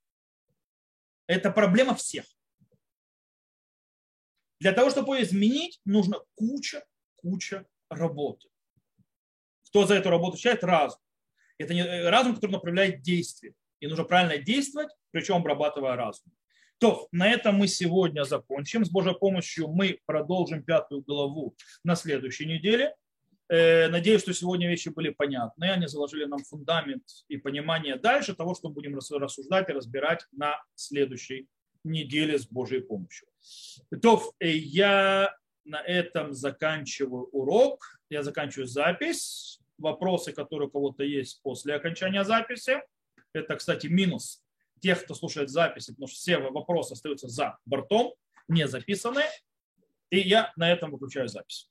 Это 1.28 1.52
проблема 1.52 1.96
всех. 1.96 2.26
Для 4.60 4.72
того, 4.72 4.90
чтобы 4.90 5.18
ее 5.18 5.24
изменить, 5.24 5.82
нужно 5.84 6.22
куча, 6.36 6.86
куча 7.18 7.66
работы. 7.90 8.48
Кто 9.68 9.86
за 9.86 9.96
эту 9.96 10.10
работу 10.10 10.34
отвечает? 10.34 10.64
Разум. 10.64 11.00
Это 11.58 11.74
не 11.74 11.82
э, 11.82 12.10
разум, 12.10 12.36
который 12.36 12.52
направляет 12.52 13.02
действие. 13.02 13.54
И 13.82 13.88
нужно 13.88 14.06
правильно 14.06 14.38
действовать, 14.38 14.90
причем 15.12 15.36
обрабатывая 15.36 15.98
разум. 15.98 16.32
То, 16.78 17.08
на 17.12 17.30
этом 17.30 17.56
мы 17.56 17.68
сегодня 17.68 18.24
закончим. 18.24 18.86
С 18.86 18.90
Божьей 18.90 19.18
помощью 19.18 19.68
мы 19.68 20.00
продолжим 20.06 20.64
пятую 20.64 21.02
главу 21.02 21.56
на 21.84 21.96
следующей 21.96 22.46
неделе. 22.46 22.96
Э, 23.54 23.88
надеюсь, 23.88 24.22
что 24.22 24.34
сегодня 24.34 24.68
вещи 24.68 24.90
были 24.90 25.10
понятны. 25.10 25.66
Они 25.66 25.86
заложили 25.86 26.26
нам 26.26 26.40
фундамент 26.44 27.04
и 27.28 27.38
понимание 27.38 27.98
дальше 27.98 28.34
того, 28.34 28.56
что 28.56 28.70
мы 28.70 28.74
будем 28.74 28.98
рассуждать 28.98 29.70
и 29.70 29.74
разбирать 29.74 30.26
на 30.32 30.60
следующей 30.74 31.48
неделе 31.84 32.40
с 32.40 32.48
Божьей 32.48 32.80
помощью. 32.80 33.28
То 34.02 34.34
э, 34.40 34.50
я 34.50 35.38
на 35.66 35.82
этом 35.82 36.34
заканчиваю 36.34 37.26
урок. 37.26 38.00
Я 38.10 38.24
заканчиваю 38.24 38.66
запись. 38.66 39.60
Вопросы, 39.78 40.32
которые 40.32 40.70
у 40.70 40.72
кого-то 40.72 41.04
есть 41.04 41.40
после 41.44 41.76
окончания 41.76 42.24
записи. 42.24 42.82
Это, 43.34 43.56
кстати, 43.56 43.86
минус 43.86 44.42
тех, 44.80 45.04
кто 45.04 45.14
слушает 45.14 45.52
записи, 45.52 45.92
потому 45.92 46.08
что 46.08 46.16
все 46.16 46.40
вопросы 46.40 46.94
остаются 46.94 47.28
за 47.28 47.60
бортом, 47.66 48.16
не 48.48 48.68
записаны. 48.68 49.22
И 50.10 50.20
я 50.22 50.52
на 50.56 50.72
этом 50.72 50.90
выключаю 50.90 51.28
запись. 51.28 51.70